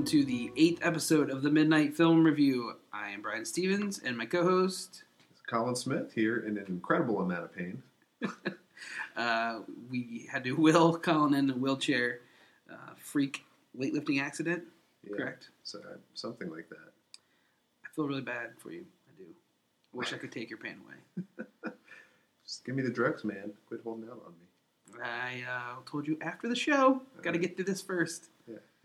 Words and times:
welcome 0.00 0.18
to 0.18 0.24
the 0.24 0.50
eighth 0.56 0.80
episode 0.80 1.28
of 1.28 1.42
the 1.42 1.50
Midnight 1.50 1.94
Film 1.94 2.24
Review. 2.24 2.72
I 2.90 3.10
am 3.10 3.20
Brian 3.20 3.44
Stevens, 3.44 4.00
and 4.02 4.16
my 4.16 4.24
co-host. 4.24 5.02
Colin 5.46 5.76
Smith 5.76 6.14
here 6.14 6.38
in 6.38 6.56
an 6.56 6.64
incredible 6.68 7.20
amount 7.20 7.44
of 7.44 7.54
pain. 7.54 7.82
Uh, 9.14 9.60
we 9.90 10.26
had 10.32 10.42
to 10.42 10.52
wheel 10.52 10.96
Colin 10.96 11.34
in 11.34 11.50
a 11.50 11.52
wheelchair, 11.52 12.20
uh, 12.72 12.94
freak 12.96 13.44
weightlifting 13.78 14.22
accident. 14.22 14.62
Yeah, 15.04 15.16
Correct. 15.18 15.50
So, 15.64 15.80
uh, 15.80 15.96
something 16.14 16.48
like 16.48 16.70
that. 16.70 16.92
I 17.84 17.88
feel 17.94 18.06
really 18.06 18.22
bad 18.22 18.52
for 18.56 18.70
you. 18.70 18.86
I 19.06 19.12
do. 19.18 19.24
I 19.28 19.96
wish 19.98 20.14
I 20.14 20.16
could 20.16 20.32
take 20.32 20.48
your 20.48 20.58
pain 20.58 20.76
away. 20.86 21.34
Just 22.46 22.64
give 22.64 22.74
me 22.74 22.82
the 22.82 22.90
drugs, 22.90 23.22
man. 23.22 23.52
Quit 23.66 23.82
holding 23.84 24.08
out 24.08 24.22
on 24.24 24.32
me. 24.32 25.02
I 25.04 25.42
uh, 25.46 25.74
told 25.84 26.06
you 26.06 26.16
after 26.22 26.48
the 26.48 26.56
show. 26.56 27.02
Got 27.20 27.32
to 27.32 27.38
get 27.38 27.56
through 27.56 27.66
this 27.66 27.82
first. 27.82 28.30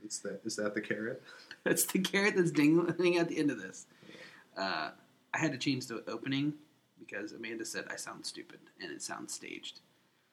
It's 0.05 0.19
that. 0.19 0.41
Is 0.45 0.55
that 0.57 0.73
the 0.75 0.81
carrot? 0.81 1.21
That's 1.63 1.83
the 1.85 1.99
carrot 1.99 2.35
that's 2.35 2.51
dangling 2.51 3.17
at 3.17 3.27
the 3.27 3.37
end 3.39 3.49
of 3.49 3.59
this. 3.59 3.87
Uh, 4.55 4.91
I 5.33 5.37
had 5.37 5.51
to 5.51 5.57
change 5.57 5.87
the 5.87 6.03
opening 6.07 6.53
because 6.99 7.31
Amanda 7.33 7.65
said 7.65 7.85
I 7.91 7.95
sound 7.95 8.23
stupid 8.25 8.59
and 8.79 8.91
it 8.91 9.01
sounds 9.01 9.33
staged. 9.33 9.79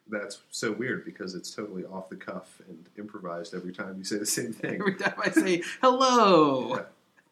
That's 0.09 0.41
so 0.51 0.73
weird 0.73 1.05
because 1.07 1.35
it's 1.35 1.55
totally 1.55 1.85
off 1.87 2.11
the 2.11 2.17
cuff 2.17 2.61
and 2.69 2.85
improvised 2.99 3.55
every 3.55 3.73
time 3.73 3.97
you 3.97 4.05
say 4.05 4.19
the 4.19 4.27
same 4.27 4.53
thing. 4.53 4.75
Every 4.81 4.95
time 4.95 5.15
I 5.25 5.31
say 5.31 5.63
hello, 5.81 6.77
Yeah. 6.77 6.83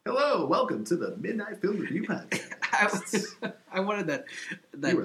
Hello, 0.06 0.46
welcome 0.46 0.82
to 0.86 0.96
the 0.96 1.14
Midnight 1.18 1.60
Film 1.60 1.76
Review 1.78 2.02
Podcast. 2.08 2.54
I, 2.72 2.86
was, 2.86 3.36
I 3.70 3.80
wanted 3.80 4.06
that 4.06 4.24
that 4.74 4.96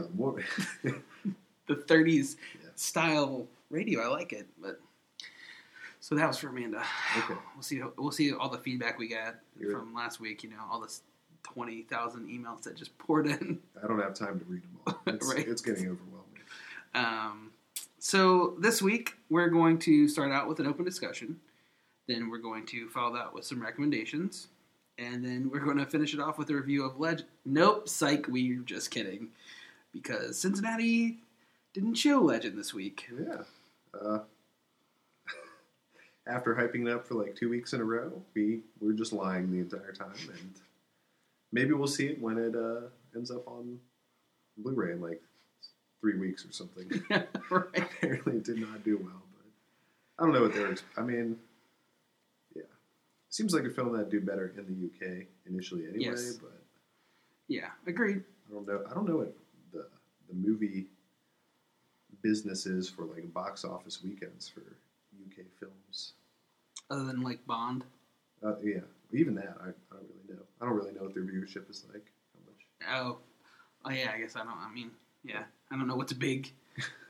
the 1.67 1.75
30s 1.75 2.37
Yeah. 2.63 2.69
style 2.75 3.45
radio. 3.69 4.01
I 4.01 4.07
like 4.07 4.31
it, 4.31 4.47
but 4.61 4.79
so 6.05 6.13
that 6.13 6.27
was 6.27 6.37
for 6.37 6.49
Amanda. 6.49 6.83
Okay. 7.17 7.33
We'll 7.55 7.63
see. 7.63 7.81
We'll 7.97 8.11
see 8.11 8.31
all 8.31 8.47
the 8.47 8.59
feedback 8.59 8.99
we 8.99 9.07
got 9.07 9.37
You're- 9.59 9.73
from 9.73 9.91
last 9.95 10.19
week. 10.19 10.43
You 10.43 10.51
know, 10.51 10.57
all 10.71 10.79
this 10.79 11.01
twenty 11.41 11.81
thousand 11.81 12.27
emails 12.29 12.61
that 12.61 12.75
just 12.77 12.95
poured 12.99 13.25
in. 13.25 13.59
I 13.83 13.87
don't 13.87 13.99
have 13.99 14.13
time 14.13 14.37
to 14.39 14.45
read 14.45 14.61
them 14.61 14.77
all. 14.85 15.01
It's, 15.07 15.27
Right. 15.27 15.47
it's 15.47 15.63
getting 15.63 15.85
overwhelming. 15.85 16.41
Um, 16.93 17.51
so 17.97 18.55
this 18.59 18.83
week 18.83 19.13
we're 19.31 19.49
going 19.49 19.79
to 19.79 20.07
start 20.07 20.31
out 20.31 20.47
with 20.47 20.59
an 20.59 20.67
open 20.67 20.85
discussion. 20.85 21.39
Then 22.07 22.29
we're 22.29 22.37
going 22.37 22.67
to 22.67 22.87
follow 22.89 23.15
that 23.15 23.33
with 23.33 23.43
some 23.45 23.59
recommendations, 23.59 24.49
and 24.99 25.25
then 25.25 25.49
we're 25.51 25.59
going 25.65 25.77
to 25.79 25.87
finish 25.87 26.13
it 26.13 26.19
off 26.19 26.37
with 26.37 26.51
a 26.51 26.53
review 26.55 26.85
of 26.85 26.99
Legend. 26.99 27.27
Nope, 27.45 27.89
psych. 27.89 28.27
We're 28.27 28.59
just 28.61 28.91
kidding, 28.91 29.29
because 29.91 30.37
Cincinnati 30.37 31.17
didn't 31.73 31.95
show 31.95 32.21
Legend 32.21 32.59
this 32.59 32.75
week. 32.75 33.07
Yeah. 33.11 33.41
Uh, 33.99 34.19
after 36.27 36.55
hyping 36.55 36.87
it 36.87 36.91
up 36.91 37.05
for 37.07 37.15
like 37.15 37.35
two 37.35 37.49
weeks 37.49 37.73
in 37.73 37.81
a 37.81 37.83
row, 37.83 38.21
we 38.33 38.61
were 38.79 38.93
just 38.93 39.13
lying 39.13 39.51
the 39.51 39.59
entire 39.59 39.91
time, 39.91 40.13
and 40.29 40.53
maybe 41.51 41.73
we'll 41.73 41.87
see 41.87 42.07
it 42.07 42.21
when 42.21 42.37
it 42.37 42.55
uh, 42.55 42.87
ends 43.15 43.31
up 43.31 43.47
on 43.47 43.79
Blu-ray 44.57 44.93
in 44.93 45.01
like 45.01 45.21
three 46.01 46.17
weeks 46.17 46.45
or 46.45 46.51
something. 46.51 46.89
right. 47.49 47.67
Apparently, 47.75 48.37
it 48.37 48.43
did 48.43 48.59
not 48.59 48.83
do 48.83 48.97
well, 48.97 49.21
but 49.33 49.45
I 50.19 50.25
don't 50.25 50.33
know 50.33 50.41
what 50.41 50.53
they're. 50.53 50.75
I 50.97 51.01
mean, 51.01 51.37
yeah, 52.55 52.63
seems 53.29 53.53
like 53.53 53.65
a 53.65 53.69
film 53.69 53.93
that'd 53.93 54.09
do 54.09 54.21
better 54.21 54.53
in 54.57 54.65
the 54.65 54.87
UK 54.87 55.25
initially, 55.47 55.83
anyway. 55.83 56.05
Yes. 56.05 56.33
But 56.33 56.59
Yeah, 57.47 57.69
agreed. 57.85 58.23
I 58.49 58.53
don't 58.53 58.67
know. 58.67 58.83
I 58.89 58.93
don't 58.93 59.07
know 59.07 59.17
what 59.17 59.33
the 59.71 59.85
the 60.27 60.35
movie 60.35 60.85
business 62.23 62.65
is 62.65 62.89
for 62.89 63.05
like 63.05 63.31
box 63.33 63.63
office 63.63 64.03
weekends 64.03 64.49
for 64.49 64.61
UK 65.27 65.45
films. 65.59 66.13
Other 66.89 67.03
than 67.03 67.21
like 67.21 67.45
Bond. 67.45 67.83
Uh, 68.43 68.55
yeah, 68.63 68.81
even 69.11 69.35
that 69.35 69.57
I, 69.61 69.69
I 69.69 69.97
don't 69.97 70.09
really 70.09 70.37
know. 70.37 70.43
I 70.61 70.65
don't 70.65 70.75
really 70.75 70.91
know 70.93 71.03
what 71.03 71.13
their 71.13 71.23
viewership 71.23 71.69
is 71.69 71.83
like. 71.91 72.11
How 72.33 72.39
much? 72.45 73.01
Oh, 73.01 73.17
oh 73.85 73.89
yeah. 73.89 74.11
I 74.13 74.19
guess 74.19 74.35
I 74.35 74.39
don't. 74.39 74.57
I 74.57 74.71
mean, 74.71 74.91
yeah. 75.23 75.43
I 75.71 75.77
don't 75.77 75.87
know 75.87 75.95
what's 75.95 76.13
big 76.13 76.51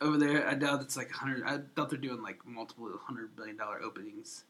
over 0.01 0.17
there. 0.17 0.47
I 0.47 0.53
doubt 0.53 0.81
it's 0.81 0.95
like 0.95 1.11
hundred. 1.11 1.43
I 1.45 1.57
doubt 1.75 1.89
they're 1.89 1.99
doing 1.99 2.21
like 2.21 2.39
multiple 2.45 2.89
hundred 3.03 3.35
billion 3.35 3.57
dollar 3.57 3.81
openings. 3.81 4.43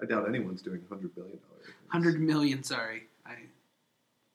I 0.00 0.04
doubt 0.04 0.28
anyone's 0.28 0.60
doing 0.60 0.82
hundred 0.88 1.14
billion 1.14 1.38
dollars. 1.38 1.74
Hundred 1.88 2.20
million. 2.20 2.62
Sorry, 2.62 3.04
I. 3.24 3.34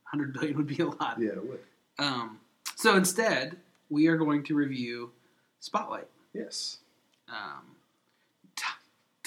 Hundred 0.04 0.34
billion 0.34 0.58
would 0.58 0.68
be 0.68 0.80
a 0.80 0.88
lot. 0.88 1.18
Yeah, 1.20 1.30
it 1.30 1.48
would. 1.48 1.60
Um. 2.00 2.40
So 2.76 2.96
instead, 2.96 3.58
we 3.90 4.08
are 4.08 4.18
going 4.18 4.44
to 4.44 4.56
review 4.56 5.12
Spotlight. 5.60 6.08
Yes. 6.34 6.78
Um. 7.32 7.76
Tom, 8.56 8.74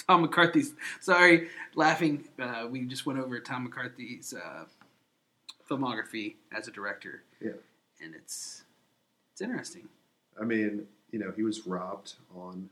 Tom 0.07 0.21
McCarthy's. 0.21 0.73
Sorry, 1.01 1.49
laughing. 1.75 2.25
Uh, 2.39 2.67
we 2.69 2.81
just 2.85 3.05
went 3.05 3.19
over 3.19 3.39
Tom 3.39 3.63
McCarthy's 3.63 4.33
uh, 4.33 4.65
filmography 5.69 6.35
as 6.55 6.67
a 6.67 6.71
director. 6.71 7.23
Yeah. 7.41 7.51
and 8.03 8.13
it's 8.15 8.63
it's 9.31 9.41
interesting. 9.41 9.87
I 10.39 10.43
mean, 10.45 10.85
you 11.11 11.19
know, 11.19 11.31
he 11.35 11.43
was 11.43 11.65
robbed 11.65 12.13
on 12.35 12.69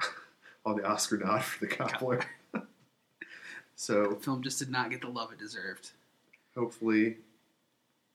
on 0.66 0.76
the 0.76 0.84
Oscar 0.84 1.16
nod 1.18 1.42
for 1.42 1.64
the 1.66 1.74
Cobbler. 1.74 2.20
so 3.76 4.08
The 4.10 4.16
film 4.16 4.42
just 4.42 4.58
did 4.58 4.70
not 4.70 4.90
get 4.90 5.00
the 5.00 5.08
love 5.08 5.32
it 5.32 5.38
deserved. 5.38 5.90
hopefully, 6.54 7.16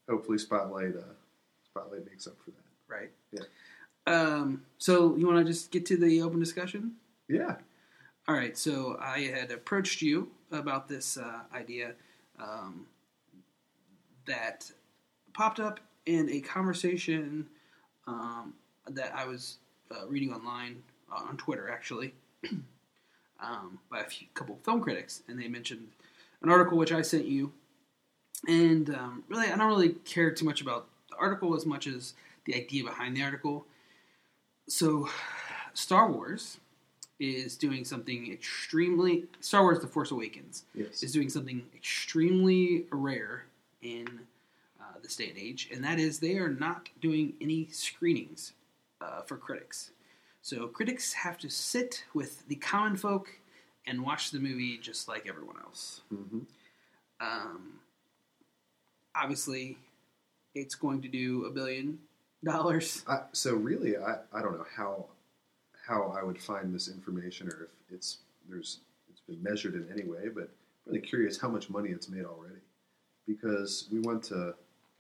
hopefully, 0.10 0.38
Spotlight 0.38 0.96
uh, 0.96 1.14
Spotlight 1.66 2.06
makes 2.10 2.28
up 2.28 2.36
for 2.44 2.52
that. 2.52 2.94
Right. 2.94 3.12
Yeah. 3.32 3.42
Um, 4.10 4.64
so 4.80 5.16
you 5.16 5.28
want 5.28 5.46
to 5.46 5.46
just 5.46 5.72
get 5.72 5.86
to 5.86 5.98
the 5.98 6.24
open 6.24 6.40
discussion? 6.40 6.94
Yeah. 7.28 7.58
All 8.28 8.36
right. 8.36 8.58
So 8.58 8.98
I 9.00 9.20
had 9.20 9.52
approached 9.52 10.02
you 10.02 10.32
about 10.52 10.88
this 10.90 11.16
uh, 11.16 11.42
idea 11.54 11.94
um, 12.40 12.88
that 14.26 14.72
popped 15.34 15.60
up 15.60 15.80
in 16.08 16.28
a 16.32 16.42
conversation 16.42 17.48
um, 18.08 18.56
that 18.88 19.14
I 19.16 19.26
was 19.26 19.58
uh, 19.92 20.08
reading 20.08 20.34
online 20.34 20.82
uh, 21.12 21.28
on 21.30 21.38
Twitter, 21.38 21.70
actually, 21.70 22.16
um, 23.40 23.78
by 23.92 24.00
a 24.00 24.06
few, 24.06 24.28
couple 24.34 24.58
film 24.64 24.82
critics, 24.82 25.22
and 25.28 25.40
they 25.40 25.48
mentioned 25.48 25.88
an 26.42 26.50
article 26.50 26.80
which 26.80 26.92
I 26.92 27.04
sent 27.04 27.26
you. 27.26 27.52
And 28.48 28.90
um, 28.90 29.24
really, 29.28 29.52
I 29.52 29.56
don't 29.56 29.68
really 29.68 29.90
care 29.90 30.32
too 30.32 30.46
much 30.46 30.62
about 30.62 30.88
the 31.10 31.18
article 31.18 31.56
as 31.56 31.68
much 31.68 31.86
as 31.86 32.14
the 32.46 32.56
idea 32.56 32.84
behind 32.84 33.16
the 33.16 33.22
article. 33.22 33.66
So, 34.70 35.10
Star 35.74 36.12
Wars 36.12 36.60
is 37.20 37.58
doing 37.58 37.84
something 37.84 38.32
extremely. 38.32 39.26
Star 39.42 39.64
Wars: 39.64 39.80
The 39.80 39.88
Force 39.88 40.12
Awakens 40.12 40.64
Yes. 40.74 41.04
is 41.04 41.12
doing 41.12 41.30
something 41.30 41.66
extremely 41.76 42.86
rare 42.92 43.46
in 43.82 44.08
uh, 44.80 45.00
this 45.02 45.16
day 45.16 45.30
and 45.30 45.38
age, 45.38 45.70
and 45.74 45.84
that 45.84 46.00
is 46.00 46.20
they 46.20 46.38
are 46.38 46.50
not 46.50 46.90
doing 47.02 47.34
any 47.42 47.68
screenings 47.72 48.54
uh, 49.02 49.22
for 49.24 49.38
critics. 49.38 49.92
So 50.42 50.68
critics 50.68 51.14
have 51.14 51.38
to 51.40 51.50
sit 51.50 52.06
with 52.14 52.48
the 52.48 52.56
common 52.56 52.96
folk 52.96 53.30
and 53.86 54.02
watch 54.04 54.32
the 54.32 54.40
movie 54.40 54.78
just 54.78 55.08
like 55.08 55.28
everyone 55.28 55.58
else. 55.64 56.02
hmm 56.10 56.40
Um, 57.20 57.80
obviously, 59.16 59.78
it's 60.56 60.76
going 60.76 61.02
to 61.02 61.08
do 61.08 61.46
a 61.46 61.50
billion 61.52 62.00
dollars. 62.44 63.04
I, 63.08 63.22
so 63.32 63.56
really, 63.56 63.98
I, 63.98 64.18
I 64.34 64.42
don't 64.42 64.54
know 64.54 64.66
how 64.76 65.06
how 65.88 66.14
I 66.18 66.24
would 66.24 66.40
find 66.40 66.74
this 66.74 66.88
information 66.88 67.48
or 67.48 67.70
if 67.88 67.96
it's 67.96 68.20
there's 68.48 68.80
it's 69.10 69.22
been 69.22 69.42
measured 69.42 69.74
in 69.76 69.88
any 69.92 70.08
way, 70.08 70.30
but 70.34 70.44
I'm 70.44 70.94
really 70.94 71.02
curious 71.02 71.40
how 71.40 71.50
much 71.50 71.70
money 71.70 71.90
it's 71.90 72.10
made 72.10 72.26
already. 72.26 72.62
Because 73.28 73.88
we 73.92 74.00
went 74.00 74.24
to 74.26 74.56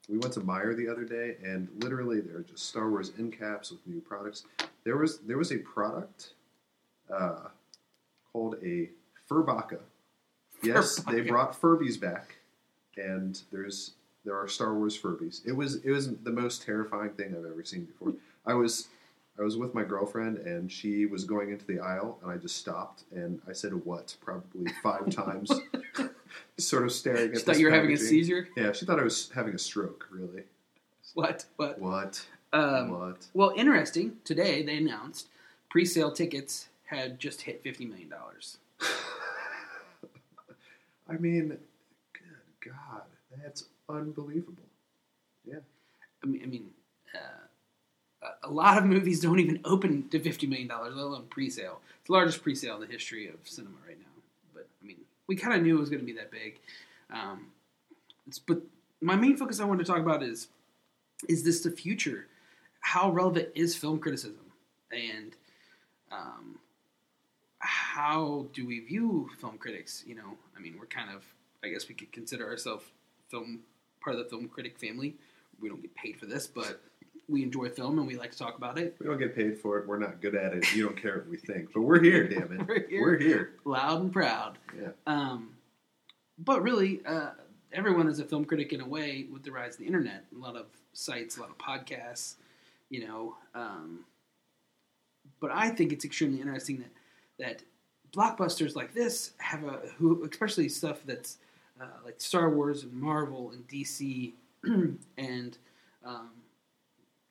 we 0.07 0.17
went 0.17 0.33
to 0.33 0.41
Meijer 0.41 0.75
the 0.75 0.87
other 0.87 1.03
day, 1.03 1.37
and 1.43 1.67
literally 1.77 2.19
there 2.19 2.37
are 2.37 2.43
just 2.43 2.67
Star 2.67 2.89
Wars 2.89 3.11
end 3.17 3.37
caps 3.37 3.71
with 3.71 3.85
new 3.85 4.01
products. 4.01 4.43
There 4.83 4.97
was 4.97 5.19
there 5.19 5.37
was 5.37 5.51
a 5.51 5.57
product 5.59 6.33
uh, 7.13 7.49
called 8.31 8.55
a 8.63 8.89
Furbacca. 9.29 9.79
Yes, 10.63 10.97
they 10.97 11.21
brought 11.21 11.59
Furbies 11.59 11.99
back, 11.99 12.35
and 12.97 13.39
there's 13.51 13.93
there 14.25 14.35
are 14.35 14.47
Star 14.47 14.73
Wars 14.75 14.99
Furbies. 14.99 15.41
It 15.45 15.53
was 15.53 15.83
it 15.83 15.91
was 15.91 16.15
the 16.17 16.31
most 16.31 16.63
terrifying 16.63 17.11
thing 17.11 17.35
I've 17.37 17.45
ever 17.45 17.63
seen 17.63 17.85
before. 17.85 18.13
I 18.45 18.53
was 18.53 18.87
I 19.39 19.43
was 19.43 19.55
with 19.57 19.73
my 19.73 19.83
girlfriend 19.83 20.37
and 20.39 20.71
she 20.71 21.05
was 21.05 21.23
going 21.23 21.51
into 21.51 21.65
the 21.65 21.79
aisle 21.79 22.19
and 22.21 22.31
I 22.31 22.37
just 22.37 22.57
stopped 22.57 23.03
and 23.11 23.41
I 23.47 23.53
said 23.53 23.73
what 23.85 24.15
probably 24.21 24.71
five 24.83 25.09
times, 25.15 25.49
sort 26.57 26.83
of 26.83 26.91
staring 26.91 27.29
at. 27.29 27.33
Just 27.33 27.45
thought 27.45 27.59
you 27.59 27.67
were 27.67 27.71
having 27.73 27.93
a 27.93 27.97
seizure. 27.97 28.49
Yeah, 28.57 28.73
she 28.73 28.85
thought 28.85 28.99
I 28.99 29.03
was 29.03 29.31
having 29.33 29.55
a 29.55 29.59
stroke. 29.59 30.07
Really? 30.11 30.43
What? 31.13 31.45
What? 31.55 31.79
What? 31.79 32.25
Um, 32.51 32.91
what? 32.91 33.27
Well, 33.33 33.53
interesting. 33.55 34.17
Today 34.25 34.63
they 34.63 34.77
announced 34.77 35.29
pre-sale 35.69 36.11
tickets 36.11 36.67
had 36.85 37.19
just 37.19 37.41
hit 37.41 37.63
fifty 37.63 37.85
million 37.85 38.09
dollars. 38.09 38.57
I 41.07 41.13
mean, 41.13 41.57
good 42.13 42.71
God, 42.71 43.03
that's 43.41 43.65
unbelievable. 43.89 44.63
Yeah. 45.45 45.59
I 46.23 46.27
mean, 46.27 46.41
I 46.43 46.45
mean, 46.45 46.69
uh, 47.15 48.27
a- 48.43 48.49
lot 48.49 48.77
of 48.77 48.85
movies 48.85 49.21
don't 49.21 49.39
even 49.39 49.59
open 49.65 50.09
to 50.09 50.19
fifty 50.19 50.47
million 50.47 50.67
dollars, 50.67 50.93
let 50.95 51.05
alone 51.05 51.25
pre-sale. 51.29 51.79
It's 51.99 52.07
the 52.07 52.13
largest 52.13 52.43
pre-sale 52.43 52.75
in 52.75 52.81
the 52.81 52.87
history 52.87 53.27
of 53.27 53.35
cinema 53.43 53.77
right 53.87 53.97
now. 53.99 54.21
But 54.53 54.67
I 54.81 54.85
mean, 54.85 54.97
we 55.27 55.35
kind 55.35 55.55
of 55.55 55.63
knew 55.63 55.77
it 55.77 55.79
was 55.79 55.89
going 55.89 56.01
to 56.01 56.05
be 56.05 56.13
that 56.13 56.31
big. 56.31 56.59
Um, 57.11 57.47
it's, 58.27 58.39
but 58.39 58.61
my 59.01 59.15
main 59.15 59.37
focus 59.37 59.59
I 59.59 59.65
wanted 59.65 59.85
to 59.85 59.91
talk 59.91 60.01
about 60.01 60.23
is 60.23 60.47
is 61.27 61.43
this 61.43 61.61
the 61.61 61.71
future? 61.71 62.27
How 62.81 63.11
relevant 63.11 63.49
is 63.55 63.75
film 63.75 63.99
criticism, 63.99 64.51
and 64.91 65.35
um, 66.11 66.59
how 67.59 68.47
do 68.53 68.65
we 68.65 68.79
view 68.79 69.29
film 69.39 69.57
critics? 69.57 70.03
You 70.05 70.15
know, 70.15 70.37
I 70.57 70.59
mean, 70.59 70.75
we're 70.79 70.85
kind 70.87 71.09
of 71.15 71.23
I 71.63 71.69
guess 71.69 71.87
we 71.87 71.95
could 71.95 72.11
consider 72.11 72.47
ourselves 72.47 72.85
film 73.29 73.59
part 74.01 74.15
of 74.15 74.23
the 74.23 74.29
film 74.29 74.47
critic 74.47 74.79
family. 74.79 75.15
We 75.59 75.69
don't 75.69 75.81
get 75.81 75.93
paid 75.95 76.17
for 76.17 76.25
this, 76.25 76.47
but 76.47 76.81
we 77.27 77.43
enjoy 77.43 77.69
film 77.69 77.99
and 77.99 78.07
we 78.07 78.17
like 78.17 78.31
to 78.31 78.37
talk 78.37 78.57
about 78.57 78.77
it. 78.77 78.95
We 78.99 79.05
don't 79.05 79.19
get 79.19 79.35
paid 79.35 79.57
for 79.57 79.77
it. 79.77 79.87
We're 79.87 79.99
not 79.99 80.21
good 80.21 80.35
at 80.35 80.53
it. 80.53 80.73
You 80.73 80.85
don't 80.85 80.99
care 80.99 81.17
what 81.17 81.29
we 81.29 81.37
think, 81.37 81.71
but 81.73 81.81
we're 81.81 82.01
here. 82.01 82.27
Damn 82.27 82.59
it, 82.59 82.67
We're 82.67 82.87
here. 82.87 83.01
We're 83.01 83.19
here. 83.19 83.51
Loud 83.65 84.01
and 84.01 84.11
proud. 84.11 84.57
Yeah. 84.79 84.89
Um, 85.05 85.51
but 86.39 86.63
really, 86.63 87.01
uh, 87.05 87.31
everyone 87.71 88.07
is 88.07 88.19
a 88.19 88.25
film 88.25 88.45
critic 88.45 88.73
in 88.73 88.81
a 88.81 88.87
way 88.87 89.27
with 89.31 89.43
the 89.43 89.51
rise 89.51 89.73
of 89.73 89.79
the 89.79 89.85
internet. 89.85 90.25
A 90.35 90.39
lot 90.39 90.55
of 90.55 90.65
sites, 90.93 91.37
a 91.37 91.41
lot 91.41 91.49
of 91.49 91.57
podcasts, 91.57 92.35
you 92.89 93.05
know. 93.05 93.35
Um, 93.53 94.05
but 95.39 95.51
I 95.51 95.69
think 95.69 95.93
it's 95.93 96.05
extremely 96.05 96.41
interesting 96.41 96.77
that 96.77 96.91
that 97.39 97.63
blockbusters 98.11 98.75
like 98.75 98.93
this 98.93 99.31
have 99.37 99.63
a 99.63 99.81
who, 99.97 100.27
especially 100.29 100.69
stuff 100.69 101.01
that's 101.05 101.37
uh, 101.81 101.85
like 102.03 102.19
Star 102.19 102.49
Wars 102.49 102.83
and 102.83 102.93
Marvel 102.93 103.51
and 103.51 103.67
DC 103.67 104.33
and 105.17 105.57
um, 106.05 106.29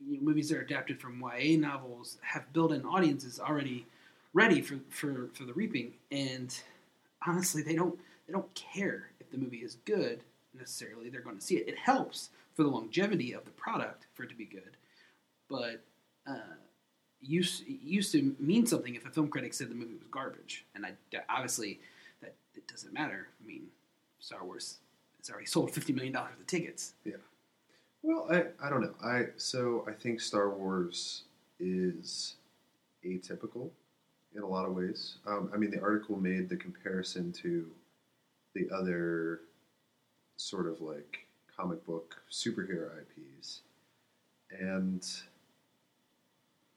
you 0.06 0.16
know, 0.16 0.22
movies 0.22 0.48
that 0.48 0.58
are 0.58 0.62
adapted 0.62 1.00
from 1.00 1.20
YA 1.20 1.58
novels 1.58 2.18
have 2.22 2.52
built-in 2.52 2.84
audiences 2.84 3.40
already 3.40 3.86
ready 4.32 4.60
for, 4.60 4.78
for, 4.90 5.28
for 5.34 5.44
the 5.44 5.52
reaping. 5.52 5.94
And 6.10 6.56
honestly, 7.26 7.62
they 7.62 7.74
don't 7.74 7.98
they 8.26 8.32
don't 8.32 8.52
care 8.54 9.10
if 9.20 9.30
the 9.30 9.38
movie 9.38 9.58
is 9.58 9.76
good 9.86 10.20
necessarily. 10.56 11.08
They're 11.08 11.22
going 11.22 11.38
to 11.38 11.42
see 11.42 11.56
it. 11.56 11.68
It 11.68 11.78
helps 11.78 12.28
for 12.54 12.62
the 12.62 12.68
longevity 12.68 13.32
of 13.32 13.44
the 13.44 13.50
product 13.52 14.06
for 14.14 14.24
it 14.24 14.28
to 14.28 14.34
be 14.34 14.44
good, 14.44 14.76
but 15.48 15.80
uh, 16.26 16.56
used 17.22 17.64
used 17.66 18.12
to 18.12 18.34
mean 18.38 18.66
something 18.66 18.94
if 18.94 19.06
a 19.06 19.10
film 19.10 19.28
critic 19.28 19.54
said 19.54 19.70
the 19.70 19.74
movie 19.74 19.94
was 19.94 20.08
garbage. 20.10 20.66
And 20.74 20.84
I 20.84 20.92
obviously 21.28 21.80
that 22.20 22.34
it 22.54 22.66
doesn't 22.68 22.92
matter. 22.92 23.28
I 23.42 23.46
mean, 23.46 23.62
Star 24.20 24.44
Wars 24.44 24.78
it's 25.18 25.30
already 25.30 25.46
sold 25.46 25.72
fifty 25.72 25.92
million 25.92 26.12
dollars 26.12 26.32
of 26.38 26.46
tickets. 26.46 26.94
Yeah. 27.04 27.16
Well, 28.02 28.28
I, 28.30 28.44
I 28.64 28.70
don't 28.70 28.80
know. 28.80 28.94
I 29.04 29.26
so 29.36 29.84
I 29.88 29.92
think 29.92 30.20
Star 30.20 30.50
Wars 30.50 31.24
is 31.58 32.36
atypical 33.04 33.70
in 34.34 34.42
a 34.42 34.46
lot 34.46 34.66
of 34.66 34.74
ways. 34.74 35.16
Um, 35.26 35.50
I 35.52 35.56
mean, 35.56 35.70
the 35.70 35.80
article 35.80 36.16
made 36.16 36.48
the 36.48 36.56
comparison 36.56 37.32
to 37.32 37.68
the 38.54 38.68
other 38.74 39.40
sort 40.36 40.66
of 40.66 40.80
like 40.80 41.26
comic 41.54 41.84
book 41.84 42.16
superhero 42.30 42.90
IPs, 43.00 43.62
and 44.58 45.04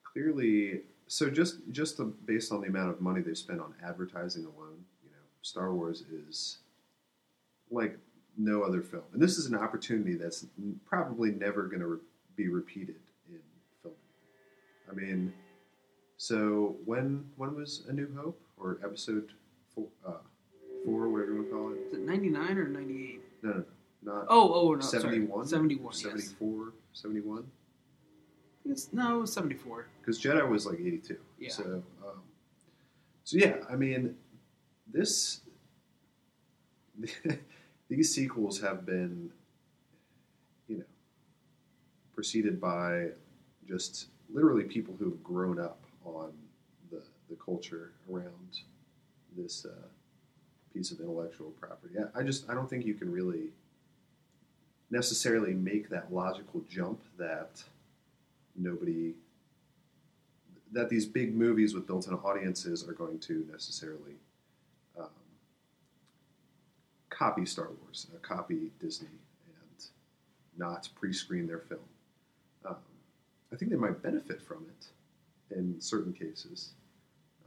clearly, 0.03 0.81
so 1.07 1.29
just 1.29 1.57
just 1.71 1.97
the, 1.97 2.05
based 2.05 2.51
on 2.51 2.61
the 2.61 2.67
amount 2.67 2.89
of 2.89 3.01
money 3.01 3.21
they 3.21 3.35
spent 3.35 3.59
on 3.61 3.75
advertising 3.85 4.45
alone, 4.45 4.83
you 5.03 5.11
know, 5.11 5.23
Star 5.43 5.73
Wars 5.73 6.01
is 6.01 6.57
like 7.71 7.97
no 8.38 8.63
other 8.63 8.81
film. 8.81 9.03
And 9.13 9.21
this 9.21 9.38
is 9.38 9.45
an 9.47 9.56
opportunity 9.56 10.15
that's 10.15 10.45
probably 10.85 11.31
never 11.31 11.63
going 11.63 11.79
to 11.79 11.88
re- 11.88 12.00
be 12.35 12.47
repeated 12.47 12.95
in 13.29 13.39
film. 13.81 13.94
I 14.89 14.94
mean, 14.94 15.33
so 16.18 16.75
when 16.85 17.25
when 17.38 17.56
was 17.56 17.83
A 17.89 17.94
New 17.94 18.09
Hope 18.15 18.39
or 18.57 18.79
Episode 18.83 19.31
four, 19.73 19.88
uh, 20.07 20.13
four 20.85 21.09
whatever 21.09 21.31
you 21.31 21.38
want 21.38 21.50
to 21.50 21.53
call 21.56 21.71
it? 21.73 21.88
Is 21.88 21.94
it 21.94 22.06
ninety 22.06 22.29
nine 22.29 22.57
or 22.57 22.68
ninety 22.68 23.13
eight? 23.13 23.21
No, 23.41 23.50
no, 23.51 23.63
no, 24.03 24.13
not 24.13 24.25
Oh, 24.29 24.53
oh, 24.53 24.74
no, 24.75 24.81
71, 24.81 25.47
71, 25.47 25.94
74, 25.94 26.74
71? 26.94 27.44
yes. 28.65 28.74
It's, 28.85 28.94
no, 28.94 29.17
it 29.17 29.21
was 29.21 29.33
74. 29.33 29.88
Because 30.00 30.21
Jedi 30.21 30.47
was 30.47 30.65
like 30.65 30.79
82. 30.79 31.17
Yeah. 31.39 31.50
So, 31.51 31.63
um, 32.06 32.21
so 33.24 33.38
yeah, 33.38 33.56
I 33.69 33.75
mean, 33.75 34.15
this 34.91 35.41
these 37.91 38.15
sequels 38.15 38.61
have 38.61 38.85
been, 38.85 39.29
you 40.69 40.77
know, 40.77 40.85
preceded 42.15 42.59
by 42.61 43.09
just 43.67 44.07
literally 44.33 44.63
people 44.63 44.95
who 44.97 45.05
have 45.09 45.21
grown 45.21 45.59
up 45.59 45.83
on 46.05 46.31
the 46.89 47.01
the 47.29 47.35
culture 47.35 47.91
around 48.09 48.61
this 49.35 49.65
uh, 49.65 49.88
piece 50.73 50.91
of 50.91 51.01
intellectual 51.01 51.51
property. 51.59 51.95
I, 51.99 52.21
I 52.21 52.23
just 52.23 52.49
I 52.49 52.53
don't 52.53 52.69
think 52.69 52.85
you 52.85 52.93
can 52.93 53.11
really 53.11 53.49
necessarily 54.89 55.53
make 55.53 55.89
that 55.89 56.13
logical 56.13 56.63
jump 56.69 57.01
that 57.17 57.61
nobody 58.55 59.15
that 60.71 60.88
these 60.88 61.05
big 61.05 61.35
movies 61.35 61.73
with 61.73 61.88
built-in 61.88 62.13
audiences 62.13 62.88
are 62.88 62.93
going 62.93 63.19
to 63.19 63.45
necessarily 63.51 64.15
copy 67.21 67.45
Star 67.45 67.69
Wars, 67.83 68.07
uh, 68.12 68.18
copy 68.27 68.71
Disney, 68.81 69.07
and 69.45 69.85
not 70.57 70.89
pre-screen 70.95 71.45
their 71.45 71.59
film. 71.59 71.88
Um, 72.65 72.77
I 73.53 73.56
think 73.56 73.69
they 73.69 73.77
might 73.77 74.01
benefit 74.01 74.41
from 74.41 74.65
it 74.68 75.56
in 75.56 75.79
certain 75.79 76.13
cases, 76.13 76.71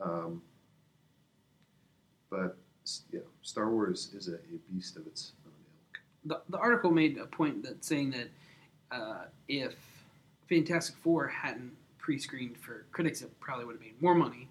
um, 0.00 0.42
but 2.30 2.56
you 3.10 3.18
know, 3.18 3.24
Star 3.42 3.68
Wars 3.68 4.10
is 4.14 4.28
a, 4.28 4.34
a 4.34 4.58
beast 4.70 4.96
of 4.96 5.08
its 5.08 5.32
own 5.44 5.52
ilk. 5.52 5.98
The, 6.24 6.52
the 6.56 6.58
article 6.58 6.92
made 6.92 7.18
a 7.18 7.26
point 7.26 7.64
that 7.64 7.84
saying 7.84 8.12
that 8.12 8.28
uh, 8.96 9.24
if 9.48 9.74
Fantastic 10.48 10.94
Four 11.02 11.26
hadn't 11.26 11.72
pre-screened 11.98 12.58
for 12.58 12.84
critics, 12.92 13.22
it 13.22 13.40
probably 13.40 13.64
would 13.64 13.74
have 13.74 13.82
made 13.82 14.00
more 14.00 14.14
money. 14.14 14.46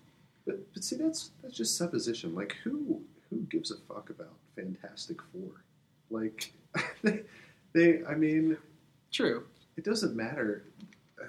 But 0.46 0.74
but 0.74 0.84
see, 0.84 0.98
that's 0.98 1.32
that's 1.42 1.56
just 1.56 1.78
supposition. 1.78 2.36
Like 2.36 2.58
who 2.66 3.02
who 3.34 3.42
gives 3.44 3.72
a 3.72 3.78
fuck 3.92 4.10
about 4.10 4.34
Fantastic 4.56 5.18
Four? 5.32 5.52
Like 6.10 6.52
they, 7.04 7.22
they 7.74 8.04
I 8.06 8.16
mean, 8.16 8.58
True. 9.12 9.46
it 9.78 9.84
doesn't 9.84 10.16
matter. 10.16 10.64
Uh, 11.22 11.26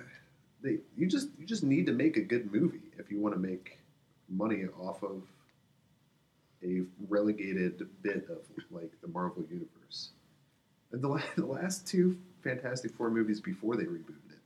they 0.62 0.78
you 0.96 1.06
just 1.06 1.28
you 1.38 1.46
just 1.46 1.62
need 1.62 1.86
to 1.86 1.92
make 1.92 2.16
a 2.16 2.20
good 2.22 2.52
movie 2.52 2.80
if 2.98 3.10
you 3.10 3.18
want 3.20 3.34
to 3.34 3.40
make 3.40 3.78
money 4.28 4.64
off 4.80 5.02
of 5.02 5.22
a 6.62 6.82
relegated 7.08 7.86
bit 8.02 8.26
of 8.30 8.38
like 8.70 8.90
the 9.02 9.08
Marvel 9.08 9.44
universe. 9.50 10.10
And 10.92 11.02
the, 11.02 11.22
the 11.36 11.46
last 11.46 11.86
two 11.86 12.18
Fantastic 12.42 12.92
Four 12.94 13.10
movies 13.10 13.40
before 13.40 13.76
they 13.76 13.84
rebooted 13.84 14.30
it 14.30 14.38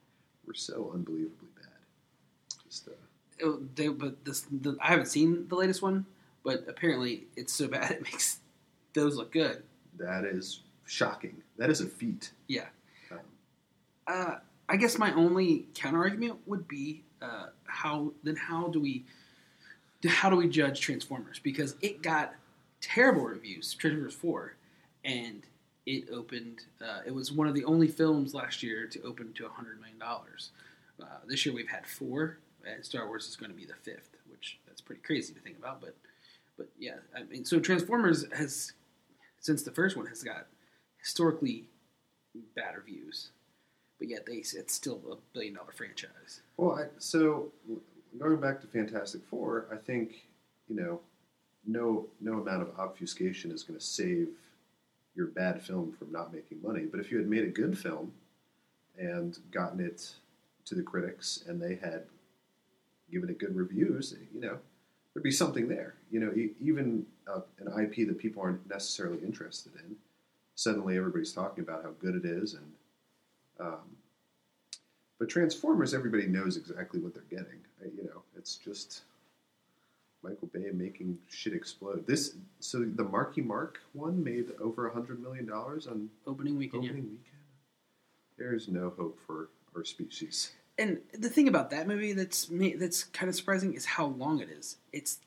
were 0.47 0.55
so 0.55 0.91
unbelievably 0.95 1.49
bad. 1.57 2.65
Just 2.69 2.89
uh, 2.89 2.93
It- 3.39 3.77
they, 3.77 3.89
but 3.89 4.25
this, 4.25 4.47
the, 4.51 4.77
I 4.81 4.89
haven't 4.89 5.07
seen 5.07 5.47
the 5.49 5.55
latest 5.57 5.83
one, 5.83 6.07
but 6.45 6.65
apparently 6.69 7.27
it's 7.37 7.53
so 7.53 7.69
bad 7.69 7.91
it 7.93 8.03
makes 8.03 8.39
those 8.95 9.17
look 9.17 9.33
good. 9.33 9.63
that 9.99 10.25
is 10.25 10.61
shocking. 10.87 11.43
That 11.59 11.71
is 11.71 11.81
a 11.81 11.87
feat. 11.87 12.33
Yeah. 12.47 12.67
Um, 13.11 13.19
Uh, 14.07 14.35
I 14.69 14.77
guess 14.77 14.99
my 14.99 15.13
only 15.15 15.67
counter 15.75 15.99
argument 15.99 16.39
would 16.47 16.67
be 16.69 17.03
uh, 17.23 17.47
how 17.65 18.13
then 18.23 18.37
how 18.37 18.69
do 18.69 18.81
we 18.81 19.05
how 20.07 20.31
do 20.31 20.37
we 20.37 20.49
judge 20.49 20.81
Transformers 20.81 21.39
because 21.39 21.75
it 21.81 22.03
got 22.03 22.35
terrible 22.81 23.23
reviews 23.25 23.75
Transformers 23.75 24.15
Four, 24.15 24.55
and 25.05 25.43
it 25.87 26.09
opened. 26.13 26.61
Uh, 26.81 27.01
it 27.07 27.15
was 27.15 27.33
one 27.33 27.49
of 27.49 27.55
the 27.55 27.65
only 27.65 27.89
films 27.89 28.35
last 28.35 28.63
year 28.63 28.87
to 28.87 29.03
open 29.03 29.33
to 29.35 29.49
hundred 29.49 29.81
million 29.81 29.99
dollars. 29.99 30.51
Uh, 31.03 31.07
this 31.27 31.45
year 31.47 31.55
we've 31.55 31.69
had 31.69 31.87
four, 31.87 32.39
and 32.67 32.85
Star 32.85 33.07
Wars 33.09 33.27
is 33.27 33.37
going 33.37 33.51
to 33.51 33.57
be 33.57 33.65
the 33.65 33.75
fifth, 33.75 34.11
which 34.31 34.59
that's 34.67 34.81
pretty 34.81 35.01
crazy 35.03 35.33
to 35.35 35.41
think 35.41 35.59
about. 35.59 35.81
But 35.81 35.97
but 36.59 36.69
yeah, 36.79 36.97
I 37.17 37.23
mean, 37.23 37.47
so 37.47 37.59
Transformers 37.59 38.27
has 38.37 38.73
since 39.41 39.63
the 39.63 39.71
first 39.71 39.97
one 39.97 40.07
has 40.07 40.23
got 40.23 40.49
historically 41.01 41.65
bad 42.55 42.77
reviews 42.77 43.31
but 43.99 44.09
yet 44.09 44.27
they 44.27 44.35
it's 44.35 44.75
still 44.75 45.01
a 45.11 45.17
billion 45.35 45.55
dollar 45.55 45.73
franchise. 45.73 46.43
Well, 46.57 46.79
I, 46.79 46.87
so 46.99 47.49
going 48.19 48.41
back 48.41 48.61
to 48.61 48.67
Fantastic 48.67 49.23
Four, 49.29 49.67
I 49.73 49.77
think 49.77 50.27
you 50.69 50.77
know, 50.77 51.01
no 51.67 52.07
no 52.21 52.35
amount 52.35 52.63
of 52.63 52.79
obfuscation 52.79 53.51
is 53.51 53.63
going 53.63 53.79
to 53.79 53.85
save 53.85 54.29
your 55.15 55.27
bad 55.27 55.61
film 55.63 55.93
from 55.99 56.13
not 56.13 56.33
making 56.33 56.63
money. 56.63 56.87
But 56.91 57.01
if 57.01 57.11
you 57.11 57.19
had 57.19 57.29
made 57.29 57.45
a 57.45 57.49
good 57.49 57.77
film 57.77 58.13
and 58.97 59.37
gotten 59.51 59.81
it 59.81 60.15
to 60.67 60.75
the 60.75 60.83
critics 60.83 61.45
and 61.47 61.61
they 61.61 61.75
had 61.75 62.05
given 63.11 63.29
it 63.29 63.39
good 63.39 63.57
reviews, 63.57 64.15
you 64.33 64.41
know, 64.41 64.59
there'd 65.19 65.25
be 65.25 65.31
something 65.33 65.67
there. 65.67 65.95
You 66.13 66.21
know, 66.21 66.33
e- 66.33 66.53
even 66.61 67.05
uh, 67.27 67.41
an 67.59 67.67
IP 67.83 68.07
that 68.07 68.19
people 68.19 68.41
aren't 68.41 68.69
necessarily 68.71 69.19
interested 69.25 69.73
in, 69.75 69.97
suddenly 70.55 70.97
everybody's 70.97 71.33
talking 71.33 71.65
about 71.65 71.83
how 71.83 71.91
good 72.01 72.15
it 72.15 72.25
is 72.25 72.55
and. 72.55 72.73
Um, 73.61 73.97
but 75.19 75.29
Transformers, 75.29 75.95
everybody 75.95 76.29
knows 76.29 76.57
exactly 76.57 77.01
what 77.01 77.13
they're 77.13 77.25
getting. 77.29 77.59
Uh, 77.83 77.89
You 77.97 78.05
know, 78.05 78.23
it's 78.37 78.55
just 78.55 79.03
Michael 80.23 80.47
Bay 80.53 80.71
making 80.73 81.19
shit 81.29 81.53
explode. 81.55 82.07
This 82.07 82.37
so 82.61 82.85
the 82.85 83.03
Marky 83.03 83.41
Mark 83.41 83.81
one 83.95 84.23
made 84.23 84.53
over 84.61 84.87
a 84.87 84.93
hundred 84.95 85.21
million 85.21 85.45
dollars 85.45 85.89
on 85.89 86.09
Opening 86.25 86.57
weekend. 86.57 86.85
opening 86.85 87.03
yeah. 87.03 87.11
weekend. 87.11 87.43
There's 88.37 88.69
no 88.69 88.93
hope 88.97 89.19
for 89.27 89.49
our 89.75 89.83
species. 89.83 90.53
And 90.79 90.99
the 91.13 91.29
thing 91.29 91.49
about 91.49 91.71
that 91.71 91.89
movie 91.89 92.13
that's 92.13 92.49
that's 92.51 93.03
kind 93.05 93.29
of 93.29 93.35
surprising 93.35 93.75
is 93.75 93.85
how 93.85 94.07
long 94.07 94.41
it 94.41 94.49
is. 94.49 94.77
It's 94.93 95.19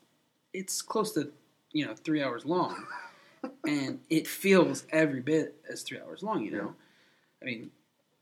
it's 0.54 0.80
close 0.80 1.12
to 1.12 1.30
you 1.72 1.86
know 1.86 1.94
three 1.94 2.22
hours 2.22 2.46
long, 2.46 2.86
and 3.66 4.00
it 4.08 4.26
feels 4.26 4.86
every 4.90 5.20
bit 5.20 5.56
as 5.70 5.82
three 5.82 6.00
hours 6.00 6.22
long. 6.22 6.42
You 6.42 6.52
know, 6.52 6.74
I 7.42 7.44
mean, 7.44 7.70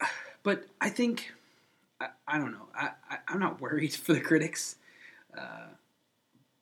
but 0.42 0.64
I 0.80 0.88
think 0.88 1.32
I, 2.00 2.08
I 2.26 2.38
don't 2.38 2.50
know. 2.50 2.66
I, 2.74 2.90
I 3.08 3.18
I'm 3.28 3.38
not 3.38 3.60
worried 3.60 3.92
for 3.94 4.12
the 4.12 4.20
critics, 4.20 4.74
uh, 5.38 5.68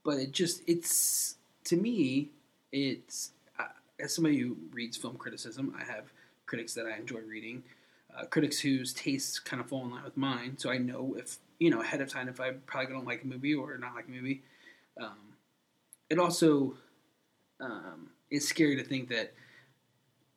but 0.05 0.19
it 0.19 0.33
just 0.33 0.63
it's 0.67 1.37
to 1.65 1.77
me 1.77 2.29
it's 2.73 3.31
uh, 3.59 3.65
as 3.99 4.15
somebody 4.15 4.39
who 4.39 4.55
reads 4.73 4.99
film 4.99 5.17
criticism, 5.17 5.75
I 5.81 5.85
have 5.91 6.13
critics 6.45 6.75
that 6.75 6.85
I 6.85 6.97
enjoy 6.97 7.21
reading 7.21 7.63
uh, 8.17 8.25
critics 8.27 8.59
whose 8.61 8.93
tastes 8.93 9.39
kind 9.39 9.61
of 9.61 9.69
fall 9.69 9.85
in 9.85 9.91
line 9.91 10.05
with 10.05 10.17
mine, 10.17 10.57
so 10.59 10.71
I 10.71 10.79
know 10.79 11.15
if 11.19 11.39
you 11.59 11.71
know 11.71 11.81
ahead 11.81 12.01
of 12.01 12.09
time 12.09 12.29
if 12.29 12.41
I 12.41 12.53
probably 12.67 12.93
don't 12.93 13.07
like 13.07 13.23
a 13.23 13.27
movie 13.27 13.55
or 13.55 13.77
not 13.79 13.95
like 13.95 14.09
a 14.09 14.11
movie. 14.11 14.43
Um, 15.01 15.17
it 16.11 16.19
also 16.19 16.75
um, 17.61 18.11
is 18.31 18.49
scary 18.49 18.77
to 18.77 18.85
think 18.85 19.09
that 19.11 19.33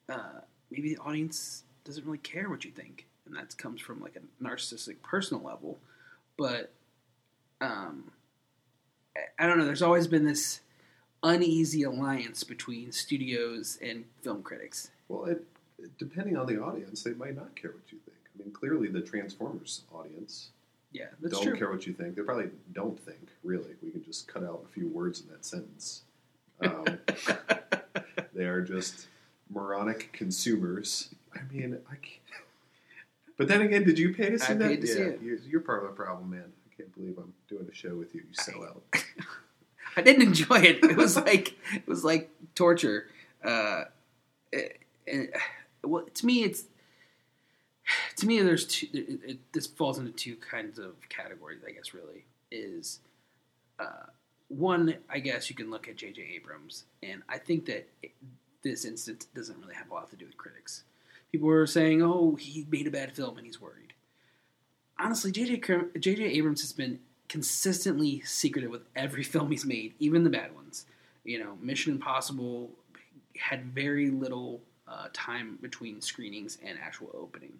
uh, 0.09 0.41
maybe 0.69 0.93
the 0.93 1.01
audience 1.01 1.63
doesn't 1.83 2.05
really 2.05 2.17
care 2.19 2.49
what 2.49 2.65
you 2.65 2.71
think, 2.71 3.07
and 3.25 3.35
that 3.35 3.57
comes 3.57 3.81
from 3.81 4.01
like 4.01 4.15
a 4.15 4.43
narcissistic 4.43 5.01
personal 5.01 5.43
level. 5.43 5.79
But 6.37 6.71
um, 7.61 8.11
I- 9.39 9.47
don't 9.47 9.57
know. 9.57 9.65
There's 9.65 9.81
always 9.81 10.07
been 10.07 10.25
this 10.25 10.61
uneasy 11.23 11.83
alliance 11.83 12.43
between 12.43 12.91
studios 12.91 13.77
and 13.81 14.05
film 14.21 14.41
critics. 14.43 14.89
Well, 15.07 15.25
it, 15.25 15.45
depending 15.97 16.37
on 16.37 16.45
the 16.45 16.61
audience, 16.61 17.03
they 17.03 17.13
might 17.13 17.35
not 17.35 17.55
care 17.55 17.71
what 17.71 17.91
you 17.91 17.99
think. 18.05 18.17
I 18.35 18.43
mean, 18.43 18.53
clearly 18.53 18.87
the 18.87 19.01
Transformers 19.01 19.81
audience 19.93 20.49
Yeah, 20.91 21.05
that's 21.21 21.33
don't 21.33 21.43
true. 21.43 21.57
care 21.57 21.71
what 21.71 21.85
you 21.85 21.93
think. 21.93 22.15
They 22.15 22.21
probably 22.21 22.49
don't 22.73 22.99
think, 22.99 23.29
really. 23.43 23.75
We 23.83 23.91
can 23.91 24.03
just 24.03 24.27
cut 24.27 24.43
out 24.43 24.65
a 24.69 24.73
few 24.73 24.87
words 24.87 25.21
in 25.21 25.27
that 25.29 25.45
sentence. 25.45 26.03
Um, 26.61 26.99
they 28.33 28.45
are 28.45 28.61
just 28.61 29.07
moronic 29.49 30.11
consumers. 30.13 31.09
I 31.35 31.39
mean, 31.51 31.77
I 31.89 31.95
can't. 31.95 32.17
But 33.37 33.47
then 33.47 33.61
again, 33.61 33.83
did 33.85 33.97
you 33.97 34.13
pay 34.13 34.29
to 34.29 34.37
see 34.37 34.51
I 34.51 34.53
that? 34.53 34.67
paid 34.69 34.81
to 34.81 34.87
see 34.87 34.99
yeah, 34.99 35.05
it. 35.05 35.19
You're, 35.23 35.37
you're 35.49 35.61
part 35.61 35.83
of 35.83 35.89
the 35.89 35.95
problem, 35.95 36.29
man. 36.29 36.43
I 36.43 36.75
can't 36.75 36.93
believe 36.93 37.17
I'm 37.17 37.33
doing 37.49 37.67
a 37.67 37.73
show 37.73 37.95
with 37.95 38.13
you. 38.13 38.21
You 38.21 38.33
sell 38.35 38.63
out. 38.63 38.83
I 39.97 40.01
didn't 40.03 40.21
enjoy 40.21 40.59
it. 40.59 40.83
It 40.83 40.95
was 40.95 41.15
like 41.15 41.57
it 41.73 41.87
was 41.87 42.03
like 42.03 42.29
torture. 42.53 43.07
Uh, 43.43 43.85
it, 44.51 44.79
it, 45.07 45.33
well, 45.83 46.05
to 46.13 46.25
me, 46.25 46.43
it's 46.43 46.65
to 48.17 48.27
me. 48.27 48.41
There's 48.41 48.65
two. 48.65 48.87
It, 48.93 49.19
it, 49.25 49.53
this 49.53 49.67
falls 49.67 49.97
into 49.97 50.11
two 50.11 50.35
kinds 50.35 50.79
of 50.79 50.93
categories. 51.09 51.61
I 51.67 51.71
guess 51.71 51.93
really 51.93 52.25
is 52.51 52.99
uh, 53.79 54.07
one. 54.49 54.95
I 55.09 55.19
guess 55.19 55.49
you 55.49 55.55
can 55.55 55.71
look 55.71 55.87
at 55.87 55.97
J.J. 55.97 56.21
Abrams, 56.35 56.85
and 57.01 57.21
I 57.29 57.37
think 57.37 57.65
that 57.65 57.87
it, 58.01 58.11
this 58.63 58.85
instance 58.85 59.25
doesn't 59.33 59.59
really 59.59 59.75
have 59.75 59.89
a 59.89 59.93
lot 59.93 60.09
to 60.11 60.15
do 60.15 60.25
with 60.25 60.37
critics. 60.37 60.83
People 61.31 61.47
were 61.47 61.67
saying, 61.67 62.01
"Oh, 62.01 62.35
he 62.35 62.65
made 62.69 62.87
a 62.87 62.91
bad 62.91 63.15
film 63.15 63.37
and 63.37 63.45
he's 63.45 63.61
worried." 63.61 63.93
Honestly, 64.99 65.31
J.J. 65.31 65.61
J.J. 65.99 66.23
Abrams 66.23 66.61
has 66.61 66.73
been 66.73 66.99
consistently 67.27 68.21
secretive 68.25 68.71
with 68.71 68.83
every 68.95 69.23
film 69.33 69.51
he's 69.51 69.65
made, 69.65 69.93
even 69.99 70.23
the 70.23 70.29
bad 70.29 70.53
ones. 70.53 70.85
You 71.23 71.39
know, 71.39 71.57
Mission 71.61 71.93
Impossible 71.93 72.71
had 73.37 73.65
very 73.65 74.09
little 74.09 74.61
uh, 74.87 75.07
time 75.13 75.57
between 75.61 76.01
screenings 76.01 76.57
and 76.63 76.77
actual 76.81 77.09
opening. 77.13 77.53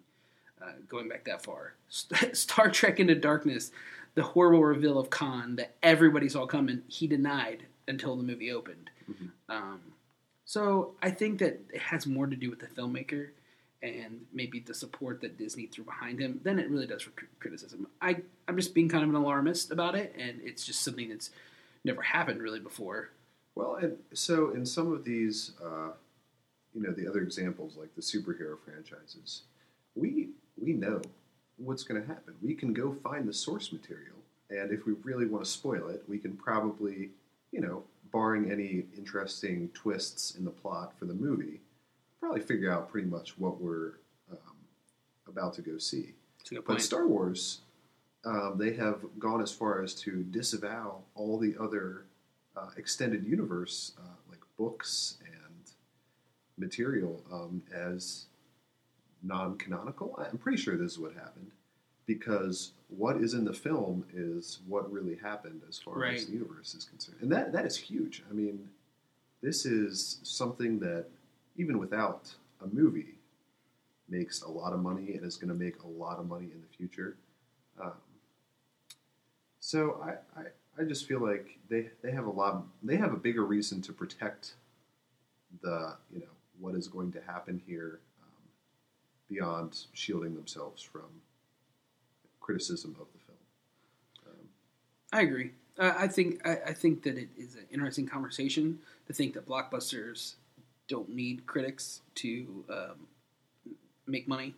Uh, 0.60 0.72
going 0.88 1.08
back 1.08 1.24
that 1.24 1.42
far, 1.42 1.74
Star 1.88 2.70
Trek 2.70 3.00
Into 3.00 3.14
Darkness, 3.16 3.72
the 4.14 4.22
horrible 4.22 4.62
reveal 4.64 4.98
of 4.98 5.10
Khan 5.10 5.56
that 5.56 5.74
everybody 5.82 6.28
saw 6.28 6.46
coming, 6.46 6.82
he 6.86 7.06
denied 7.06 7.64
until 7.88 8.14
the 8.16 8.22
movie 8.22 8.52
opened. 8.52 8.90
Mhm. 9.10 9.30
Um, 9.48 9.80
so 10.44 10.94
I 11.02 11.10
think 11.10 11.38
that 11.40 11.60
it 11.72 11.80
has 11.80 12.06
more 12.06 12.26
to 12.26 12.36
do 12.36 12.50
with 12.50 12.60
the 12.60 12.66
filmmaker 12.66 13.30
and 13.82 14.26
maybe 14.32 14.60
the 14.60 14.74
support 14.74 15.20
that 15.22 15.36
Disney 15.36 15.66
threw 15.66 15.82
behind 15.84 16.20
him 16.20 16.40
than 16.44 16.58
it 16.60 16.70
really 16.70 16.86
does 16.86 17.02
for 17.02 17.10
criticism. 17.40 17.88
I 18.00 18.18
I'm 18.46 18.56
just 18.56 18.74
being 18.74 18.88
kind 18.88 19.02
of 19.02 19.10
an 19.10 19.16
alarmist 19.16 19.72
about 19.72 19.96
it, 19.96 20.14
and 20.16 20.40
it's 20.42 20.64
just 20.64 20.82
something 20.82 21.08
that's 21.08 21.30
never 21.84 22.02
happened 22.02 22.40
really 22.42 22.60
before. 22.60 23.10
Well, 23.54 23.74
and 23.76 23.98
so 24.14 24.50
in 24.50 24.64
some 24.66 24.92
of 24.92 25.04
these, 25.04 25.52
uh, 25.62 25.90
you 26.74 26.82
know, 26.82 26.92
the 26.92 27.08
other 27.08 27.20
examples 27.20 27.76
like 27.76 27.94
the 27.94 28.02
superhero 28.02 28.58
franchises, 28.64 29.42
we 29.94 30.30
we 30.60 30.72
know 30.72 31.02
what's 31.56 31.82
going 31.82 32.00
to 32.00 32.06
happen. 32.06 32.34
We 32.42 32.54
can 32.54 32.72
go 32.72 32.92
find 32.92 33.28
the 33.28 33.32
source 33.32 33.72
material, 33.72 34.16
and 34.50 34.70
if 34.72 34.86
we 34.86 34.94
really 35.02 35.26
want 35.26 35.44
to 35.44 35.50
spoil 35.50 35.88
it, 35.88 36.02
we 36.08 36.18
can 36.18 36.36
probably, 36.36 37.10
you 37.50 37.60
know, 37.60 37.84
barring 38.12 38.50
any 38.50 38.84
interesting 38.96 39.70
twists 39.74 40.34
in 40.34 40.44
the 40.44 40.50
plot 40.50 40.92
for 40.98 41.06
the 41.06 41.14
movie, 41.14 41.60
probably 42.20 42.40
figure 42.40 42.70
out 42.70 42.90
pretty 42.90 43.08
much 43.08 43.38
what 43.38 43.60
we're 43.60 43.94
um, 44.30 44.56
about 45.26 45.54
to 45.54 45.62
go 45.62 45.78
see. 45.78 46.14
It's 46.40 46.52
a 46.52 46.56
good 46.56 46.64
But. 46.66 46.82
Star 46.82 47.06
Wars, 47.06 47.60
um, 48.24 48.56
they 48.56 48.74
have 48.74 49.04
gone 49.18 49.42
as 49.42 49.52
far 49.52 49.82
as 49.82 49.94
to 49.96 50.22
disavow 50.24 50.98
all 51.14 51.38
the 51.38 51.56
other 51.58 52.04
uh, 52.56 52.70
extended 52.76 53.24
universe, 53.24 53.92
uh, 53.98 54.16
like 54.30 54.40
books 54.58 55.16
material, 56.58 57.22
um, 57.32 57.62
as 57.74 58.26
non-canonical. 59.22 60.18
I'm 60.18 60.38
pretty 60.38 60.58
sure 60.58 60.76
this 60.76 60.92
is 60.92 60.98
what 60.98 61.14
happened 61.14 61.50
because 62.06 62.72
what 62.88 63.16
is 63.16 63.34
in 63.34 63.44
the 63.44 63.52
film 63.52 64.04
is 64.12 64.58
what 64.66 64.92
really 64.92 65.16
happened 65.16 65.62
as 65.68 65.78
far 65.78 65.98
Right. 65.98 66.16
as 66.16 66.26
the 66.26 66.32
universe 66.32 66.74
is 66.74 66.84
concerned, 66.84 67.18
and 67.20 67.30
that 67.32 67.52
that 67.52 67.64
is 67.64 67.76
huge. 67.76 68.22
I 68.28 68.32
mean, 68.32 68.68
this 69.40 69.64
is 69.64 70.18
something 70.22 70.78
that 70.80 71.06
even 71.56 71.78
without 71.78 72.34
a 72.60 72.66
movie 72.66 73.14
makes 74.08 74.42
a 74.42 74.48
lot 74.50 74.72
of 74.72 74.80
money 74.80 75.14
and 75.14 75.24
is 75.24 75.36
going 75.36 75.48
to 75.48 75.54
make 75.54 75.82
a 75.82 75.86
lot 75.86 76.18
of 76.18 76.26
money 76.28 76.46
in 76.52 76.60
the 76.60 76.76
future. 76.76 77.16
Um, 77.80 77.92
so 79.60 80.00
I, 80.04 80.40
I, 80.40 80.44
I 80.80 80.84
just 80.84 81.06
feel 81.06 81.20
like 81.20 81.58
they, 81.68 81.88
they 82.02 82.10
have 82.10 82.26
a 82.26 82.30
lot 82.30 82.64
they 82.82 82.96
have 82.96 83.12
a 83.12 83.16
bigger 83.16 83.44
reason 83.44 83.80
to 83.82 83.92
protect 83.92 84.54
the 85.62 85.96
you 86.12 86.20
know 86.20 86.26
what 86.62 86.74
is 86.74 86.88
going 86.88 87.12
to 87.12 87.20
happen 87.20 87.60
here 87.66 87.98
um, 88.22 88.48
beyond 89.28 89.84
shielding 89.92 90.34
themselves 90.34 90.82
from 90.82 91.20
criticism 92.40 92.96
of 93.00 93.06
the 93.12 93.18
film. 93.26 93.38
Um, 94.26 94.48
I 95.12 95.22
agree. 95.22 95.50
I 95.78 96.06
think 96.06 96.46
I, 96.46 96.58
I 96.68 96.72
think 96.74 97.02
that 97.04 97.16
it 97.16 97.28
is 97.36 97.54
an 97.54 97.66
interesting 97.70 98.06
conversation 98.06 98.78
to 99.06 99.12
think 99.12 99.34
that 99.34 99.48
blockbusters 99.48 100.34
don't 100.86 101.08
need 101.08 101.46
critics 101.46 102.02
to 102.16 102.64
um, 102.68 103.06
make 104.06 104.28
money, 104.28 104.54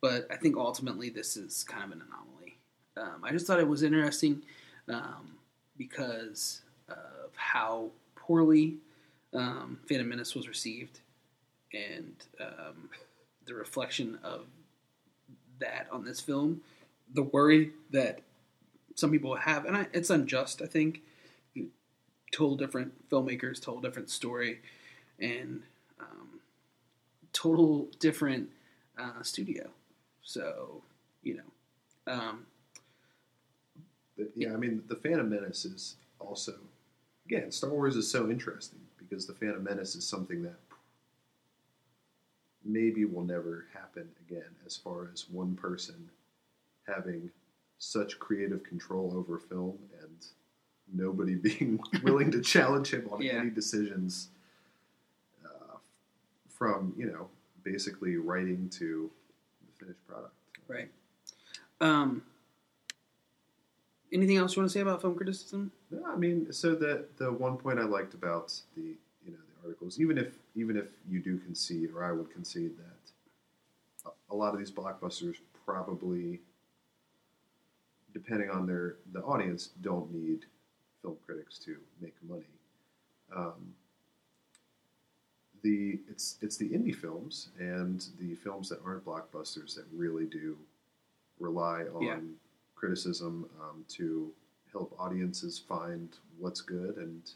but 0.00 0.26
I 0.30 0.36
think 0.36 0.56
ultimately 0.56 1.10
this 1.10 1.36
is 1.36 1.62
kind 1.64 1.84
of 1.84 1.90
an 1.92 2.02
anomaly. 2.06 2.56
Um, 2.96 3.22
I 3.22 3.32
just 3.32 3.46
thought 3.46 3.60
it 3.60 3.68
was 3.68 3.82
interesting 3.82 4.42
um, 4.88 5.36
because 5.76 6.62
of 6.88 7.30
how 7.34 7.90
poorly 8.14 8.76
um, 9.34 9.78
Phantom 9.86 10.08
Menace 10.08 10.34
was 10.34 10.48
received, 10.48 11.00
and 11.76 12.14
um, 12.40 12.90
the 13.44 13.54
reflection 13.54 14.18
of 14.22 14.46
that 15.58 15.86
on 15.92 16.04
this 16.04 16.20
film. 16.20 16.60
The 17.12 17.22
worry 17.22 17.70
that 17.90 18.20
some 18.94 19.10
people 19.10 19.36
have, 19.36 19.64
and 19.64 19.76
I, 19.76 19.86
it's 19.92 20.10
unjust. 20.10 20.62
I 20.62 20.66
think 20.66 21.02
total 22.32 22.56
different 22.56 23.08
filmmakers, 23.08 23.60
total 23.60 23.80
different 23.80 24.10
story, 24.10 24.60
and 25.18 25.62
um, 26.00 26.40
total 27.32 27.88
different 28.00 28.50
uh, 28.98 29.22
studio. 29.22 29.70
So 30.22 30.82
you 31.22 31.36
know, 31.36 32.12
um, 32.12 32.46
but, 34.16 34.30
yeah, 34.34 34.52
I 34.52 34.56
mean, 34.56 34.82
the 34.88 34.96
Phantom 34.96 35.28
Menace 35.28 35.64
is 35.64 35.96
also 36.18 36.54
again 37.26 37.52
Star 37.52 37.70
Wars 37.70 37.96
is 37.96 38.10
so 38.10 38.30
interesting 38.30 38.80
because 38.98 39.26
the 39.26 39.34
Phantom 39.34 39.62
Menace 39.62 39.94
is 39.94 40.06
something 40.06 40.42
that 40.42 40.56
maybe 42.66 43.04
will 43.04 43.22
never 43.24 43.66
happen 43.72 44.08
again 44.28 44.50
as 44.66 44.76
far 44.76 45.08
as 45.12 45.26
one 45.30 45.54
person 45.54 46.10
having 46.86 47.30
such 47.78 48.18
creative 48.18 48.62
control 48.64 49.12
over 49.16 49.38
film 49.38 49.78
and 50.02 50.26
nobody 50.92 51.34
being 51.48 51.78
willing 52.02 52.30
to 52.30 52.40
challenge 52.40 52.92
him 52.92 53.08
on 53.10 53.20
Yeah. 53.22 53.34
any 53.34 53.50
decisions 53.50 54.28
uh, 55.44 55.76
from 56.48 56.92
you 56.96 57.06
know 57.06 57.28
basically 57.64 58.16
writing 58.16 58.68
to 58.78 59.10
the 59.66 59.84
finished 59.84 60.06
product 60.06 60.32
right? 60.68 60.88
Um, 61.80 62.22
anything 64.12 64.36
else 64.36 64.56
you 64.56 64.62
want 64.62 64.70
to 64.70 64.72
say 64.72 64.80
about 64.80 65.00
film 65.00 65.14
criticism? 65.14 65.70
No, 65.90 66.04
I 66.06 66.16
mean, 66.16 66.52
so 66.52 66.74
the 66.74 67.04
the 67.18 67.30
one 67.32 67.56
point 67.56 67.78
I 67.78 67.84
liked 67.84 68.14
about 68.14 68.52
the 68.76 68.82
you 69.24 69.32
know 69.32 69.38
the 69.38 69.62
articles, 69.68 70.00
even 70.00 70.16
if 70.18 70.34
even 70.56 70.76
if 70.76 70.86
you 71.08 71.20
do 71.20 71.38
concede, 71.38 71.90
or 71.94 72.02
I 72.02 72.12
would 72.12 72.30
concede 72.32 72.72
that 72.78 74.10
a, 74.30 74.34
lot 74.34 74.52
of 74.52 74.58
these 74.58 74.70
blockbusters 74.70 75.36
probably, 75.64 76.40
depending 78.12 78.50
on 78.50 78.66
their 78.66 78.96
the 79.12 79.20
audience, 79.20 79.70
don't 79.82 80.12
need 80.12 80.46
film 81.02 81.16
critics 81.26 81.58
to 81.58 81.76
make 82.00 82.14
money. 82.26 82.48
Um, 83.34 83.74
the 85.62 86.00
it's 86.08 86.36
it's 86.40 86.56
the 86.56 86.70
indie 86.70 86.94
films 86.94 87.48
and 87.58 88.06
the 88.18 88.34
films 88.36 88.68
that 88.70 88.78
aren't 88.84 89.04
blockbusters 89.04 89.74
that 89.74 89.84
really 89.92 90.26
do 90.26 90.56
rely 91.38 91.82
on 91.94 92.02
Yeah. 92.02 92.18
criticism 92.74 93.48
um, 93.60 93.84
to 93.88 94.32
help 94.72 94.94
audiences 94.98 95.58
find 95.58 96.08
what's 96.38 96.60
good 96.60 96.96
and 96.96 97.30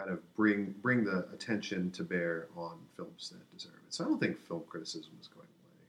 kind 0.00 0.12
of 0.12 0.34
bring 0.34 0.74
bring 0.82 1.04
the 1.04 1.26
attention 1.32 1.90
to 1.92 2.02
bear 2.02 2.48
on 2.56 2.78
films 2.96 3.30
that 3.30 3.56
deserve 3.56 3.74
it. 3.86 3.92
So 3.92 4.04
I 4.04 4.08
don't 4.08 4.18
think 4.18 4.38
film 4.38 4.62
criticism 4.68 5.12
is 5.20 5.28
going 5.28 5.46
away. 5.46 5.86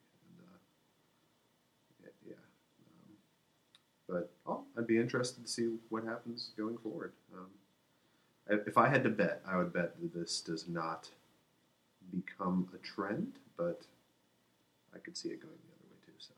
And, 1.99 2.07
uh, 2.07 2.11
yeah. 2.27 2.33
Um, 2.89 3.15
but 4.07 4.31
oh, 4.45 4.63
I'd 4.77 4.87
be 4.87 4.97
interested 4.97 5.45
to 5.45 5.49
see 5.49 5.75
what 5.89 6.03
happens 6.03 6.51
going 6.57 6.77
forward. 6.77 7.13
Um, 7.33 7.47
if 8.49 8.67
if 8.67 8.77
I 8.77 8.89
had 8.89 9.03
to 9.03 9.09
bet, 9.09 9.41
I 9.47 9.57
would 9.57 9.71
bet 9.71 9.99
that 10.01 10.13
this 10.13 10.41
does 10.41 10.67
not 10.67 11.09
become 12.13 12.67
a 12.75 12.77
trend, 12.79 13.33
but 13.57 13.81
I 14.93 14.99
could 14.99 15.15
see 15.15 15.29
it 15.29 15.41
going 15.41 15.53
the 15.53 15.73
other 15.73 15.87
way 15.89 15.97
too. 16.05 16.11
So 16.17 16.33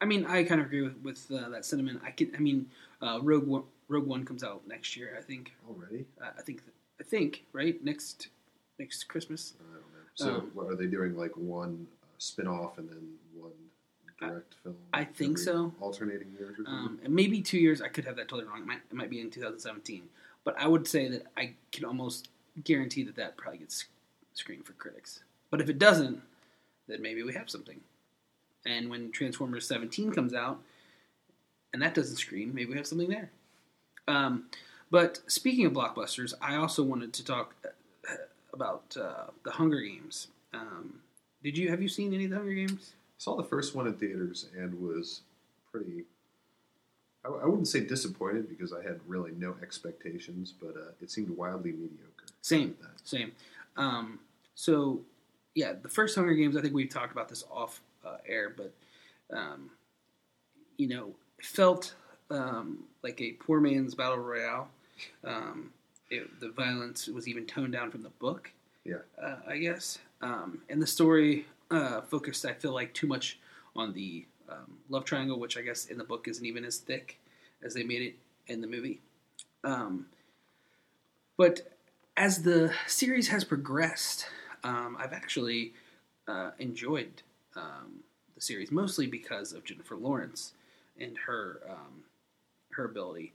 I 0.00 0.04
mean, 0.04 0.26
I 0.26 0.44
kind 0.44 0.60
of 0.60 0.66
agree 0.66 0.82
with, 0.82 0.96
with 1.02 1.30
uh, 1.32 1.48
that 1.50 1.64
sentiment. 1.64 2.02
I 2.04 2.10
could. 2.10 2.34
I 2.36 2.40
mean, 2.40 2.66
uh, 3.00 3.20
Rogue 3.22 3.46
One, 3.46 3.62
Rogue 3.88 4.06
One 4.06 4.24
comes 4.24 4.44
out 4.44 4.66
next 4.66 4.96
year. 4.96 5.16
I 5.18 5.22
think. 5.22 5.54
already, 5.68 6.04
Uh, 6.20 6.30
I 6.38 6.42
think. 6.42 6.62
I 7.00 7.04
think 7.04 7.44
right 7.52 7.82
next 7.84 8.28
next 8.78 9.04
Christmas. 9.04 9.54
I 9.60 9.62
don't 9.62 9.74
know. 9.74 9.80
So 10.14 10.34
Um, 10.36 10.50
what 10.54 10.66
are 10.68 10.76
they 10.76 10.86
doing? 10.86 11.16
Like 11.16 11.36
one 11.36 11.86
uh, 12.02 12.06
spin-off 12.18 12.78
and 12.78 12.88
then 12.88 13.02
one 13.34 13.52
direct 14.20 14.54
film? 14.62 14.76
I 14.92 15.04
think 15.04 15.38
so. 15.38 15.72
Alternating 15.80 16.28
years 16.38 16.58
or 16.58 16.64
something. 16.64 16.72
Um, 16.72 17.00
and 17.04 17.14
maybe 17.14 17.40
two 17.40 17.58
years. 17.58 17.80
I 17.80 17.88
could 17.88 18.04
have 18.04 18.16
that 18.16 18.28
totally 18.28 18.48
wrong. 18.48 18.60
It 18.60 18.66
might, 18.66 18.80
it 18.90 18.94
might 18.94 19.10
be 19.10 19.20
in 19.20 19.30
2017. 19.30 20.02
But 20.44 20.56
I 20.58 20.68
would 20.68 20.86
say 20.86 21.08
that 21.08 21.26
I 21.36 21.54
can 21.72 21.84
almost 21.84 22.28
guarantee 22.62 23.02
that 23.04 23.16
that 23.16 23.36
probably 23.36 23.58
gets 23.58 23.86
screened 24.34 24.66
for 24.66 24.72
critics. 24.74 25.20
But 25.50 25.60
if 25.60 25.68
it 25.68 25.78
doesn't, 25.78 26.20
then 26.86 27.02
maybe 27.02 27.22
we 27.22 27.32
have 27.34 27.48
something. 27.50 27.80
And 28.66 28.88
when 28.90 29.10
Transformers 29.10 29.66
17 29.66 30.12
comes 30.12 30.34
out, 30.34 30.60
and 31.72 31.82
that 31.82 31.94
doesn't 31.94 32.16
screen, 32.16 32.54
maybe 32.54 32.70
we 32.70 32.76
have 32.76 32.86
something 32.86 33.08
there. 33.08 33.30
Um, 34.06 34.44
but 34.94 35.18
speaking 35.26 35.66
of 35.66 35.72
blockbusters, 35.72 36.34
I 36.40 36.54
also 36.54 36.84
wanted 36.84 37.12
to 37.14 37.24
talk 37.24 37.56
uh, 37.64 38.14
about 38.52 38.96
uh, 38.96 39.32
the 39.44 39.50
Hunger 39.50 39.80
Games. 39.80 40.28
Um, 40.52 41.00
did 41.42 41.58
you 41.58 41.68
have 41.68 41.82
you 41.82 41.88
seen 41.88 42.14
any 42.14 42.26
of 42.26 42.30
the 42.30 42.36
Hunger 42.36 42.54
Games? 42.54 42.92
I 42.94 43.18
saw 43.18 43.34
the 43.34 43.42
first 43.42 43.74
one 43.74 43.88
in 43.88 43.94
theaters 43.94 44.46
and 44.56 44.80
was 44.80 45.22
pretty. 45.72 46.04
I, 47.24 47.28
I 47.28 47.44
wouldn't 47.44 47.66
say 47.66 47.80
disappointed 47.80 48.48
because 48.48 48.72
I 48.72 48.84
had 48.84 49.00
really 49.08 49.32
no 49.36 49.56
expectations, 49.60 50.54
but 50.62 50.76
uh, 50.76 50.92
it 51.02 51.10
seemed 51.10 51.30
wildly 51.30 51.72
mediocre. 51.72 52.26
Same. 52.42 52.76
Same. 53.02 53.32
Um, 53.76 54.20
so, 54.54 55.00
yeah, 55.56 55.72
the 55.72 55.88
first 55.88 56.14
Hunger 56.14 56.34
Games, 56.34 56.56
I 56.56 56.60
think 56.60 56.72
we've 56.72 56.88
talked 56.88 57.10
about 57.10 57.28
this 57.28 57.42
off 57.50 57.80
uh, 58.06 58.18
air, 58.28 58.54
but, 58.56 58.72
um, 59.36 59.70
you 60.76 60.86
know, 60.86 61.14
felt 61.42 61.96
um, 62.30 62.84
like 63.02 63.20
a 63.20 63.32
poor 63.32 63.58
man's 63.58 63.96
battle 63.96 64.18
royale. 64.18 64.68
Um, 65.24 65.72
it, 66.10 66.40
the 66.40 66.50
violence 66.50 67.06
was 67.08 67.26
even 67.28 67.46
toned 67.46 67.72
down 67.72 67.90
from 67.90 68.02
the 68.02 68.10
book, 68.10 68.50
Yeah. 68.84 68.98
uh, 69.20 69.36
I 69.46 69.58
guess. 69.58 69.98
Um, 70.20 70.62
and 70.68 70.80
the 70.80 70.86
story 70.86 71.46
uh, 71.70 72.02
focused, 72.02 72.44
I 72.44 72.52
feel 72.52 72.72
like, 72.72 72.94
too 72.94 73.06
much 73.06 73.38
on 73.74 73.92
the 73.92 74.26
um, 74.48 74.78
love 74.88 75.04
triangle, 75.04 75.38
which 75.38 75.56
I 75.56 75.62
guess 75.62 75.86
in 75.86 75.98
the 75.98 76.04
book 76.04 76.28
isn't 76.28 76.44
even 76.44 76.64
as 76.64 76.78
thick 76.78 77.18
as 77.62 77.74
they 77.74 77.82
made 77.82 78.02
it 78.02 78.14
in 78.46 78.60
the 78.60 78.66
movie. 78.66 79.00
Um, 79.64 80.06
but 81.36 81.72
as 82.16 82.42
the 82.42 82.72
series 82.86 83.28
has 83.28 83.44
progressed, 83.44 84.26
um, 84.62 84.96
I've 84.98 85.12
actually 85.12 85.72
uh, 86.28 86.50
enjoyed 86.58 87.22
um, 87.56 88.04
the 88.34 88.40
series 88.40 88.70
mostly 88.70 89.06
because 89.06 89.52
of 89.52 89.64
Jennifer 89.64 89.96
Lawrence 89.96 90.52
and 90.98 91.16
her 91.26 91.60
um, 91.68 92.04
her 92.70 92.84
ability. 92.84 93.32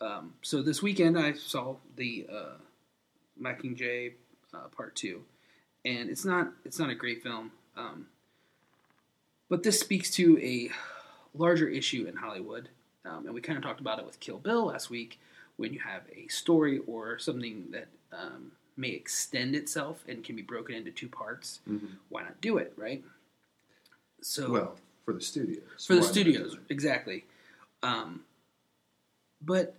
Um, 0.00 0.34
so 0.42 0.62
this 0.62 0.82
weekend 0.82 1.18
I 1.18 1.32
saw 1.32 1.76
the 1.96 2.26
uh, 2.32 2.54
Mockingjay 3.40 4.12
uh, 4.54 4.68
Part 4.76 4.94
Two, 4.94 5.22
and 5.84 6.08
it's 6.08 6.24
not 6.24 6.52
it's 6.64 6.78
not 6.78 6.90
a 6.90 6.94
great 6.94 7.22
film, 7.22 7.50
um, 7.76 8.06
but 9.48 9.62
this 9.62 9.80
speaks 9.80 10.10
to 10.12 10.38
a 10.40 10.70
larger 11.36 11.68
issue 11.68 12.06
in 12.08 12.16
Hollywood, 12.16 12.68
um, 13.04 13.26
and 13.26 13.34
we 13.34 13.40
kind 13.40 13.56
of 13.56 13.64
talked 13.64 13.80
about 13.80 13.98
it 13.98 14.06
with 14.06 14.20
Kill 14.20 14.38
Bill 14.38 14.66
last 14.66 14.88
week. 14.90 15.18
When 15.56 15.72
you 15.72 15.80
have 15.80 16.02
a 16.14 16.28
story 16.28 16.80
or 16.86 17.18
something 17.18 17.64
that 17.72 17.88
um, 18.12 18.52
may 18.76 18.90
extend 18.90 19.56
itself 19.56 20.04
and 20.08 20.22
can 20.22 20.36
be 20.36 20.42
broken 20.42 20.76
into 20.76 20.92
two 20.92 21.08
parts, 21.08 21.58
Mhm. 21.68 21.96
why 22.10 22.22
not 22.22 22.40
do 22.40 22.58
it, 22.58 22.72
right? 22.76 23.02
So 24.22 24.48
Well, 24.50 24.76
for 25.04 25.12
the 25.14 25.20
studios. 25.20 25.84
for 25.84 25.94
the 25.94 26.00
Why 26.00 26.06
not 26.06 26.14
do 26.14 26.20
studios, 26.20 26.56
exactly. 26.68 27.24
Um, 27.82 28.24
but 29.42 29.74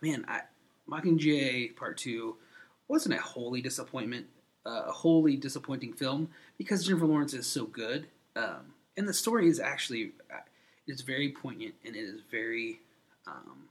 man, 0.00 0.24
I, 0.28 0.42
Mockingjay 0.88 1.76
Part 1.76 1.96
Two 1.98 2.36
wasn't 2.88 3.14
a 3.14 3.20
wholly 3.20 3.60
disappointment, 3.60 4.26
uh, 4.66 4.84
a 4.86 4.92
wholly 4.92 5.36
disappointing 5.36 5.92
film 5.92 6.28
because 6.58 6.84
Jennifer 6.84 7.06
Lawrence 7.06 7.34
is 7.34 7.46
so 7.46 7.66
good, 7.66 8.06
um, 8.36 8.74
and 8.96 9.08
the 9.08 9.14
story 9.14 9.48
is 9.48 9.60
actually 9.60 10.12
uh, 10.32 10.40
it's 10.86 11.02
very 11.02 11.30
poignant 11.30 11.74
and 11.84 11.94
it 11.96 12.00
is 12.00 12.20
very. 12.30 12.80
Um, 13.26 13.68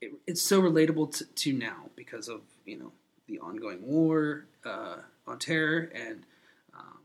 it, 0.00 0.12
it's 0.26 0.42
so 0.42 0.60
relatable 0.60 1.16
to, 1.18 1.24
to 1.24 1.52
now 1.52 1.90
because 1.96 2.28
of 2.28 2.42
you 2.64 2.78
know 2.78 2.92
the 3.26 3.38
ongoing 3.38 3.86
war 3.86 4.44
uh, 4.64 4.96
on 5.26 5.38
terror 5.38 5.90
and 5.94 6.24
um, 6.74 6.98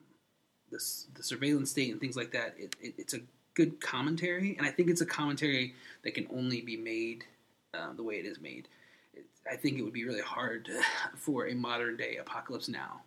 the, 0.69 0.79
the 1.15 1.23
surveillance 1.23 1.71
state 1.71 1.91
and 1.91 1.99
things 1.99 2.15
like 2.15 2.31
that. 2.31 2.55
It, 2.57 2.75
it, 2.81 2.93
it's 2.97 3.13
a 3.13 3.21
good 3.53 3.81
commentary, 3.81 4.55
and 4.57 4.67
I 4.67 4.71
think 4.71 4.89
it's 4.89 5.01
a 5.01 5.05
commentary 5.05 5.75
that 6.03 6.13
can 6.13 6.27
only 6.33 6.61
be 6.61 6.77
made 6.77 7.25
uh, 7.73 7.93
the 7.95 8.03
way 8.03 8.15
it 8.15 8.25
is 8.25 8.39
made. 8.39 8.67
It, 9.13 9.25
I 9.51 9.55
think 9.55 9.77
it 9.77 9.83
would 9.83 9.93
be 9.93 10.05
really 10.05 10.21
hard 10.21 10.69
for 11.15 11.47
a 11.47 11.53
modern 11.55 11.97
day 11.97 12.17
apocalypse 12.17 12.67
now, 12.69 13.01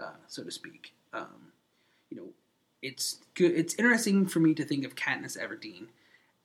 uh, 0.00 0.10
so 0.28 0.42
to 0.42 0.50
speak. 0.50 0.92
Um, 1.12 1.52
you 2.10 2.16
know, 2.16 2.28
it's 2.82 3.18
good. 3.34 3.52
It's 3.52 3.74
interesting 3.74 4.26
for 4.26 4.40
me 4.40 4.54
to 4.54 4.64
think 4.64 4.84
of 4.84 4.94
Katniss 4.94 5.38
Everdeen 5.38 5.86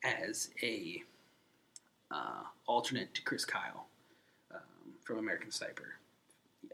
as 0.03 0.49
a 0.61 1.01
uh, 2.11 2.43
alternate 2.67 3.13
to 3.15 3.21
Chris 3.21 3.43
Kyle 3.45 3.87
um, 4.53 4.61
from 5.03 5.17
American 5.19 5.51
Sniper. 5.51 5.95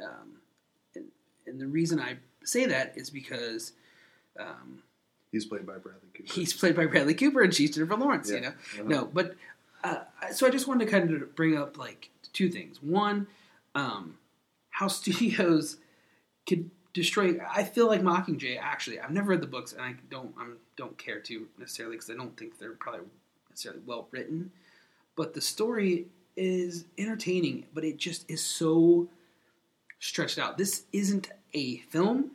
Um, 0.03 0.37
and, 0.95 1.05
and 1.47 1.59
the 1.61 1.67
reason 1.67 1.99
I 1.99 2.17
say 2.43 2.65
that 2.65 2.93
is 2.95 3.09
because 3.09 3.73
um, 4.39 4.83
He's 5.31 5.45
played 5.45 5.65
by 5.65 5.73
Bradley 5.77 6.09
Cooper. 6.13 6.31
he's 6.33 6.53
played 6.53 6.75
by 6.75 6.85
Bradley 6.85 7.15
Cooper 7.15 7.41
and 7.41 7.51
she's 7.53 7.73
Jennifer 7.73 7.95
Lawrence. 7.95 8.29
Yeah. 8.29 8.35
You 8.35 8.41
know, 8.41 8.47
Uh-huh. 8.49 8.83
no, 8.85 9.05
but 9.11 9.35
uh, 9.83 10.03
so 10.31 10.47
I 10.47 10.49
just 10.49 10.67
wanted 10.67 10.85
to 10.85 10.91
kind 10.91 11.11
of 11.11 11.35
bring 11.35 11.57
up 11.57 11.77
like 11.77 12.09
two 12.31 12.49
things. 12.49 12.81
One, 12.81 13.27
um, 13.75 14.17
how 14.69 14.87
studios 14.99 15.77
could 16.47 16.69
destroy. 16.93 17.37
I 17.53 17.63
feel 17.63 17.87
like 17.87 18.01
Mockingjay. 18.01 18.57
Actually, 18.59 18.99
I've 18.99 19.11
never 19.11 19.29
read 19.31 19.41
the 19.41 19.47
books, 19.47 19.73
and 19.73 19.81
I 19.81 19.95
don't. 20.09 20.33
I 20.39 20.47
don't 20.77 20.97
care 20.97 21.19
to 21.19 21.47
necessarily 21.57 21.95
because 21.97 22.09
I 22.09 22.15
don't 22.15 22.35
think 22.37 22.57
they're 22.59 22.71
probably 22.73 23.01
necessarily 23.49 23.81
well 23.85 24.07
written. 24.11 24.51
But 25.15 25.33
the 25.33 25.41
story 25.41 26.07
is 26.35 26.85
entertaining, 26.97 27.65
but 27.73 27.83
it 27.83 27.97
just 27.97 28.29
is 28.29 28.43
so 28.43 29.07
stretched 29.99 30.39
out. 30.39 30.57
This 30.57 30.83
isn't 30.91 31.29
a 31.53 31.77
film; 31.89 32.31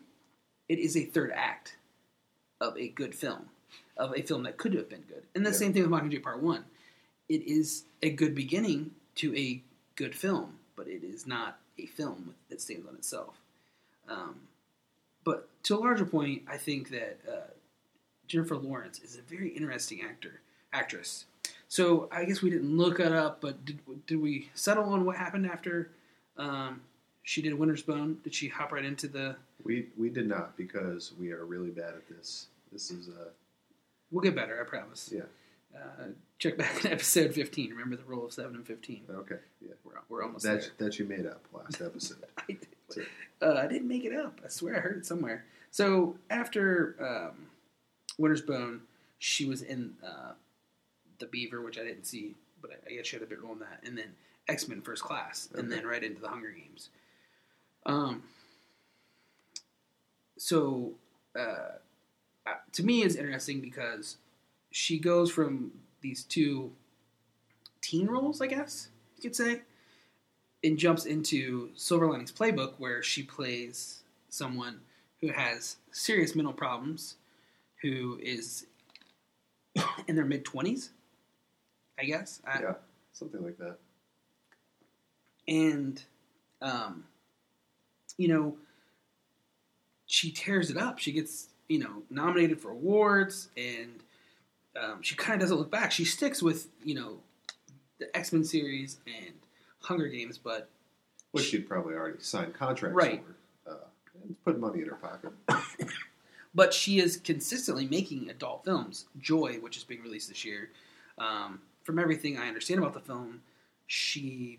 it 0.68 0.78
is 0.78 0.96
a 0.96 1.04
third 1.04 1.32
act 1.34 1.76
of 2.60 2.76
a 2.76 2.88
good 2.88 3.14
film, 3.14 3.48
of 3.96 4.12
a 4.16 4.22
film 4.22 4.42
that 4.44 4.56
could 4.58 4.74
have 4.74 4.88
been 4.88 5.02
good. 5.02 5.24
And 5.34 5.44
the 5.46 5.50
Yeah. 5.50 5.56
same 5.56 5.72
thing 5.72 5.82
with 5.82 5.90
Mockingjay 5.90 6.22
Part 6.22 6.42
One. 6.42 6.64
It 7.28 7.42
is 7.46 7.84
a 8.02 8.10
good 8.10 8.34
beginning 8.34 8.92
to 9.16 9.36
a 9.36 9.62
good 9.96 10.14
film, 10.14 10.58
but 10.76 10.88
it 10.88 11.02
is 11.04 11.26
not 11.26 11.58
a 11.78 11.86
film 11.86 12.34
that 12.48 12.60
stands 12.60 12.86
on 12.86 12.94
itself. 12.94 13.36
Um, 14.08 14.36
but 15.24 15.48
to 15.64 15.76
a 15.76 15.80
larger 15.80 16.06
point, 16.06 16.42
I 16.48 16.56
think 16.56 16.90
that 16.90 17.18
uh, 17.30 17.50
Jennifer 18.26 18.56
Lawrence 18.56 19.00
is 19.00 19.16
a 19.16 19.22
very 19.22 19.50
interesting 19.50 20.00
actor, 20.02 20.40
actress. 20.72 21.26
So 21.68 22.08
I 22.10 22.24
guess 22.24 22.40
we 22.40 22.48
didn't 22.50 22.76
look 22.76 22.98
it 23.00 23.12
up, 23.12 23.40
but 23.40 23.62
did, 23.64 23.80
did 24.06 24.20
we 24.20 24.50
settle 24.54 24.84
on 24.84 25.04
what 25.04 25.16
happened 25.16 25.46
after 25.46 25.90
um, 26.38 26.80
she 27.22 27.42
did 27.42 27.52
Winter's 27.52 27.82
Bone? 27.82 28.18
Did 28.24 28.34
she 28.34 28.48
hop 28.48 28.72
right 28.72 28.84
into 28.84 29.06
the? 29.06 29.36
We 29.64 29.88
we 29.98 30.08
did 30.08 30.26
not 30.26 30.56
because 30.56 31.12
we 31.20 31.30
are 31.32 31.44
really 31.44 31.68
bad 31.70 31.90
at 31.94 32.08
this. 32.08 32.46
This 32.72 32.90
is 32.90 33.08
a. 33.08 33.28
We'll 34.10 34.22
get 34.22 34.34
better, 34.34 34.58
I 34.58 34.64
promise. 34.66 35.10
yeah. 35.14 35.22
Uh, 35.76 36.04
check 36.38 36.56
back 36.56 36.84
in 36.84 36.92
episode 36.92 37.34
15. 37.34 37.70
Remember 37.70 37.96
the 37.96 38.04
rule 38.04 38.26
of 38.26 38.32
7 38.32 38.54
and 38.54 38.66
15. 38.66 39.02
Okay, 39.10 39.36
yeah. 39.60 39.72
We're, 39.84 39.92
we're 40.08 40.22
almost 40.24 40.44
That 40.44 40.68
there. 40.78 40.86
that 40.88 40.98
you 40.98 41.04
made 41.04 41.26
up 41.26 41.44
last 41.52 41.80
episode. 41.82 42.18
I, 42.38 42.42
did- 42.48 42.66
So- 42.90 43.02
uh, 43.42 43.54
I 43.54 43.66
didn't 43.66 43.88
make 43.88 44.04
it 44.04 44.14
up. 44.14 44.40
I 44.44 44.48
swear 44.48 44.76
I 44.76 44.80
heard 44.80 44.96
it 44.98 45.06
somewhere. 45.06 45.44
So 45.70 46.16
after 46.30 46.96
um, 47.00 47.46
Winter's 48.18 48.40
Bone, 48.40 48.80
she 49.18 49.44
was 49.44 49.62
in 49.62 49.94
uh, 50.04 50.32
The 51.18 51.26
Beaver, 51.26 51.60
which 51.62 51.78
I 51.78 51.84
didn't 51.84 52.04
see, 52.04 52.34
but 52.62 52.70
I, 52.72 52.90
I 52.92 52.96
guess 52.96 53.06
she 53.06 53.16
had 53.16 53.22
a 53.22 53.26
big 53.26 53.42
role 53.42 53.52
in 53.52 53.58
that. 53.60 53.80
And 53.84 53.96
then 53.98 54.12
X 54.48 54.66
Men 54.66 54.80
First 54.80 55.02
Class, 55.02 55.48
and 55.54 55.70
then 55.70 55.86
right 55.86 56.02
into 56.02 56.20
The 56.22 56.28
Hunger 56.28 56.50
Games. 56.50 56.88
Um, 57.86 58.22
so 60.36 60.92
uh, 61.38 61.76
uh, 62.46 62.54
to 62.72 62.82
me, 62.82 63.02
it's 63.02 63.14
interesting 63.14 63.60
because 63.60 64.16
she 64.70 64.98
goes 64.98 65.30
from 65.30 65.72
these 66.00 66.24
two 66.24 66.72
teen 67.80 68.06
roles, 68.06 68.40
I 68.40 68.46
guess 68.46 68.88
you 69.16 69.22
could 69.22 69.36
say, 69.36 69.62
and 70.64 70.78
jumps 70.78 71.06
into 71.06 71.70
Silver 71.74 72.08
Linings 72.10 72.32
Playbook, 72.32 72.74
where 72.78 73.02
she 73.02 73.22
plays 73.22 74.02
someone 74.28 74.80
who 75.20 75.28
has 75.28 75.76
serious 75.90 76.34
mental 76.34 76.52
problems, 76.52 77.16
who 77.82 78.18
is 78.22 78.66
in 80.06 80.16
their 80.16 80.24
mid 80.24 80.44
twenties, 80.44 80.90
I 81.98 82.04
guess. 82.04 82.40
I- 82.46 82.60
yeah, 82.60 82.74
something 83.12 83.42
like 83.42 83.58
that. 83.58 83.78
and 85.46 86.02
um, 86.60 87.04
you 88.16 88.28
know, 88.28 88.56
she 90.06 90.30
tears 90.32 90.70
it 90.70 90.76
up. 90.76 90.98
She 90.98 91.12
gets 91.12 91.48
you 91.68 91.78
know 91.78 92.02
nominated 92.10 92.60
for 92.60 92.70
awards, 92.70 93.48
and 93.56 94.02
um, 94.82 95.02
she 95.02 95.14
kind 95.16 95.34
of 95.34 95.40
doesn't 95.40 95.56
look 95.58 95.70
back. 95.70 95.92
She 95.92 96.04
sticks 96.04 96.42
with 96.42 96.68
you 96.84 96.94
know 96.94 97.18
the 97.98 98.14
X 98.16 98.32
Men 98.32 98.44
series 98.44 98.98
and 99.06 99.34
Hunger 99.80 100.08
Games, 100.08 100.38
but 100.38 100.68
Which 101.32 101.44
she'd 101.46 101.68
probably 101.68 101.94
already 101.94 102.18
signed 102.20 102.54
contracts 102.54 102.94
Right. 102.96 103.22
for. 103.64 103.70
Uh, 103.70 103.74
and 104.24 104.44
put 104.44 104.58
money 104.58 104.82
in 104.82 104.88
her 104.88 104.96
pocket. 104.96 105.32
but 106.54 106.72
she 106.74 106.98
is 107.00 107.16
consistently 107.18 107.86
making 107.86 108.28
adult 108.30 108.64
films. 108.64 109.06
Joy, 109.20 109.54
which 109.60 109.76
is 109.76 109.84
being 109.84 110.02
released 110.02 110.28
this 110.28 110.44
year, 110.44 110.70
um, 111.18 111.60
from 111.84 111.98
everything 111.98 112.38
I 112.38 112.48
understand 112.48 112.80
about 112.80 112.94
the 112.94 113.00
film, 113.00 113.42
she 113.86 114.58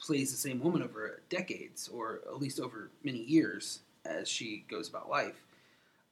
plays 0.00 0.30
the 0.30 0.36
same 0.36 0.60
woman 0.60 0.82
over 0.82 1.20
decades, 1.30 1.88
or 1.88 2.20
at 2.26 2.40
least 2.40 2.58
over 2.60 2.90
many 3.04 3.18
years, 3.22 3.80
as 4.04 4.28
she 4.28 4.64
goes 4.68 4.88
about 4.88 5.08
life. 5.08 5.44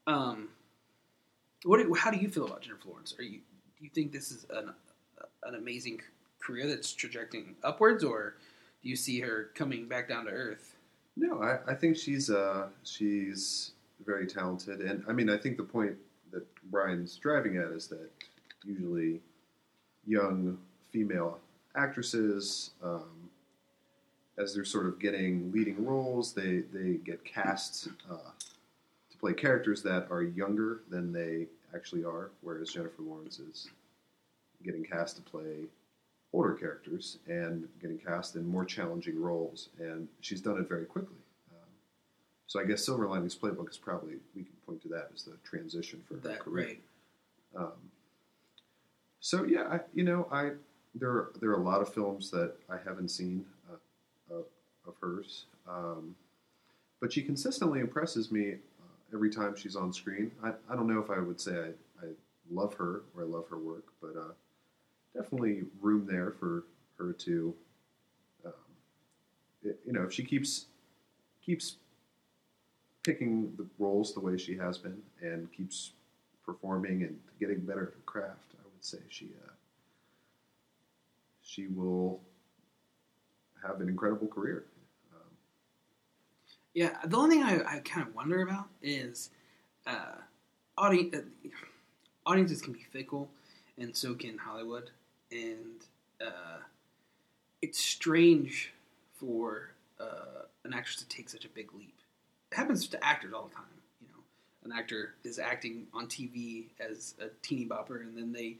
Um, 0.07 0.49
what? 1.65 1.79
Do, 1.79 1.95
how 1.95 2.11
do 2.11 2.19
you 2.19 2.29
feel 2.29 2.47
about 2.47 2.63
Jennifer 2.63 2.89
Lawrence? 2.89 3.15
Are 3.19 3.23
you 3.23 3.41
do 3.79 3.85
you 3.85 3.91
think 3.91 4.13
this 4.13 4.31
is 4.31 4.47
an 4.51 4.73
an 5.45 5.55
amazing 5.55 6.01
career 6.41 6.67
that's 6.67 6.93
trajecting 6.93 7.57
upwards, 7.63 8.05
or 8.05 8.35
do 8.83 8.89
you 8.89 8.97
see 8.97 9.21
her 9.21 9.51
coming 9.55 9.87
back 9.87 10.09
down 10.09 10.27
to 10.27 10.31
earth? 10.31 10.77
No, 11.17 11.43
I, 11.43 11.59
I 11.73 11.75
think 11.75 11.97
she's 11.97 12.31
uh, 12.31 12.69
she's 12.83 13.73
very 14.05 14.27
talented, 14.27 14.81
and 14.81 15.05
I 15.09 15.13
mean, 15.13 15.29
I 15.29 15.37
think 15.37 15.57
the 15.57 15.63
point 15.63 15.97
that 16.33 16.47
Brian's 16.71 17.17
driving 17.17 17.57
at 17.57 17.73
is 17.73 17.89
that 17.89 18.11
usually 18.65 19.21
young 20.07 20.59
female 20.91 21.39
actresses, 21.75 22.71
um, 22.83 23.31
as 24.39 24.55
they're 24.55 24.65
sort 24.65 24.87
of 24.87 24.99
getting 24.99 25.53
leading 25.53 25.85
roles, 25.85 26.33
they 26.33 26.63
they 26.73 26.95
get 27.05 27.25
cast 27.25 27.89
uh, 28.11 28.31
play 29.21 29.35
characters 29.35 29.83
that 29.83 30.07
are 30.11 30.23
younger 30.23 30.81
than 30.89 31.13
they 31.13 31.47
actually 31.75 32.05
are, 32.05 32.31
whereas 32.41 32.71
Jennifer 32.73 33.03
Lawrence 33.03 33.39
is 33.39 33.69
getting 34.65 34.83
cast 34.85 35.17
to 35.17 35.23
play 35.23 35.65
older 36.33 36.55
characters 36.55 37.19
and 37.29 37.69
getting 37.81 37.99
cast 37.99 38.37
in 38.37 38.47
more 38.47 38.65
challenging 38.65 39.21
roles, 39.21 39.69
and 39.79 40.09
she's 40.21 40.41
done 40.41 40.59
it 40.59 40.69
very 40.69 40.85
quickly. 40.87 41.17
Um, 41.53 41.69
so 42.47 42.61
I 42.61 42.65
guess 42.65 42.85
Silver 42.85 43.07
Linings 43.07 43.37
Playbook 43.37 43.69
is 43.69 43.77
probably 43.77 44.15
we 44.35 44.43
can 44.43 44.53
point 44.67 44.81
to 44.83 44.89
that 44.89 45.11
as 45.15 45.25
the 45.25 45.37
transition 45.45 46.03
for 46.09 46.15
her 46.15 46.21
That 46.21 46.39
career. 46.41 46.67
right? 46.67 46.81
Um, 47.57 47.73
so 49.21 49.45
yeah, 49.45 49.65
I, 49.71 49.81
you 49.93 50.05
know, 50.05 50.29
I 50.33 50.53
there 50.95 51.11
are, 51.11 51.33
there 51.41 51.51
are 51.51 51.61
a 51.61 51.63
lot 51.63 51.83
of 51.83 51.93
films 51.93 52.31
that 52.31 52.55
I 52.69 52.77
haven't 52.85 53.11
seen 53.11 53.45
uh, 53.71 54.35
of, 54.35 54.45
of 54.87 54.95
hers, 55.01 55.45
um, 55.69 56.15
but 57.01 57.13
she 57.13 57.23
consistently 57.23 57.81
impresses 57.81 58.31
me 58.33 58.57
every 59.15 59.31
time 59.31 59.57
she's 59.57 59.77
on 59.77 59.93
screen. 59.93 60.31
I, 60.43 60.53
I 60.71 60.77
don't 60.77 60.87
know 60.87 61.01
if 61.01 61.11
I 61.11 61.19
would 61.19 61.41
say 61.41 61.53
I, 61.57 62.07
I 62.07 62.11
love 62.51 62.75
her 62.75 63.03
or 63.17 63.23
I 63.23 63.27
love 63.27 63.49
her 63.49 63.59
work, 63.59 63.87
but 64.01 64.17
uh, 64.17 64.33
definitely 65.15 65.65
room 65.81 66.07
there 66.07 66.33
for 66.33 66.65
her 66.99 67.13
to, 67.15 67.55
um, 68.47 68.53
it- 69.63 69.81
you 69.87 69.93
know, 69.93 70.03
if 70.05 70.13
she 70.13 70.25
keeps 70.25 70.67
keeps 71.45 71.77
picking 73.03 73.55
the 73.57 73.67
roles 73.79 74.13
the 74.15 74.21
way 74.21 74.37
she 74.37 74.57
has 74.57 74.79
been 74.79 75.01
and 75.23 75.51
keeps 75.53 75.93
performing 76.45 77.03
and 77.03 77.19
getting 77.39 77.61
better 77.61 77.83
at 77.89 77.95
her 77.95 78.01
craft, 78.07 78.53
I 78.55 78.65
would 78.65 78.85
say 78.85 78.99
she 79.09 79.27
uh, 79.47 79.51
she 81.43 81.67
will 81.69 82.21
have 83.63 83.81
an 83.81 83.89
incredible 83.89 84.27
career. 84.29 84.65
Yeah, 86.75 86.97
the 87.05 87.17
only 87.17 87.37
thing 87.37 87.45
I, 87.45 87.77
I 87.77 87.79
kind 87.81 88.07
of 88.07 88.15
wonder 88.15 88.43
about 88.43 88.69
is 88.83 89.31
uh, 89.87 90.15
audi- 90.79 91.11
uh, 91.13 91.21
audiences 92.25 92.63
can 92.63 92.73
be 92.73 92.85
fickle, 92.93 93.29
and 93.77 93.97
so 93.97 94.15
can 94.15 94.39
Hollywood. 94.39 94.91
And 95.33 95.85
uh, 96.25 96.59
it's 97.61 97.79
strange 97.79 98.73
for 99.15 99.71
uh, 99.99 100.45
an 100.65 100.73
actress 100.73 100.97
to 100.97 101.09
take 101.09 101.29
such 101.29 101.45
a 101.45 101.49
big 101.49 101.75
leap. 101.75 101.95
It 102.53 102.57
happens 102.57 102.87
to 102.89 103.05
actors 103.05 103.33
all 103.35 103.49
the 103.49 103.55
time. 103.55 103.65
You 104.01 104.09
know, 104.09 104.23
an 104.65 104.73
actor 104.79 105.15
is 105.25 105.39
acting 105.39 105.87
on 105.93 106.07
TV 106.07 106.67
as 106.79 107.15
a 107.21 107.29
teeny 107.43 107.67
bopper, 107.67 108.01
and 108.01 108.17
then 108.17 108.33
they 108.33 108.57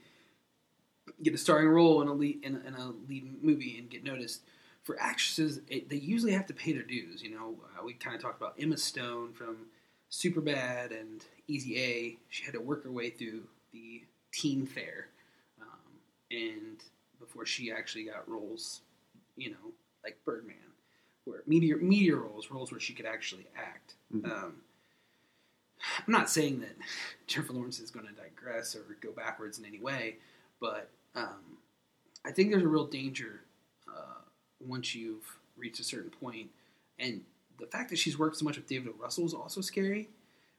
get 1.23 1.33
a 1.33 1.37
starring 1.37 1.69
role 1.69 2.01
in 2.01 2.09
a 2.09 2.13
lead 2.13 2.43
in 2.43 2.61
in 2.67 2.73
a 2.73 2.91
lead 3.07 3.41
movie 3.43 3.77
and 3.77 3.89
get 3.89 4.03
noticed 4.03 4.41
for 4.83 4.99
actresses, 4.99 5.59
it, 5.67 5.89
they 5.89 5.95
usually 5.97 6.31
have 6.31 6.47
to 6.47 6.53
pay 6.53 6.73
their 6.73 6.83
dues. 6.83 7.21
You 7.21 7.31
know, 7.31 7.55
uh, 7.77 7.83
we 7.83 7.93
kind 7.93 8.15
of 8.15 8.21
talked 8.21 8.39
about 8.41 8.55
Emma 8.59 8.77
Stone 8.77 9.33
from 9.33 9.67
Superbad 10.11 10.91
and 10.99 11.23
Easy 11.47 11.77
A. 11.79 12.17
She 12.29 12.43
had 12.43 12.53
to 12.53 12.61
work 12.61 12.83
her 12.83 12.91
way 12.91 13.09
through 13.09 13.43
the 13.73 14.01
teen 14.33 14.65
fare, 14.65 15.07
um, 15.61 15.91
and 16.31 16.83
before 17.19 17.45
she 17.45 17.71
actually 17.71 18.05
got 18.05 18.27
roles, 18.27 18.81
you 19.37 19.51
know, 19.51 19.71
like 20.03 20.17
Birdman, 20.25 20.55
where 21.25 21.43
meteor 21.45 21.77
meteor 21.77 22.17
roles, 22.17 22.49
roles 22.49 22.71
where 22.71 22.79
she 22.79 22.93
could 22.93 23.05
actually 23.05 23.47
act. 23.55 23.95
Mhm. 24.13 24.25
Um, 24.29 24.53
I'm 26.05 26.11
not 26.11 26.29
saying 26.29 26.59
that 26.61 26.75
Jennifer 27.27 27.53
Lawrence 27.53 27.79
is 27.79 27.91
going 27.91 28.07
to 28.07 28.13
digress 28.13 28.75
or 28.75 28.81
go 29.01 29.11
backwards 29.11 29.59
in 29.59 29.65
any 29.65 29.79
way, 29.79 30.17
but 30.59 30.89
um, 31.15 31.57
I 32.25 32.31
think 32.31 32.51
there's 32.51 32.63
a 32.63 32.67
real 32.67 32.85
danger 32.87 33.41
once 34.65 34.95
you've 34.95 35.37
reached 35.57 35.79
a 35.79 35.83
certain 35.83 36.11
point, 36.11 36.49
and 36.99 37.21
the 37.59 37.67
fact 37.67 37.89
that 37.89 37.99
she's 37.99 38.17
worked 38.17 38.37
so 38.37 38.45
much 38.45 38.57
with 38.57 38.67
David 38.67 38.89
O. 38.89 38.93
Russell 39.01 39.25
is 39.25 39.33
also 39.33 39.61
scary 39.61 40.09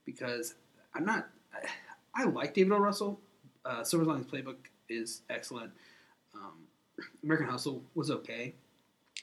because 0.04 0.54
I'm 0.94 1.04
not. 1.04 1.28
I, 1.52 2.22
I 2.22 2.24
like 2.24 2.54
David 2.54 2.72
O. 2.72 2.78
Russell. 2.78 3.20
Uh, 3.64 3.84
Silver 3.84 4.04
Linings 4.04 4.26
Playbook 4.26 4.56
is 4.88 5.22
excellent. 5.30 5.72
Um, 6.34 6.66
American 7.22 7.48
Hustle 7.48 7.82
was 7.94 8.10
okay. 8.10 8.54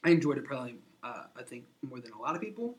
I 0.03 0.09
enjoyed 0.09 0.37
it 0.37 0.45
probably. 0.45 0.75
Uh, 1.03 1.23
I 1.37 1.43
think 1.43 1.65
more 1.81 1.99
than 1.99 2.11
a 2.11 2.21
lot 2.21 2.35
of 2.35 2.41
people. 2.41 2.75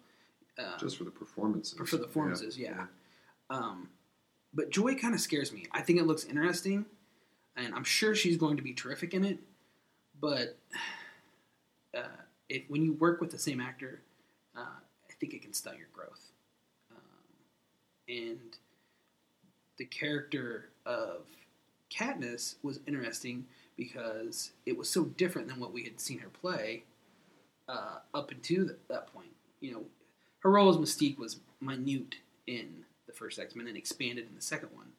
Uh, 0.58 0.76
just 0.78 0.98
for 0.98 1.04
the 1.04 1.10
performances. 1.10 1.78
for 1.88 1.96
the 1.96 2.04
performances, 2.04 2.58
yeah. 2.58 2.86
Um, 3.48 3.88
but 4.52 4.70
Joy 4.70 4.94
kind 4.94 5.14
of 5.14 5.20
scares 5.20 5.52
me. 5.52 5.66
I 5.72 5.80
think 5.80 5.98
it 5.98 6.06
looks 6.06 6.24
interesting, 6.24 6.84
and 7.56 7.74
I'm 7.74 7.84
sure 7.84 8.14
she's 8.14 8.36
going 8.36 8.56
to 8.56 8.62
be 8.62 8.74
terrific 8.74 9.14
in 9.14 9.24
it. 9.24 9.38
But 10.20 10.58
uh, 11.96 12.56
when 12.68 12.82
you 12.82 12.92
work 12.94 13.20
with 13.20 13.30
the 13.30 13.38
same 13.38 13.60
actor, 13.60 14.02
uh, 14.56 14.60
I 14.60 15.12
think 15.20 15.34
it 15.34 15.42
can 15.42 15.52
stunt 15.52 15.78
your 15.78 15.88
growth. 15.92 16.32
Um, 16.90 16.98
and 18.08 18.56
the 19.76 19.84
character 19.84 20.68
of 20.84 21.22
Katniss 21.90 22.56
was 22.62 22.80
interesting 22.86 23.46
because 23.76 24.52
it 24.66 24.76
was 24.76 24.88
so 24.88 25.04
different 25.04 25.48
than 25.48 25.58
what 25.58 25.72
we 25.72 25.84
had 25.84 26.00
seen 26.00 26.18
her 26.18 26.28
play 26.28 26.84
uh, 27.68 27.98
up 28.14 28.30
until 28.30 28.66
th- 28.66 28.78
that 28.88 29.12
point. 29.12 29.32
You 29.60 29.72
know, 29.72 29.84
her 30.40 30.50
role 30.50 30.68
as 30.68 30.76
Mystique 30.76 31.18
was 31.18 31.40
minute 31.60 32.16
in 32.46 32.84
the 33.06 33.12
first 33.12 33.38
X 33.38 33.54
Men 33.54 33.68
and 33.68 33.76
expanded 33.76 34.26
in 34.28 34.34
the 34.34 34.42
second 34.42 34.70
one. 34.74 34.92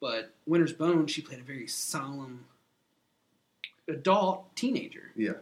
But 0.00 0.34
Winter's 0.46 0.72
Bone, 0.72 1.06
she 1.06 1.20
played 1.22 1.40
a 1.40 1.44
very 1.44 1.66
solemn 1.66 2.46
adult 3.88 4.54
teenager. 4.56 5.10
Yeah. 5.14 5.34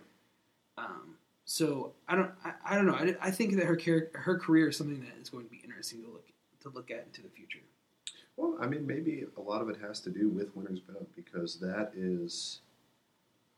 Um, 0.79 1.15
so 1.45 1.93
I 2.07 2.15
don't, 2.15 2.31
I, 2.45 2.53
I 2.65 2.75
don't 2.77 2.87
know. 2.87 2.95
I, 2.95 3.17
I 3.21 3.31
think 3.31 3.57
that 3.57 3.65
her 3.67 3.77
character, 3.77 4.19
her 4.19 4.39
career 4.39 4.69
is 4.69 4.77
something 4.77 5.01
that 5.01 5.21
is 5.21 5.31
going 5.31 5.45
to 5.45 5.51
be 5.51 5.61
interesting 5.65 6.03
to 6.03 6.09
look 6.11 6.27
to 6.63 6.69
look 6.71 6.91
at 6.91 7.05
into 7.07 7.23
the 7.23 7.29
future. 7.29 7.61
Well, 8.37 8.57
I 8.61 8.67
mean, 8.67 8.87
maybe 8.87 9.25
a 9.37 9.41
lot 9.41 9.63
of 9.63 9.69
it 9.69 9.77
has 9.81 10.01
to 10.01 10.11
do 10.11 10.29
with 10.29 10.55
Winter's 10.57 10.81
Bone 10.81 11.07
because 11.17 11.59
that 11.61 11.93
is 11.97 12.61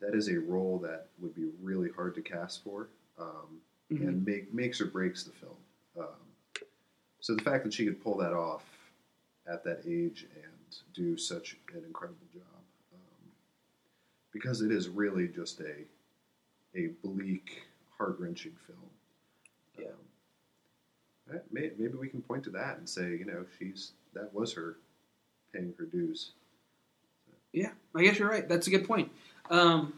that 0.01 0.15
is 0.15 0.29
a 0.29 0.39
role 0.39 0.79
that 0.79 1.09
would 1.19 1.35
be 1.35 1.47
really 1.63 1.91
hard 1.95 2.15
to 2.15 2.23
cast 2.23 2.63
for, 2.65 2.89
um, 3.19 3.61
Mhm. 3.91 4.07
and 4.09 4.25
make 4.25 4.55
makes 4.55 4.81
or 4.81 4.87
breaks 4.87 5.25
the 5.25 5.33
film. 5.33 5.57
Um, 5.99 6.65
so 7.21 7.35
the 7.35 7.43
fact 7.43 7.65
that 7.65 7.73
she 7.75 7.85
could 7.85 8.03
pull 8.03 8.17
that 8.19 8.33
off 8.33 8.65
at 9.47 9.63
that 9.65 9.83
age 9.87 10.27
and 10.37 10.77
do 10.95 11.17
such 11.19 11.57
an 11.75 11.85
incredible 11.85 12.27
job, 12.33 12.63
um, 12.95 13.33
because 14.33 14.63
it 14.63 14.71
is 14.71 14.89
really 14.89 15.27
just 15.29 15.61
a 15.61 15.85
a 16.77 16.89
bleak, 17.03 17.63
heart 17.97 18.17
wrenching 18.19 18.53
film. 18.67 18.79
Yeah. 19.79 19.87
Um, 21.33 21.41
may- 21.53 21.73
maybe 21.79 21.95
we 21.99 22.09
can 22.09 22.23
point 22.23 22.45
to 22.45 22.51
that 22.51 22.79
and 22.79 22.89
say, 22.89 23.11
you 23.11 23.25
know, 23.25 23.45
she's 23.59 23.93
that 24.15 24.33
was 24.35 24.53
her 24.55 24.77
paying 25.53 25.75
her 25.79 25.85
dues. 25.85 26.33
Yeah, 27.53 27.71
I 27.95 28.03
guess 28.05 28.19
you're 28.19 28.29
right. 28.31 28.49
That's 28.49 28.67
a 28.67 28.71
good 28.71 28.87
point. 28.87 29.11
Um, 29.51 29.95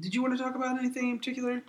did 0.00 0.14
you 0.14 0.22
want 0.22 0.36
to 0.36 0.42
talk 0.42 0.56
about 0.56 0.78
anything 0.78 1.10
in 1.10 1.18
particular? 1.18 1.62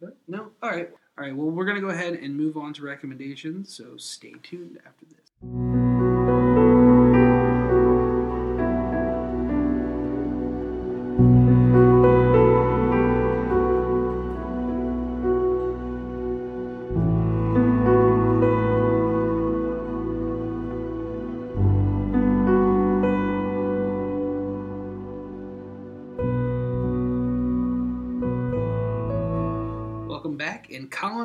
No. 0.00 0.12
No. 0.28 0.50
All 0.62 0.70
right. 0.70 0.90
All 1.18 1.24
right. 1.24 1.34
Well, 1.34 1.48
we're 1.50 1.64
gonna 1.64 1.80
go 1.80 1.88
ahead 1.88 2.14
and 2.14 2.36
move 2.36 2.56
on 2.56 2.74
to 2.74 2.82
recommendations. 2.82 3.74
So 3.74 3.96
stay 3.96 4.34
tuned 4.42 4.78
after 4.86 5.06
this. 5.06 5.81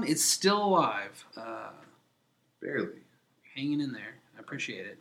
Is 0.08 0.24
still 0.24 0.63
alive, 0.63 1.26
uh, 1.36 1.70
Barely. 2.62 3.00
hanging 3.56 3.82
in 3.82 3.91
there. 3.91 4.15
I 4.36 4.39
appreciate 4.39 4.86
it. 4.86 4.98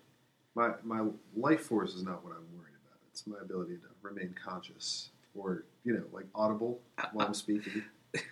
My 0.55 0.71
my 0.83 1.03
life 1.37 1.63
force 1.63 1.95
is 1.95 2.03
not 2.03 2.25
what 2.25 2.33
I'm 2.33 2.47
worried 2.59 2.75
about. 2.87 2.99
It's 3.11 3.27
my 3.27 3.37
ability 3.41 3.77
to 3.77 3.89
remain 4.03 4.35
conscious, 4.43 5.11
or 5.35 5.65
you 5.85 5.93
know, 5.95 6.05
like 6.13 6.25
audible 6.35 6.81
while 7.13 7.27
I'm 7.27 7.35
speaking, 7.47 7.83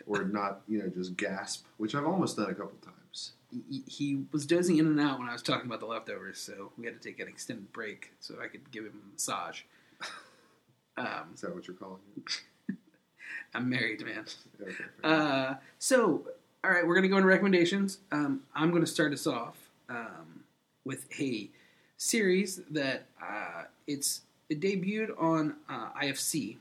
or 0.07 0.25
not, 0.25 0.63
you 0.69 0.79
know, 0.79 0.89
just 0.89 1.17
gasp, 1.17 1.67
which 1.77 1.95
I've 1.95 2.07
almost 2.07 2.37
done 2.37 2.51
a 2.51 2.55
couple 2.55 2.79
times. 2.83 3.33
He, 3.71 3.85
he 3.87 4.25
was 4.33 4.47
dozing 4.47 4.79
in 4.79 4.87
and 4.87 4.99
out 5.01 5.21
when 5.21 5.29
I 5.29 5.33
was 5.33 5.43
talking 5.43 5.67
about 5.67 5.79
the 5.79 5.87
leftovers, 5.87 6.39
so 6.41 6.73
we 6.77 6.87
had 6.87 7.01
to 7.01 7.09
take 7.09 7.21
an 7.21 7.29
extended 7.29 7.73
break 7.73 8.11
so 8.19 8.35
I 8.43 8.49
could 8.49 8.71
give 8.73 8.85
him 8.85 9.01
a 9.09 9.13
massage. 9.13 9.63
Um, 10.97 11.31
Is 11.35 11.41
that 11.41 11.53
what 11.53 11.67
you're 11.67 11.77
calling 11.77 11.99
it? 12.17 12.77
I'm 13.55 13.69
married, 13.69 14.01
man. 14.05 14.27
Okay. 14.63 14.85
Uh, 15.03 15.55
so, 15.81 16.29
all 16.65 16.71
right, 16.71 16.87
we're 16.87 16.95
going 16.95 17.03
to 17.03 17.09
go 17.09 17.17
into 17.17 17.29
recommendations. 17.29 17.99
Um, 18.11 18.41
I'm 18.55 18.71
going 18.71 18.83
to 18.83 18.91
start 18.91 19.13
us 19.13 19.27
off 19.27 19.69
um, 19.91 20.45
with 20.83 21.07
a 21.21 21.51
series 21.99 22.63
that 22.71 23.05
uh, 23.23 23.65
it's 23.87 24.23
it 24.49 24.61
debuted 24.61 25.11
on 25.21 25.57
uh, 25.69 25.91
IFC, 26.03 26.57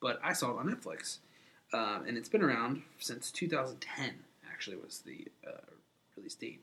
but 0.00 0.18
I 0.24 0.32
saw 0.32 0.52
it 0.52 0.60
on 0.60 0.74
Netflix, 0.74 1.18
um, 1.74 2.06
and 2.06 2.16
it's 2.16 2.28
been 2.30 2.42
around 2.42 2.82
since 2.98 3.30
2010. 3.30 4.14
Actually, 4.50 4.76
was 4.76 5.00
the 5.00 5.26
uh, 5.46 5.60
release 6.16 6.36
date, 6.36 6.62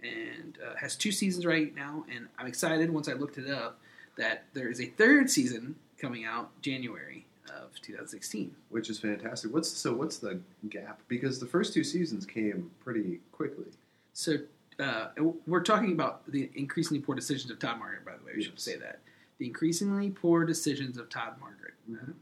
and 0.00 0.56
uh, 0.66 0.74
has 0.76 0.96
two 0.96 1.12
seasons 1.12 1.44
right 1.44 1.74
now. 1.74 2.06
And 2.14 2.28
I'm 2.38 2.46
excited 2.46 2.88
once 2.90 3.08
I 3.08 3.12
looked 3.12 3.36
it 3.36 3.50
up 3.50 3.78
that 4.16 4.44
there 4.54 4.70
is 4.70 4.80
a 4.80 4.86
third 4.86 5.28
season 5.28 5.74
coming 5.98 6.24
out 6.24 6.50
January 6.62 7.26
of 7.48 7.80
2016. 7.80 8.54
Which 8.70 8.90
is 8.90 8.98
fantastic. 8.98 9.52
What's 9.52 9.68
so? 9.68 9.92
What's 9.94 10.18
the 10.18 10.40
gap? 10.68 11.00
Because 11.08 11.38
the 11.40 11.46
first 11.46 11.74
two 11.74 11.84
seasons 11.84 12.24
came 12.26 12.70
pretty 12.80 13.20
quickly. 13.32 13.66
So 14.12 14.36
uh, 14.78 15.08
we're 15.46 15.62
talking 15.62 15.92
about 15.92 16.30
the 16.30 16.50
increasingly 16.54 17.00
poor 17.02 17.14
decisions 17.14 17.50
of 17.50 17.58
Todd 17.58 17.78
Margaret. 17.78 18.04
By 18.04 18.12
the 18.16 18.24
way, 18.24 18.32
we 18.36 18.42
should 18.42 18.58
say 18.60 18.76
that 18.76 19.00
the 19.38 19.46
increasingly 19.46 20.10
poor 20.10 20.44
decisions 20.44 20.98
of 20.98 21.08
Todd 21.08 21.34
Margaret. 21.40 21.74
Mhm. 21.90 22.14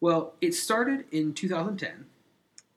Well, 0.00 0.34
it 0.40 0.52
started 0.54 1.04
in 1.12 1.32
2010, 1.32 2.06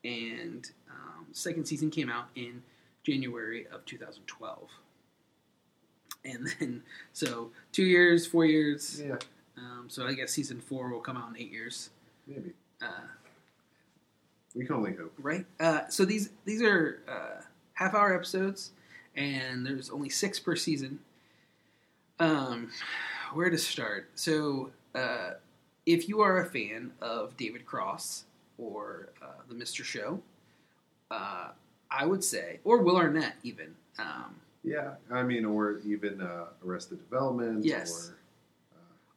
and 0.04 0.70
um, 0.90 1.26
second 1.32 1.66
season 1.66 1.90
came 1.90 2.10
out 2.10 2.28
in 2.36 2.62
January 3.04 3.66
of 3.68 3.84
2012. 3.86 4.70
And 6.24 6.48
then, 6.60 6.84
so 7.14 7.50
two 7.72 7.84
years, 7.86 8.26
four 8.28 8.46
years. 8.46 9.02
Yeah, 9.04 9.18
Um, 9.58 9.86
so 9.88 10.06
I 10.06 10.14
guess 10.14 10.32
season 10.32 10.60
four 10.60 10.90
will 10.90 11.00
come 11.00 11.18
out 11.18 11.30
in 11.30 11.38
eight 11.38 11.52
years. 11.52 11.90
maybe. 12.28 12.52
Uh, 12.82 13.08
We 14.54 14.66
can 14.66 14.76
only 14.76 14.94
hope. 14.96 15.14
right? 15.20 15.46
Uh, 15.60 15.88
so 15.90 16.06
these 16.06 16.30
these 16.46 16.62
are 16.62 17.02
uh, 17.08 17.42
half 17.74 17.94
hour 17.94 18.14
episodes, 18.16 18.72
and 19.16 19.66
there's 19.66 19.90
only 19.90 20.10
six 20.10 20.40
per 20.40 20.56
season. 20.56 21.00
Um, 22.20 22.72
where 23.34 23.50
to 23.50 23.58
start? 23.58 24.10
So, 24.16 24.72
uh, 24.94 25.32
if 25.86 26.08
you 26.08 26.22
are 26.22 26.40
a 26.40 26.46
fan 26.46 26.92
of 27.02 27.36
David 27.38 27.66
Cross 27.66 28.26
or 28.58 29.10
uh, 29.22 29.42
the 29.50 29.54
Mister 29.56 29.84
Show, 29.84 30.22
uh, 31.12 31.50
I 31.92 32.06
would 32.06 32.24
say, 32.24 32.60
or 32.64 32.80
Will 32.82 32.98
Arnett, 32.98 33.36
even. 33.44 33.76
Um, 34.00 34.36
Yeah, 34.64 34.96
I 35.12 35.24
mean, 35.24 35.46
or 35.46 35.80
even 35.86 36.22
uh, 36.22 36.46
Arrested 36.66 37.00
Development. 37.10 37.64
Yes. 37.64 38.10
Or, 38.10 38.16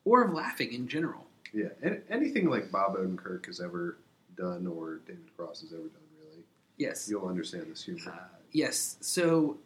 or 0.09 0.23
of 0.25 0.33
laughing 0.33 0.73
in 0.73 0.89
general. 0.89 1.27
yeah, 1.53 1.69
an- 1.83 2.03
anything 2.11 2.49
like 2.49 2.71
Bob 2.71 2.97
Odenkirk 2.97 3.47
has 3.47 3.61
ever 3.61 3.97
done, 4.37 4.67
or 4.67 5.01
David 5.07 5.29
Cross 5.37 5.61
has 5.63 5.73
ever 5.73 5.83
done. 5.83 6.07
Really, 6.21 6.43
Yes. 6.77 7.09
you'll 7.11 7.27
understand 7.27 7.67
this 7.71 7.83
humor. 7.85 8.01
Uh, 8.13 8.19
yes. 8.53 8.97
So, 9.01 9.59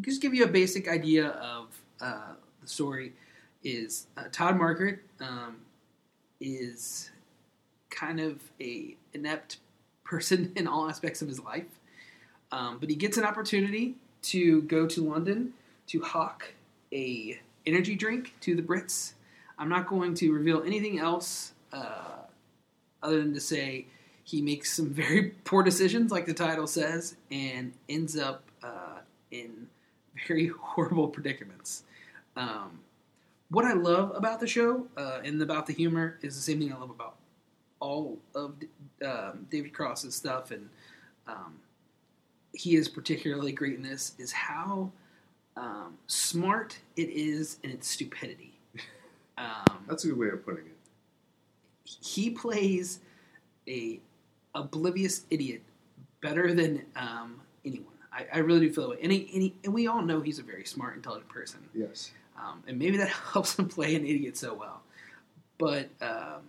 just 0.00 0.20
give 0.20 0.34
you 0.34 0.44
a 0.44 0.48
basic 0.48 0.88
idea 0.88 1.28
of 1.28 1.68
uh, 2.00 2.34
the 2.60 2.68
story. 2.68 3.12
Is 3.62 4.06
uh, 4.18 4.24
Todd 4.30 4.56
Margaret 4.58 4.98
um, 5.20 5.56
is 6.40 7.10
kind 7.88 8.20
of 8.20 8.42
a 8.60 8.94
inept 9.14 9.56
person 10.04 10.52
in 10.56 10.66
all 10.66 10.88
aspects 10.88 11.22
of 11.22 11.28
his 11.28 11.40
life, 11.40 11.64
um, 12.52 12.78
but 12.78 12.90
he 12.90 12.94
gets 12.96 13.16
an 13.16 13.24
opportunity 13.24 13.94
to 14.22 14.62
go 14.62 14.86
to 14.86 15.02
London 15.08 15.52
to 15.86 16.00
hawk 16.02 16.52
a 16.92 17.40
energy 17.66 17.94
drink 17.94 18.34
to 18.40 18.54
the 18.54 18.62
Brits. 18.62 19.12
I'm 19.58 19.68
not 19.68 19.86
going 19.86 20.14
to 20.14 20.32
reveal 20.32 20.62
anything 20.62 20.98
else 20.98 21.52
uh, 21.72 22.22
other 23.02 23.20
than 23.20 23.34
to 23.34 23.40
say 23.40 23.86
he 24.24 24.40
makes 24.40 24.72
some 24.74 24.90
very 24.90 25.34
poor 25.44 25.62
decisions, 25.62 26.10
like 26.10 26.26
the 26.26 26.34
title 26.34 26.66
says, 26.66 27.16
and 27.30 27.72
ends 27.88 28.16
up 28.16 28.44
uh, 28.62 28.98
in 29.30 29.68
very 30.26 30.46
horrible 30.60 31.08
predicaments. 31.08 31.84
Um, 32.36 32.80
what 33.50 33.64
I 33.64 33.74
love 33.74 34.12
about 34.16 34.40
the 34.40 34.46
show 34.46 34.86
uh, 34.96 35.20
and 35.24 35.40
about 35.40 35.66
the 35.66 35.72
humor 35.72 36.18
is 36.22 36.34
the 36.34 36.42
same 36.42 36.58
thing 36.58 36.72
I 36.72 36.78
love 36.78 36.90
about 36.90 37.16
all 37.78 38.18
of 38.34 38.54
um, 39.04 39.46
David 39.50 39.74
Cross's 39.74 40.14
stuff, 40.14 40.50
and 40.50 40.68
um, 41.28 41.58
he 42.52 42.76
is 42.76 42.88
particularly 42.88 43.52
great 43.52 43.74
in 43.74 43.82
this. 43.82 44.14
Is 44.18 44.32
how 44.32 44.90
um, 45.56 45.98
smart 46.06 46.78
it 46.96 47.10
is 47.10 47.58
in 47.62 47.70
its 47.70 47.88
stupidity. 47.88 48.53
Um, 49.38 49.84
That's 49.88 50.04
a 50.04 50.08
good 50.08 50.18
way 50.18 50.28
of 50.28 50.44
putting 50.44 50.66
it. 50.66 50.76
he 51.84 52.30
plays 52.30 53.00
a 53.68 54.00
oblivious 54.54 55.22
idiot 55.30 55.62
better 56.20 56.52
than 56.54 56.84
um, 56.96 57.40
anyone. 57.64 57.86
I, 58.12 58.26
I 58.34 58.38
really 58.38 58.60
do 58.68 58.72
feel 58.72 58.84
that 58.90 58.96
way, 58.96 59.02
and, 59.02 59.10
he, 59.12 59.28
and, 59.32 59.42
he, 59.42 59.54
and 59.64 59.74
we 59.74 59.86
all 59.88 60.00
know 60.02 60.20
he's 60.20 60.38
a 60.38 60.42
very 60.44 60.64
smart, 60.64 60.94
intelligent 60.96 61.28
person, 61.28 61.58
Yes. 61.74 62.12
um, 62.38 62.62
and 62.68 62.78
maybe 62.78 62.96
that 62.98 63.08
helps 63.32 63.58
him 63.58 63.68
play 63.68 63.96
an 63.96 64.04
idiot 64.06 64.36
so 64.36 64.54
well. 64.54 64.82
But 65.58 65.88
um, 66.00 66.42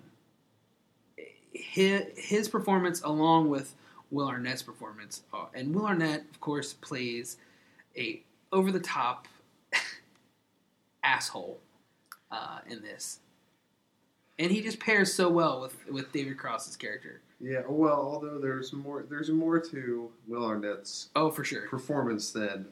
his, 1.54 2.04
his 2.16 2.48
performance, 2.48 3.02
along 3.02 3.50
with 3.50 3.74
Will 4.12 4.28
Arnett's 4.28 4.62
performance, 4.62 5.24
uh, 5.34 5.46
and 5.56 5.74
Will 5.74 5.88
Arnett, 5.88 6.24
of 6.32 6.40
course, 6.40 6.74
plays 6.74 7.38
a 7.98 8.22
over 8.52 8.72
the 8.72 8.80
top 8.80 9.28
asshole 11.04 11.60
uh, 12.36 12.60
in 12.70 12.82
this, 12.82 13.20
and 14.40 14.52
he 14.52 14.62
just 14.62 14.80
pairs 14.80 15.14
so 15.14 15.30
well 15.30 15.62
with 15.62 15.76
with 15.90 16.12
David 16.12 16.38
Cross's 16.38 16.76
character. 16.76 17.22
Yeah. 17.40 17.64
Well, 17.68 17.94
although 18.00 18.40
there's 18.40 18.72
more, 18.74 19.06
there's 19.10 19.30
more 19.30 19.60
to 19.60 20.10
Will 20.28 20.44
Arnett's 20.46 21.10
Oh, 21.16 21.30
for 21.30 21.44
sure. 21.44 21.68
performance 21.68 22.32
than 22.32 22.68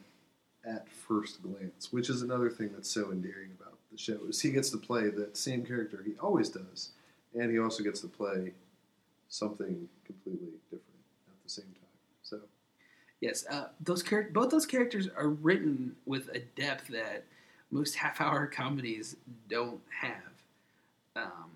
at 0.66 0.88
first 0.90 1.42
glance, 1.42 1.92
which 1.92 2.08
is 2.08 2.22
another 2.22 2.48
thing 2.50 2.70
that's 2.72 2.90
so 2.90 3.12
endearing 3.12 3.50
about 3.60 3.74
the 3.92 3.98
show. 3.98 4.18
Is 4.28 4.40
he 4.40 4.50
gets 4.50 4.70
to 4.70 4.78
play 4.78 5.10
that 5.10 5.36
same 5.36 5.64
character 5.64 6.02
he 6.04 6.14
always 6.20 6.48
does, 6.48 6.90
and 7.38 7.50
he 7.50 7.58
also 7.58 7.82
gets 7.82 8.00
to 8.00 8.08
play 8.08 8.52
something 9.28 9.88
completely 10.06 10.48
different 10.70 11.04
at 11.28 11.42
the 11.44 11.50
same 11.50 11.66
time. 11.66 11.90
So 12.22 12.40
Yes, 13.20 13.44
uh, 13.50 13.68
those 13.80 14.02
char- 14.02 14.28
both 14.32 14.50
those 14.50 14.66
characters 14.66 15.08
are 15.16 15.28
written 15.28 15.96
with 16.06 16.28
a 16.34 16.40
depth 16.40 16.88
that 16.88 17.24
most 17.74 17.96
half-hour 17.96 18.46
comedies 18.46 19.16
don't 19.48 19.80
have. 20.00 20.32
Um, 21.16 21.50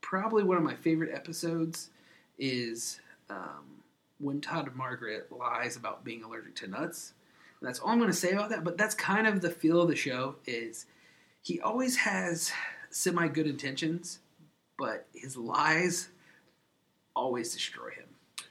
probably 0.00 0.42
one 0.42 0.56
of 0.56 0.62
my 0.62 0.74
favorite 0.74 1.14
episodes 1.14 1.90
is 2.38 3.00
um, 3.28 3.82
when 4.18 4.40
Todd 4.40 4.66
and 4.66 4.76
Margaret 4.76 5.30
lies 5.30 5.76
about 5.76 6.04
being 6.04 6.24
allergic 6.24 6.54
to 6.56 6.66
nuts. 6.66 7.12
And 7.60 7.68
that's 7.68 7.78
all 7.78 7.90
I'm 7.90 7.98
going 7.98 8.10
to 8.10 8.16
say 8.16 8.30
about 8.32 8.48
that. 8.48 8.64
But 8.64 8.78
that's 8.78 8.94
kind 8.94 9.26
of 9.26 9.42
the 9.42 9.50
feel 9.50 9.82
of 9.82 9.88
the 9.88 9.94
show. 9.94 10.36
Is 10.46 10.86
he 11.42 11.60
always 11.60 11.96
has 11.96 12.50
semi 12.88 13.28
good 13.28 13.46
intentions, 13.46 14.20
but 14.78 15.06
his 15.12 15.36
lies 15.36 16.08
always 17.14 17.52
destroy 17.52 17.90
him. 17.90 18.06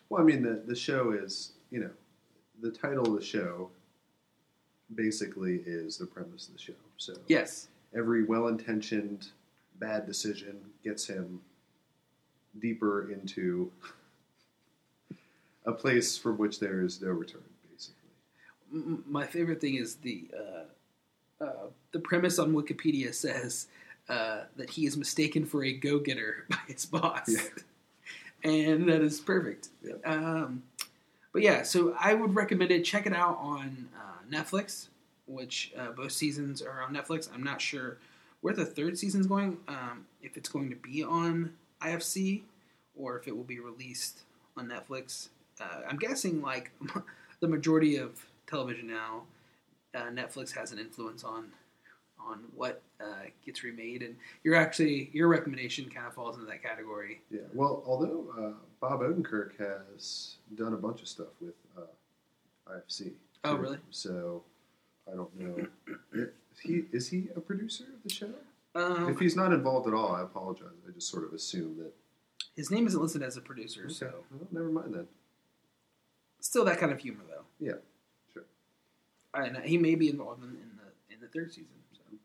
Well, 0.10 0.22
I 0.22 0.26
mean, 0.26 0.44
the 0.44 0.62
the 0.66 0.76
show 0.76 1.12
is 1.12 1.54
you 1.72 1.80
know 1.80 1.90
the 2.62 2.70
title 2.70 3.08
of 3.08 3.20
the 3.20 3.26
show 3.26 3.72
basically 4.94 5.62
is 5.66 5.98
the 5.98 6.06
premise 6.06 6.48
of 6.48 6.54
the 6.54 6.60
show. 6.60 6.74
So 6.98 7.14
Yes. 7.28 7.68
every 7.96 8.24
well-intentioned 8.24 9.28
bad 9.80 10.06
decision 10.06 10.60
gets 10.84 11.08
him 11.08 11.42
deeper 12.60 13.12
into 13.12 13.72
a 15.66 15.72
place 15.72 16.18
from 16.18 16.38
which 16.38 16.60
there 16.60 16.82
is 16.82 17.02
no 17.02 17.10
return. 17.10 17.42
Basically, 17.72 18.98
my 19.08 19.26
favorite 19.26 19.62
thing 19.62 19.76
is 19.76 19.96
the 19.96 20.26
uh, 20.38 21.44
uh, 21.44 21.68
the 21.92 22.00
premise 22.00 22.38
on 22.40 22.54
Wikipedia 22.54 23.14
says 23.14 23.68
uh, 24.10 24.44
that 24.58 24.70
he 24.70 24.86
is 24.86 24.98
mistaken 24.98 25.46
for 25.46 25.64
a 25.64 25.74
go 25.74 26.00
getter 26.00 26.46
by 26.50 26.58
his 26.68 26.86
boss, 26.86 27.28
Yeah. 27.30 27.42
and 28.52 28.88
that 28.90 29.02
is 29.02 29.20
perfect. 29.20 29.70
Yeah. 29.84 29.94
Um, 30.06 30.64
but 31.32 31.42
yeah, 31.42 31.64
so 31.64 31.96
I 32.00 32.14
would 32.14 32.36
recommend 32.36 32.70
it. 32.72 32.84
Check 32.86 33.08
it 33.08 33.14
out 33.14 33.38
on 33.40 33.88
uh, 33.98 34.18
Netflix, 34.32 34.88
which 35.26 35.74
uh, 35.78 35.92
both 35.92 36.12
seasons 36.12 36.62
are 36.62 36.82
on 36.82 36.94
Netflix. 36.94 37.30
I'm 37.34 37.44
not 37.44 37.62
sure 37.62 37.98
where 38.42 38.54
the 38.54 38.66
third 38.66 38.98
season's 38.98 39.28
going. 39.28 39.58
Um, 39.68 40.06
if 40.22 40.38
it's 40.38 40.50
going 40.50 40.70
to 40.70 40.76
be 40.76 41.04
on 41.04 41.54
IFC 41.82 42.44
or 42.96 43.18
if 43.18 43.28
it 43.28 43.36
will 43.36 43.44
be 43.44 43.60
released 43.60 44.22
on 44.58 44.70
Netflix. 44.70 45.30
Uh, 45.62 45.82
I'm 45.88 45.98
guessing 45.98 46.42
like 46.42 46.72
the 47.40 47.48
majority 47.48 47.98
of 47.98 48.26
television 48.48 48.88
now, 48.88 49.24
uh, 49.96 50.10
Netflix 50.10 50.56
has 50.56 50.72
an 50.72 50.80
influence 50.80 51.24
on 51.24 51.52
on 52.20 52.40
what 52.56 52.82
uh, 53.02 53.26
gets 53.46 53.64
remade, 53.64 54.02
and 54.02 54.16
your 54.44 54.56
actually 54.56 55.10
your 55.14 55.28
recommendation 55.28 55.90
kind 55.90 56.08
of 56.08 56.14
falls 56.14 56.38
into 56.38 56.48
that 56.48 56.64
category. 56.64 57.22
yeah. 57.30 57.42
Well, 57.54 57.84
although 57.86 58.28
uh, 58.38 58.54
Bob 58.80 59.02
Odenkirk 59.02 59.58
has 59.60 60.38
done 60.56 60.74
a 60.74 60.78
bunch 60.78 61.02
of 61.02 61.08
stuff 61.08 61.28
with 61.42 61.56
uh, 61.78 61.82
IFC. 62.72 63.12
Oh, 63.44 63.56
really? 63.56 63.78
So 63.92 64.44
I 65.12 65.16
don't 65.16 65.40
know. 65.40 65.68
Is 66.14 66.60
he 66.62 66.84
is 66.92 67.10
he 67.10 67.28
a 67.36 67.42
producer 67.42 67.84
of 67.84 68.04
the 68.04 68.10
show? 68.10 68.30
Um, 68.76 69.10
if 69.10 69.20
he's 69.20 69.36
not 69.36 69.52
involved 69.54 69.88
at 69.88 69.94
all, 69.94 70.14
I 70.16 70.22
apologize. 70.22 70.70
I 70.88 70.92
just 70.92 71.10
sort 71.10 71.26
of 71.26 71.34
assume 71.34 71.78
that. 71.78 71.94
his 72.56 72.72
name 72.72 72.88
isn't 72.88 73.00
listed 73.02 73.22
as 73.22 73.38
a 73.38 73.42
producer, 73.42 73.90
so 73.90 74.12
well, 74.32 74.48
never 74.52 74.70
mind 74.70 74.94
then. 74.96 75.08
still 76.40 76.66
that 76.66 76.80
kind 76.80 76.92
of 76.92 77.00
humor 77.00 77.24
though. 77.30 77.44
Yeah, 77.60 77.74
sure. 78.34 78.44
And 79.34 79.58
he 79.64 79.78
may 79.78 79.96
be 79.96 80.10
involved 80.10 80.44
in, 80.44 80.50
in 80.50 80.72
the 80.78 81.14
in 81.16 81.22
the 81.22 81.28
third 81.28 81.52
season. 81.52 81.68
So 81.92 82.18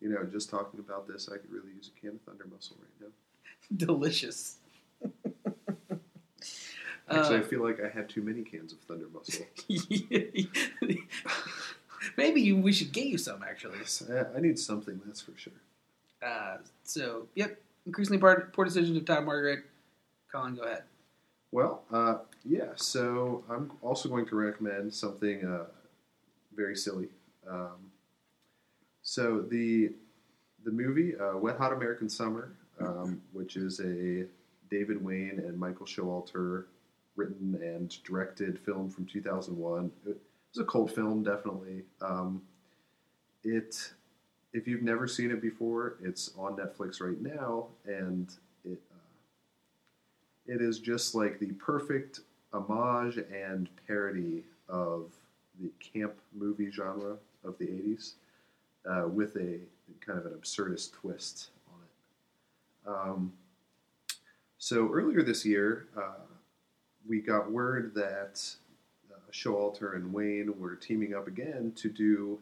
You 0.00 0.08
know, 0.10 0.24
just 0.24 0.50
talking 0.50 0.80
about 0.80 1.06
this, 1.06 1.28
I 1.32 1.36
could 1.38 1.50
really 1.52 1.72
use 1.76 1.90
a 1.96 2.00
can 2.00 2.10
of 2.16 2.20
Thunder 2.22 2.46
Muscle 2.52 2.76
right 2.80 3.08
now. 3.08 3.14
delicious. 3.76 4.56
Actually, 7.08 7.36
Uh, 7.36 7.40
I 7.40 7.42
feel 7.42 7.62
like 7.62 7.80
I 7.80 7.88
had 7.88 8.08
too 8.08 8.22
many 8.22 8.42
cans 8.42 8.72
of 8.72 8.80
Thunder 8.80 9.06
Muscle. 9.12 9.46
Maybe 12.16 12.40
you, 12.40 12.56
we 12.56 12.72
should 12.72 12.92
get 12.92 13.06
you 13.06 13.18
some 13.18 13.42
actually. 13.42 13.78
I, 14.10 14.36
I 14.36 14.40
need 14.40 14.58
something, 14.58 15.00
that's 15.06 15.20
for 15.20 15.32
sure. 15.36 15.52
Uh, 16.22 16.58
so, 16.84 17.26
yep, 17.34 17.60
increasingly 17.84 18.18
poor, 18.18 18.50
poor 18.52 18.64
decisions 18.64 18.96
of 18.96 19.04
Todd 19.04 19.24
Margaret. 19.24 19.64
Colin, 20.32 20.56
go 20.56 20.62
ahead. 20.62 20.82
Well, 21.52 21.84
uh, 21.92 22.18
yeah. 22.44 22.70
So 22.76 23.44
I'm 23.48 23.70
also 23.82 24.08
going 24.08 24.26
to 24.26 24.36
recommend 24.36 24.92
something 24.92 25.44
uh, 25.44 25.66
very 26.54 26.76
silly. 26.76 27.08
Um, 27.48 27.90
so 29.02 29.40
the 29.48 29.92
the 30.64 30.72
movie 30.72 31.14
uh, 31.16 31.36
Wet 31.36 31.56
Hot 31.58 31.72
American 31.72 32.08
Summer, 32.08 32.52
um, 32.80 33.22
which 33.32 33.56
is 33.56 33.78
a 33.78 34.26
David 34.68 35.02
Wain 35.02 35.40
and 35.46 35.56
Michael 35.56 35.86
Showalter 35.86 36.64
written 37.16 37.58
and 37.62 38.02
directed 38.04 38.58
film 38.58 38.90
from 38.90 39.06
2001. 39.06 39.90
It 40.06 40.16
was 40.54 40.62
a 40.62 40.64
cult 40.64 40.94
film, 40.94 41.22
definitely. 41.22 41.82
Um, 42.00 42.42
it 43.42 43.92
if 44.52 44.66
you've 44.66 44.82
never 44.82 45.06
seen 45.06 45.30
it 45.30 45.42
before, 45.42 45.96
it's 46.02 46.30
on 46.38 46.56
Netflix 46.56 47.00
right 47.00 47.20
now, 47.20 47.66
and 47.84 48.32
it 48.64 48.80
uh, 48.90 50.54
it 50.54 50.62
is 50.62 50.78
just 50.78 51.14
like 51.14 51.38
the 51.38 51.52
perfect 51.52 52.20
homage 52.52 53.18
and 53.18 53.68
parody 53.86 54.44
of 54.68 55.12
the 55.60 55.70
camp 55.80 56.14
movie 56.34 56.70
genre 56.70 57.16
of 57.44 57.58
the 57.58 57.66
80s 57.66 58.12
uh, 58.88 59.08
with 59.08 59.36
a 59.36 59.58
kind 60.04 60.18
of 60.18 60.26
an 60.26 60.32
absurdist 60.32 60.92
twist 60.92 61.48
on 61.72 61.80
it. 61.82 62.96
Um, 62.96 63.32
so 64.58 64.90
earlier 64.92 65.22
this 65.22 65.44
year, 65.44 65.86
uh, 65.96 66.14
we 67.08 67.20
got 67.20 67.50
word 67.50 67.94
that 67.94 68.42
uh, 69.10 69.30
Showalter 69.32 69.94
and 69.96 70.12
Wain 70.12 70.52
were 70.58 70.76
teaming 70.76 71.14
up 71.14 71.26
again 71.28 71.72
to 71.76 71.88
do 71.88 72.38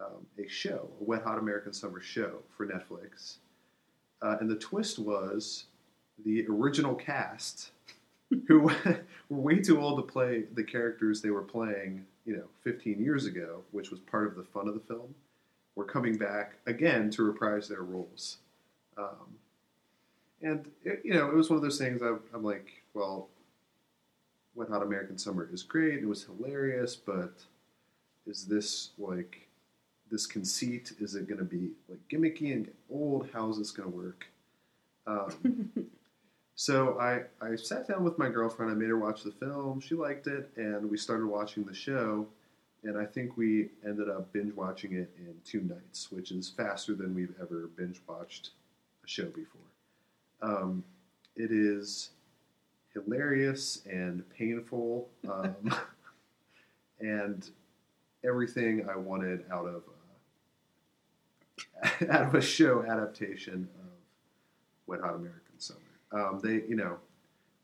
um, 0.00 0.26
a 0.38 0.48
show, 0.48 0.88
a 1.00 1.04
Wet 1.04 1.22
Hot 1.22 1.38
American 1.38 1.72
Summer 1.72 2.00
show 2.00 2.38
for 2.56 2.66
Netflix. 2.66 3.36
Uh, 4.22 4.36
and 4.40 4.50
the 4.50 4.56
twist 4.56 4.98
was 4.98 5.64
the 6.24 6.46
original 6.48 6.94
cast, 6.94 7.70
who 8.46 8.60
were 8.60 9.00
way 9.28 9.60
too 9.60 9.80
old 9.80 9.98
to 9.98 10.12
play 10.12 10.44
the 10.54 10.64
characters 10.64 11.20
they 11.20 11.30
were 11.30 11.42
playing, 11.42 12.04
you 12.24 12.36
know, 12.36 12.44
15 12.62 13.00
years 13.00 13.26
ago, 13.26 13.62
which 13.72 13.90
was 13.90 14.00
part 14.00 14.26
of 14.26 14.36
the 14.36 14.44
fun 14.44 14.68
of 14.68 14.74
the 14.74 14.80
film, 14.80 15.14
were 15.74 15.84
coming 15.84 16.16
back 16.16 16.54
again 16.66 17.10
to 17.10 17.22
reprise 17.22 17.68
their 17.68 17.82
roles. 17.82 18.38
Um, 18.96 19.38
and 20.42 20.66
it, 20.84 21.00
you 21.04 21.14
know, 21.14 21.28
it 21.28 21.34
was 21.34 21.50
one 21.50 21.56
of 21.56 21.62
those 21.62 21.78
things. 21.78 22.02
I'm, 22.02 22.20
I'm 22.34 22.44
like, 22.44 22.82
well, 22.94 23.28
Wet 24.58 24.68
Hot 24.70 24.82
American 24.82 25.16
Summer 25.16 25.48
is 25.52 25.62
great. 25.62 26.00
It 26.00 26.08
was 26.08 26.24
hilarious, 26.24 26.96
but 26.96 27.44
is 28.26 28.44
this 28.46 28.90
like 28.98 29.46
this 30.10 30.26
conceit? 30.26 30.92
Is 30.98 31.14
it 31.14 31.28
going 31.28 31.38
to 31.38 31.44
be 31.44 31.70
like 31.88 32.00
gimmicky 32.10 32.52
and 32.52 32.68
old? 32.90 33.28
How 33.32 33.48
is 33.50 33.58
this 33.58 33.70
going 33.70 33.88
to 33.88 33.96
work? 33.96 34.26
Um, 35.06 35.70
so 36.56 36.98
I, 36.98 37.22
I 37.40 37.54
sat 37.54 37.86
down 37.86 38.02
with 38.02 38.18
my 38.18 38.28
girlfriend. 38.28 38.72
I 38.72 38.74
made 38.74 38.88
her 38.88 38.98
watch 38.98 39.22
the 39.22 39.30
film. 39.30 39.80
She 39.80 39.94
liked 39.94 40.26
it, 40.26 40.50
and 40.56 40.90
we 40.90 40.96
started 40.96 41.26
watching 41.26 41.62
the 41.62 41.74
show. 41.74 42.26
And 42.82 42.98
I 42.98 43.04
think 43.04 43.36
we 43.36 43.68
ended 43.86 44.08
up 44.08 44.32
binge 44.32 44.54
watching 44.56 44.94
it 44.94 45.10
in 45.18 45.34
two 45.44 45.60
nights, 45.60 46.10
which 46.10 46.32
is 46.32 46.48
faster 46.48 46.94
than 46.96 47.14
we've 47.14 47.34
ever 47.40 47.70
binge 47.76 48.00
watched 48.08 48.50
a 49.04 49.08
show 49.08 49.26
before. 49.26 49.62
Um, 50.42 50.82
it 51.36 51.52
is 51.52 52.10
hilarious 52.94 53.82
and 53.86 54.28
painful, 54.30 55.08
um, 55.30 55.54
and 57.00 57.50
everything 58.24 58.86
I 58.88 58.96
wanted 58.96 59.44
out 59.50 59.66
of 59.66 59.82
uh, 61.82 62.12
out 62.12 62.26
of 62.26 62.34
a 62.34 62.40
show 62.40 62.84
adaptation 62.84 63.68
of 63.80 63.90
Wet 64.86 65.00
Hot 65.00 65.14
American 65.14 65.58
Summer. 65.58 65.80
Um, 66.12 66.40
they, 66.42 66.62
you 66.68 66.76
know, 66.76 66.98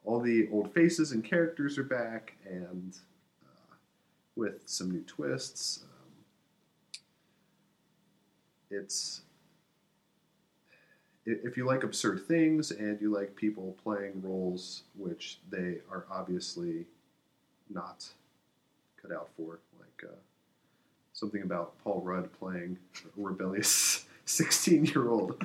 all 0.05 0.20
the 0.20 0.49
old 0.53 0.72
faces 0.72 1.12
and 1.12 1.25
characters 1.25 1.79
are 1.79 1.85
back, 1.85 2.37
and 2.45 2.97
uh, 3.45 3.75
with 4.37 4.62
some 4.66 4.91
new 4.91 5.03
twists. 5.03 5.85
Um, 5.85 7.01
it's 8.70 9.22
if 11.27 11.57
you 11.57 11.66
like 11.66 11.83
absurd 11.83 12.27
things 12.27 12.70
and 12.70 13.01
you 13.01 13.11
like 13.12 13.35
people 13.35 13.77
playing 13.83 14.20
roles 14.22 14.83
which 14.97 15.39
they 15.51 15.79
are 15.91 16.05
obviously 16.11 16.87
not 17.70 18.07
cut 19.01 19.14
out 19.14 19.29
for, 19.37 19.61
like 19.79 20.11
uh, 20.11 20.14
something 21.12 21.43
about 21.43 21.79
Paul 21.83 22.01
Rudd 22.03 22.33
playing 22.33 22.79
a 23.05 23.09
rebellious 23.20 24.07
16 24.27 24.87
year 24.87 25.09
old, 25.09 25.43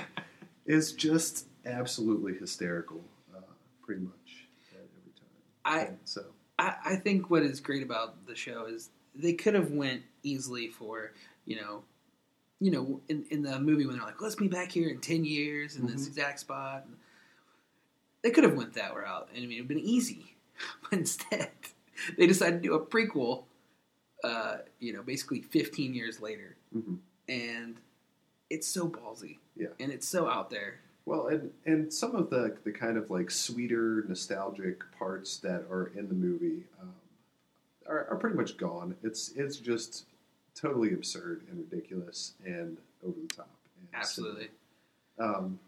is 0.66 0.92
just 0.92 1.46
absolutely 1.66 2.34
hysterical, 2.34 3.02
uh, 3.34 3.40
pretty 3.82 4.02
much 4.02 4.46
at 4.72 4.80
every 4.80 5.12
time. 5.14 5.26
I, 5.64 5.80
And 5.88 5.98
so, 6.04 6.24
I 6.58 6.74
I 6.84 6.96
think 6.96 7.30
what 7.30 7.42
is 7.42 7.60
great 7.60 7.82
about 7.82 8.26
the 8.26 8.34
show 8.34 8.66
is 8.66 8.90
they 9.14 9.34
could 9.34 9.54
have 9.54 9.70
went 9.70 10.02
easily 10.22 10.68
for 10.68 11.12
you 11.44 11.56
know, 11.56 11.82
you 12.64 12.70
know, 12.70 13.00
in, 13.08 13.26
in 13.30 13.42
the 13.42 13.58
movie 13.60 13.84
when 13.84 13.96
they're 13.96 14.06
like, 14.06 14.22
let's 14.22 14.36
be 14.36 14.48
back 14.48 14.72
here 14.72 14.88
in 14.88 14.98
ten 15.00 15.24
years 15.24 15.76
in 15.76 15.86
this 15.86 16.04
Mhm. 16.04 16.08
exact 16.08 16.40
spot. 16.40 16.86
They 18.22 18.30
could 18.30 18.44
have 18.44 18.54
went 18.56 18.72
that 18.74 18.94
route, 18.96 19.28
and 19.34 19.42
I 19.44 19.46
mean, 19.46 19.58
it'd 19.58 19.68
been 19.68 19.78
easy. 19.78 20.34
But 20.82 20.92
instead, 21.00 21.50
they 22.18 22.26
decided 22.26 22.62
to 22.62 22.68
do 22.68 22.74
a 22.74 22.80
prequel. 22.86 23.44
Uh, 24.22 24.58
you 24.80 24.94
know, 24.94 25.02
basically 25.02 25.42
15 25.42 25.92
years 25.92 26.18
later, 26.22 26.56
Mhm. 26.74 26.98
and 27.28 27.76
it's 28.48 28.66
so 28.66 28.88
ballsy. 28.88 29.36
Yeah. 29.56 29.68
and 29.78 29.92
it's 29.92 30.08
so 30.08 30.26
out 30.28 30.48
there. 30.50 30.80
Well, 31.04 31.26
and 31.26 31.52
and 31.66 31.92
some 31.92 32.14
of 32.16 32.30
the 32.30 32.56
the 32.64 32.72
kind 32.72 32.96
of 32.96 33.10
like 33.10 33.30
sweeter, 33.30 34.04
nostalgic 34.08 34.78
parts 34.98 35.36
that 35.38 35.66
are 35.70 35.88
in 35.94 36.08
the 36.08 36.14
movie 36.14 36.64
um, 36.80 36.94
are, 37.86 38.06
are 38.08 38.16
pretty 38.16 38.36
much 38.36 38.56
gone. 38.56 38.96
It's 39.02 39.32
it's 39.36 39.58
just 39.58 40.06
totally 40.54 40.92
absurd 40.94 41.42
and 41.50 41.58
ridiculous 41.70 42.32
and 42.44 42.76
over 43.04 43.14
the 43.20 43.34
top. 43.34 43.48
Absolutely. 43.92 44.48
Um, 45.18 45.58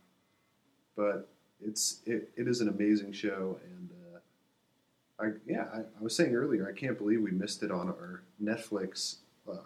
but 0.96 1.28
it's 1.64 2.00
it, 2.06 2.30
it 2.36 2.48
is 2.48 2.60
an 2.60 2.68
amazing 2.68 3.12
show, 3.12 3.58
and 3.64 3.90
uh, 4.14 5.24
I 5.24 5.30
yeah 5.46 5.66
I, 5.72 5.78
I 5.78 6.02
was 6.02 6.14
saying 6.16 6.34
earlier 6.34 6.68
I 6.68 6.78
can't 6.78 6.98
believe 6.98 7.20
we 7.22 7.30
missed 7.30 7.62
it 7.62 7.70
on 7.70 7.88
our 7.88 8.22
Netflix 8.42 9.16
uh, 9.50 9.56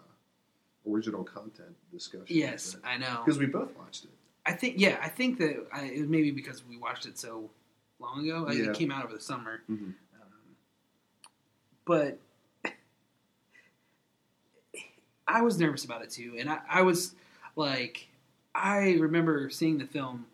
original 0.87 1.23
content 1.23 1.75
discussion. 1.91 2.25
Yes, 2.29 2.75
I 2.83 2.97
know. 2.97 3.21
because 3.25 3.39
we 3.39 3.45
both 3.47 3.75
watched 3.77 4.05
it. 4.05 4.11
I 4.45 4.53
think 4.53 4.75
yeah, 4.77 4.97
I 5.01 5.09
think 5.09 5.37
that 5.39 5.65
I, 5.73 5.85
it 5.85 5.99
was 6.01 6.09
maybe 6.09 6.31
because 6.31 6.63
we 6.67 6.77
watched 6.77 7.05
it 7.05 7.17
so 7.17 7.49
long 7.99 8.27
ago. 8.27 8.43
Like, 8.47 8.57
Yeah. 8.57 8.65
It 8.69 8.73
came 8.75 8.91
out 8.91 9.03
over 9.05 9.13
the 9.13 9.19
summer, 9.21 9.61
Mhm. 9.69 9.77
um, 9.87 9.93
but 11.85 12.19
I 15.31 15.41
was 15.41 15.59
nervous 15.59 15.85
about 15.85 16.03
it 16.03 16.09
too, 16.09 16.35
and 16.37 16.49
I, 16.49 16.59
I 16.69 16.81
was 16.81 17.15
like, 17.55 18.07
I 18.53 18.93
remember 18.99 19.49
seeing 19.49 19.77
the 19.77 19.85
film 19.85 20.25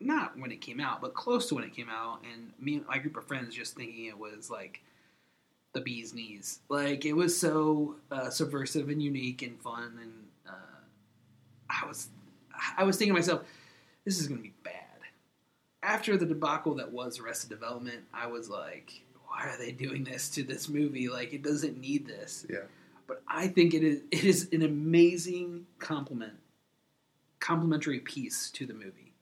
not 0.00 0.38
when 0.38 0.52
it 0.52 0.60
came 0.60 0.80
out, 0.80 1.00
but 1.00 1.14
close 1.14 1.48
to 1.48 1.54
when 1.54 1.64
it 1.64 1.74
came 1.74 1.88
out, 1.90 2.22
and 2.32 2.52
me 2.58 2.76
and 2.76 2.86
my 2.86 2.98
group 2.98 3.16
of 3.16 3.26
friends 3.26 3.54
just 3.54 3.74
thinking 3.74 4.06
it 4.06 4.18
was 4.18 4.50
like 4.50 4.80
the 5.72 5.80
bee's 5.80 6.14
knees. 6.14 6.60
Like 6.68 7.04
it 7.04 7.12
was 7.14 7.38
so 7.38 7.96
uh, 8.10 8.30
subversive 8.30 8.88
and 8.88 9.02
unique 9.02 9.42
and 9.42 9.60
fun, 9.60 9.98
and 10.00 10.12
uh, 10.48 10.78
I 11.68 11.86
was 11.86 12.08
I 12.76 12.84
was 12.84 12.96
thinking 12.96 13.14
to 13.14 13.20
myself, 13.20 13.42
this 14.04 14.20
is 14.20 14.28
going 14.28 14.38
to 14.38 14.48
be 14.48 14.54
bad. 14.62 14.74
After 15.82 16.16
the 16.16 16.26
debacle 16.26 16.74
that 16.76 16.92
was 16.92 17.20
Arrested 17.20 17.50
Development, 17.50 18.04
I 18.12 18.26
was 18.26 18.48
like, 18.48 19.02
why 19.26 19.44
are 19.44 19.58
they 19.58 19.72
doing 19.72 20.04
this 20.04 20.28
to 20.30 20.42
this 20.42 20.68
movie? 20.68 21.08
Like 21.08 21.32
it 21.32 21.42
doesn't 21.42 21.78
need 21.78 22.06
this. 22.06 22.46
Yeah. 22.48 22.60
But 23.08 23.22
I 23.26 23.48
think 23.48 23.74
it 23.74 23.82
is 23.82 24.02
it 24.12 24.24
is 24.24 24.48
an 24.52 24.62
amazing 24.62 25.66
compliment, 25.80 26.34
complimentary 27.40 27.98
piece 27.98 28.50
to 28.52 28.66
the 28.66 28.74
movie. 28.74 29.14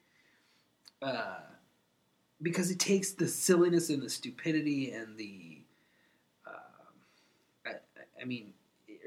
Uh, 1.01 1.37
because 2.43 2.71
it 2.71 2.79
takes 2.79 3.13
the 3.13 3.29
silliness 3.29 3.89
and 3.89 4.03
the 4.03 4.11
stupidity 4.11 4.91
and 4.91 5.17
the, 5.17 5.59
uh, 6.47 6.51
I, 7.67 7.71
I 8.21 8.25
mean, 8.25 8.53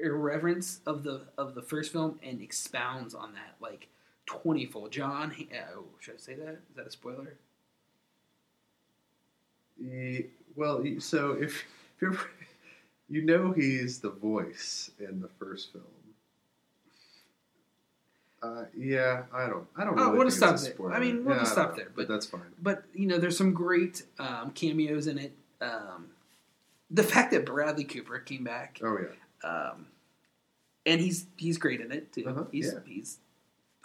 irreverence 0.02 0.80
of 0.86 1.04
the 1.04 1.26
of 1.36 1.54
the 1.54 1.62
first 1.62 1.92
film 1.92 2.18
and 2.22 2.40
expounds 2.40 3.14
on 3.14 3.34
that 3.34 3.56
like 3.60 3.88
twentyfold. 4.26 4.92
John, 4.92 5.32
uh, 5.52 5.76
oh, 5.76 5.84
should 6.00 6.14
I 6.14 6.18
say 6.18 6.34
that? 6.34 6.60
Is 6.70 6.76
that 6.76 6.86
a 6.86 6.90
spoiler? 6.90 7.34
Well, 10.56 10.84
so 10.98 11.32
if, 11.32 11.64
if 11.96 12.00
you're, 12.00 12.18
you 13.10 13.22
know 13.22 13.52
he's 13.52 13.98
the 13.98 14.10
voice 14.10 14.90
in 14.98 15.20
the 15.20 15.28
first 15.38 15.72
film. 15.72 15.84
Uh, 18.42 18.64
yeah, 18.76 19.24
I 19.34 19.46
don't. 19.48 19.66
I 19.76 19.84
don't. 19.84 19.98
Oh, 19.98 20.04
Really 20.04 20.18
we'll 20.18 20.18
think 20.20 20.26
just 20.28 20.36
stop 20.38 20.56
there. 20.60 20.74
spoiler. 20.74 20.94
I 20.94 21.00
mean, 21.00 21.24
we'll 21.24 21.34
Yeah, 21.34 21.40
just 21.42 21.52
stop 21.52 21.76
there, 21.76 21.86
But, 21.94 22.08
but- 22.08 22.08
that's 22.08 22.26
fine. 22.26 22.40
But 22.62 22.84
you 22.94 23.06
know, 23.06 23.18
there's 23.18 23.36
some 23.36 23.52
great 23.52 24.02
um, 24.18 24.52
cameos 24.52 25.06
in 25.06 25.18
it. 25.18 25.32
Um, 25.60 26.06
the 26.90 27.02
fact 27.02 27.32
that 27.32 27.44
Bradley 27.44 27.84
Cooper 27.84 28.18
came 28.18 28.44
back, 28.44 28.80
Oh 28.82 28.96
yeah. 28.98 29.48
um, 29.48 29.86
and 30.86 31.00
he's 31.02 31.26
he's 31.36 31.58
great 31.58 31.80
in 31.82 31.92
it 31.92 32.12
too. 32.12 32.24
Uh-huh, 32.26 32.44
he's 32.50 32.72
yeah. 32.72 32.80
he's 32.86 33.18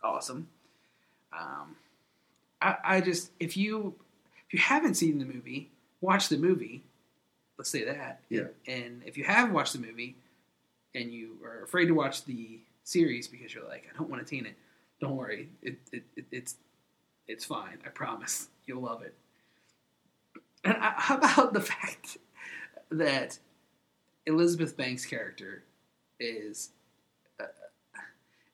awesome. 0.04 0.48
Um, 1.38 1.76
I, 2.62 2.76
I 2.84 3.02
just 3.02 3.32
if 3.42 3.58
you 3.58 3.96
if 4.48 4.54
you 4.54 4.60
haven't 4.60 4.94
seen 4.96 5.20
the 5.20 5.26
movie, 5.26 5.70
watch 6.00 6.30
the 6.30 6.38
movie. 6.38 6.84
Let's 7.58 7.70
say 7.70 7.86
that. 7.86 8.22
Yeah. 8.30 8.48
And 8.68 9.02
if 9.06 9.18
you 9.18 9.24
have 9.24 9.52
watched 9.52 9.74
the 9.74 9.80
movie 9.80 10.16
and 10.94 11.12
you 11.12 11.38
are 11.44 11.64
afraid 11.64 11.86
to 11.88 11.94
watch 11.94 12.26
the 12.26 12.60
series 12.84 13.28
because 13.28 13.54
you're 13.54 13.68
like, 13.68 13.90
I 13.94 13.98
don't 13.98 14.10
want 14.10 14.26
to 14.26 14.30
taint 14.30 14.48
it, 14.48 14.56
don't 15.00 15.16
worry. 15.16 15.50
It, 15.62 15.78
it, 15.92 16.04
it 16.16 16.26
it's 16.32 16.56
it's 17.28 17.46
fine. 17.46 17.78
I 17.86 17.90
promise. 17.90 18.48
You'll 18.66 18.82
love 18.82 19.02
it. 19.04 19.14
And 20.64 20.76
I, 20.78 20.94
how 20.98 21.18
about 21.18 21.54
the 21.54 21.62
fact 21.74 22.18
that 22.92 23.40
Elizabeth 24.26 24.76
Banks' 24.76 25.06
character 25.06 25.64
is 26.20 26.70
uh, 27.40 27.46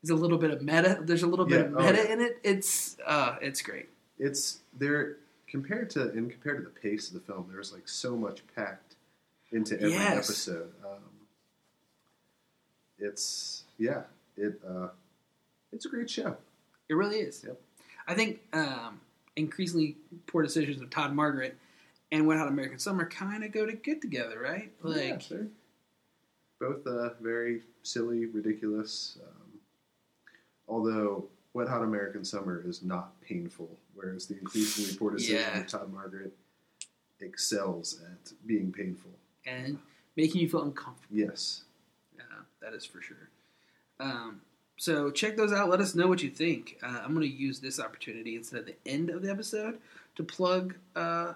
is 0.04 0.10
a 0.10 0.16
little 0.16 0.38
bit 0.38 0.52
of 0.52 0.62
meta. 0.62 1.00
There's 1.02 1.24
a 1.24 1.28
little 1.28 1.46
bit 1.46 1.60
Yeah, 1.60 1.66
of 1.66 1.76
oh, 1.78 1.80
meta 1.82 2.04
yeah. 2.08 2.14
in 2.14 2.22
it. 2.22 2.40
It's 2.44 2.98
uh, 3.06 3.36
it's 3.42 3.62
great. 3.62 3.90
It's 4.20 4.60
there 4.78 5.18
compared 5.48 5.90
to 5.92 6.10
and 6.12 6.30
compared 6.32 6.58
to 6.58 6.64
the 6.64 6.70
pace 6.70 7.08
of 7.08 7.14
the 7.14 7.20
film. 7.22 7.48
There's 7.52 7.72
like 7.74 7.88
so 7.88 8.16
much 8.16 8.42
packed 8.56 8.91
into 9.52 9.76
every 9.76 9.92
Yes. 9.92 10.30
episode. 10.30 10.72
Um, 10.84 11.00
it's 13.00 13.64
yeah. 13.78 14.04
It 14.38 14.60
uh, 14.68 14.90
it's 15.72 15.86
a 15.86 15.90
great 15.90 16.10
show. 16.10 16.38
It 16.90 16.94
really 16.96 17.18
is. 17.20 17.44
Yep. 17.46 17.60
I 18.08 18.14
think 18.14 18.42
um, 18.54 19.00
increasingly 19.36 19.96
poor 20.28 20.44
decisions 20.44 20.82
of 20.82 20.90
Todd 20.90 21.14
Margaret 21.14 21.58
and 22.12 22.28
Wet 22.28 22.38
Hot 22.38 22.48
American 22.48 22.80
Summer 22.80 23.06
kind 23.08 23.44
of 23.44 23.52
go 23.52 23.66
to 23.66 23.74
good 23.74 24.02
together, 24.02 24.40
right? 24.40 24.72
Like, 24.82 25.28
they're 25.30 25.48
both 26.60 26.86
uh, 26.86 27.12
very 27.22 27.62
silly, 27.84 28.26
ridiculous. 28.26 29.18
Um, 29.24 29.60
although 30.68 31.26
Wet 31.54 31.70
Hot 31.70 31.84
American 31.84 32.26
Summer 32.26 32.62
is 32.66 32.84
not 32.84 33.20
painful, 33.22 33.70
whereas 33.96 34.26
the 34.28 34.38
increasingly 34.38 34.96
poor 34.98 35.12
decisions 35.12 35.46
Yeah. 35.54 35.60
of 35.62 35.68
Todd 35.68 35.94
Margaret 35.94 36.34
excels 37.22 38.02
at 38.04 38.34
being 38.46 38.72
painful. 38.74 39.12
And 39.46 39.78
making 40.16 40.42
you 40.42 40.50
feel 40.50 40.64
uncomfortable. 40.64 41.16
Yes. 41.18 41.64
Yeah, 42.18 42.24
that 42.62 42.74
is 42.74 42.86
for 42.86 43.02
sure. 43.02 43.30
Um, 44.00 44.42
so 44.78 45.12
check 45.12 45.38
those 45.38 45.54
out. 45.54 45.70
Let 45.70 45.80
us 45.82 45.94
know 45.96 46.08
what 46.08 46.24
you 46.24 46.30
think. 46.30 46.78
Uh, 46.84 47.02
I'm 47.04 47.14
going 47.14 47.30
to 47.30 47.36
use 47.36 47.60
this 47.60 47.80
opportunity 47.80 48.36
instead 48.36 48.60
of 48.60 48.66
the 48.66 48.76
end 48.86 49.10
of 49.10 49.22
the 49.22 49.30
episode 49.30 49.78
to 50.16 50.24
plug 50.24 50.76
uh, 50.96 51.34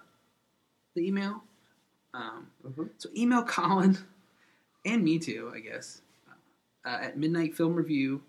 the 0.96 1.08
email. 1.08 1.44
Um, 2.14 2.48
Mhm. 2.66 2.90
So 2.98 3.10
email 3.16 3.44
Colin 3.44 3.98
and 4.86 5.04
me 5.04 5.20
too, 5.20 5.52
I 5.54 5.60
guess, 5.60 6.02
uh, 6.86 6.98
at 7.02 7.18
midnightfilmreview 7.18 8.22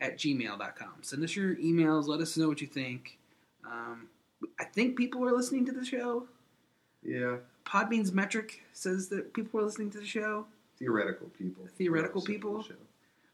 at 0.00 0.18
gmail.com. 0.18 0.92
Send 1.02 1.24
us 1.24 1.34
your 1.34 1.56
emails. 1.56 2.06
Let 2.06 2.20
us 2.20 2.36
know 2.36 2.48
what 2.48 2.60
you 2.60 2.66
think. 2.66 3.18
Um, 3.64 4.08
I 4.60 4.64
think 4.64 4.96
people 4.96 5.24
are 5.24 5.32
listening 5.32 5.64
to 5.66 5.72
the 5.72 5.84
show. 5.84 6.26
Yeah. 7.02 7.36
Podbean's 7.64 8.12
metric 8.12 8.62
says 8.72 9.08
that 9.08 9.32
people 9.34 9.60
are 9.60 9.64
listening 9.64 9.90
to 9.92 9.98
the 10.00 10.06
show. 10.06 10.46
Theoretical 10.78 11.28
people. 11.38 11.64
Theoretical 11.76 12.22
people? 12.22 12.62
the. 12.62 12.74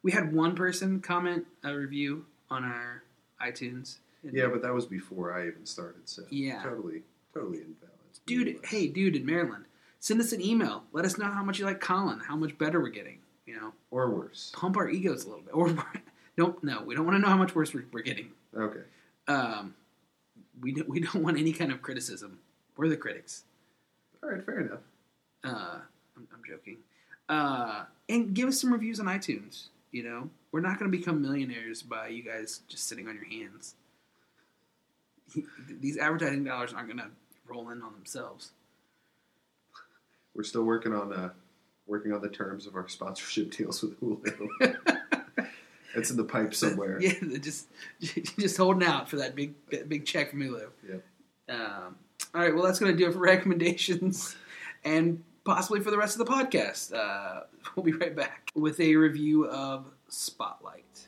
We 0.03 0.13
had 0.13 0.33
one 0.33 0.55
person 0.55 1.01
comment 1.01 1.47
a 1.65 1.75
review 1.75 2.27
on 2.51 2.65
our 2.65 3.03
iTunes. 3.43 3.99
Yeah, 4.23 4.47
but 4.49 4.63
that 4.63 4.73
was 4.75 4.87
before 4.87 5.33
I 5.33 5.47
even 5.47 5.65
started, 5.67 6.09
so 6.09 6.23
Yeah. 6.31 6.63
totally, 6.63 7.03
totally 7.33 7.59
invalid. 7.59 7.93
dude, 8.27 8.59
hey, 8.67 8.89
dude 8.89 9.17
in 9.17 9.25
Maryland, 9.25 9.65
send 10.01 10.21
us 10.21 10.33
an 10.33 10.41
email. 10.43 10.85
Let 10.93 11.05
us 11.05 11.17
know 11.19 11.27
how 11.27 11.43
much 11.43 11.59
you 11.59 11.65
like 11.65 11.81
Colin, 11.81 12.19
how 12.21 12.37
much 12.37 12.59
better 12.59 12.81
we're 12.81 12.89
getting. 12.91 13.19
You 13.47 13.57
know, 13.57 13.73
or 13.91 14.11
worse. 14.11 14.53
pump 14.55 14.77
our 14.77 14.91
egos 14.91 15.25
a 15.25 15.29
little 15.29 15.43
bit. 15.43 15.55
Or 15.55 15.75
don't 16.37 16.63
no, 16.63 16.83
we 16.83 16.95
don't 16.95 17.07
want 17.07 17.17
to 17.17 17.21
know 17.21 17.29
how 17.29 17.39
much 17.39 17.55
worse 17.55 17.73
we're, 17.73 17.87
we're 17.93 18.03
getting. 18.03 18.31
Okay. 18.55 18.81
Um, 19.27 19.75
we 20.61 20.73
don't, 20.73 20.89
we 20.89 21.01
don't 21.01 21.23
want 21.23 21.39
any 21.39 21.53
kind 21.53 21.73
of 21.73 21.81
criticism. 21.81 22.41
We're 22.77 22.89
the 22.89 22.97
critics. 22.97 23.45
All 24.23 24.31
right, 24.31 24.45
fair 24.45 24.61
enough. 24.61 24.81
Uh, 25.45 25.79
I'm, 26.17 26.29
I'm 26.33 26.43
joking. 26.47 26.79
Uh, 27.29 27.85
and 28.09 28.35
give 28.35 28.49
us 28.49 28.61
some 28.61 28.73
reviews 28.73 29.01
on 29.01 29.07
iTunes. 29.07 29.69
You 29.91 30.03
know, 30.03 30.31
we're 30.53 30.61
not 30.61 30.79
going 30.79 30.91
to 30.91 30.97
become 30.97 31.23
millionaires 31.23 31.83
by 31.83 32.09
you 32.09 32.23
guys 32.23 32.61
just 32.69 32.87
sitting 32.89 33.09
on 33.09 33.15
your 33.15 33.25
hands. 33.25 33.75
These 35.81 35.99
advertising 35.99 36.45
dollars 36.45 36.73
aren't 36.73 36.89
going 36.89 36.99
to 36.99 37.11
roll 37.47 37.71
in 37.71 37.83
on 37.83 37.93
themselves. 37.95 38.53
We're 40.35 40.45
still 40.45 40.65
working 40.65 40.93
on 40.95 41.13
uh, 41.13 41.31
working 41.87 42.13
on 42.13 42.21
the 42.21 42.29
terms 42.29 42.67
of 42.67 42.77
our 42.77 42.87
sponsorship 42.89 43.51
deals 43.51 43.83
with 43.83 44.01
Hulu. 44.01 44.77
it's 45.95 46.11
in 46.11 46.17
the 46.17 46.25
pipe 46.25 46.55
somewhere. 46.55 47.01
Yeah, 47.03 47.39
just 47.41 47.67
just 48.01 48.57
holding 48.57 48.87
out 48.87 49.09
for 49.09 49.17
that 49.17 49.35
big 49.35 49.55
that 49.71 49.89
big 49.89 50.05
check 50.07 50.31
from 50.31 50.41
Hulu. 50.41 50.69
Yep. 50.89 51.05
Um, 51.49 51.97
all 52.35 52.43
right, 52.43 52.55
well, 52.55 52.65
that's 52.65 52.79
going 52.79 52.93
to 52.93 52.99
do 52.99 53.09
it 53.09 53.15
for 53.15 53.19
recommendations 53.21 54.37
and 54.85 55.25
possibly 55.45 55.81
for 55.81 55.91
the 55.91 55.97
rest 55.97 56.21
of 56.21 56.27
the 56.27 56.33
podcast. 56.33 56.93
Uh, 56.93 57.45
we'll 57.75 57.85
be 57.85 57.93
right 57.93 58.15
back 58.15 58.53
with 58.55 58.79
a 58.81 58.97
review 58.97 59.47
of 59.47 59.91
Spotlight. 60.09 61.07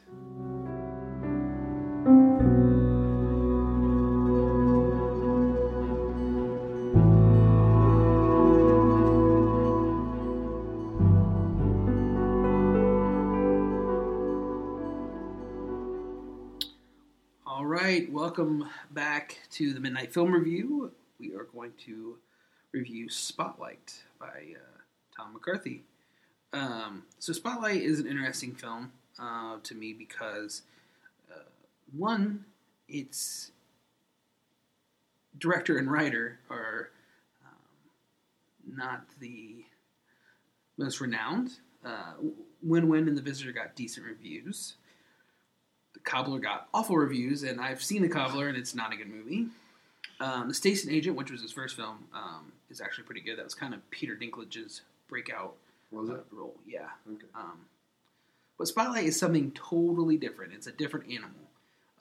All 17.47 17.67
right, 17.67 18.11
welcome 18.11 18.67
back 18.91 19.39
to 19.51 19.75
the 19.75 19.81
Midnight 19.81 20.15
Film 20.15 20.33
Review. 20.33 20.93
We 21.21 21.35
are 21.35 21.45
going 21.45 21.73
to 21.85 22.17
review 22.73 23.09
Spotlight 23.11 24.03
by 24.19 24.55
uh, 24.57 24.79
Tom 25.15 25.35
McCarthy. 25.35 25.83
Um, 26.53 27.03
so, 27.19 27.33
Spotlight 27.33 27.83
is 27.83 28.01
an 28.01 28.07
interesting 28.07 28.55
film 28.55 28.93
uh, 29.19 29.59
to 29.63 29.75
me 29.75 29.93
because, 29.93 30.63
uh, 31.31 31.43
one, 31.97 32.45
its 32.89 33.53
director 35.39 35.77
and 35.77 35.91
writer 35.93 36.39
are 36.49 36.91
um, 37.45 38.77
not 38.77 39.05
the 39.21 39.65
most 40.79 41.01
renowned. 41.01 41.51
Uh, 41.85 42.15
Win 42.63 42.89
Win 42.89 43.09
and 43.09 43.17
The 43.17 43.23
Visitor 43.23 43.53
got 43.53 43.77
decent 43.77 44.07
reviews. 44.07 44.75
The 45.93 46.01
Cobbler 46.01 46.39
got 46.39 46.69
awful 46.73 46.97
reviews, 46.97 47.43
and 47.43 47.61
I've 47.61 47.83
seen 47.83 48.01
The 48.01 48.09
Cobbler, 48.09 48.49
and 48.49 48.57
it's 48.57 48.75
not 48.75 48.93
a 48.93 48.97
good 48.97 49.11
movie. 49.11 49.49
Um, 50.21 50.49
the 50.49 50.55
Station 50.55 50.91
Agent, 50.91 51.17
which 51.17 51.31
was 51.31 51.41
his 51.41 51.51
first 51.51 51.77
film, 51.77 52.05
um, 52.15 52.53
is 52.71 52.81
actually 52.81 53.05
pretty 53.05 53.23
good. 53.23 53.39
That 53.39 53.45
was 53.45 53.55
kind 53.55 53.73
of 53.73 53.91
Peter 53.91 54.15
Dinklage's 54.15 54.83
breakout 55.09 55.55
Was 55.91 56.11
uh, 56.11 56.17
it? 56.17 56.27
role. 56.31 56.57
Yeah. 56.67 56.89
Okay. 57.11 57.27
Um, 57.35 57.61
but 58.59 58.69
Spotlight 58.69 59.05
is 59.05 59.19
something 59.19 59.51
totally 59.53 60.19
different. 60.19 60.53
It's 60.53 60.67
a 60.67 60.73
different 60.73 61.07
animal. 61.11 61.31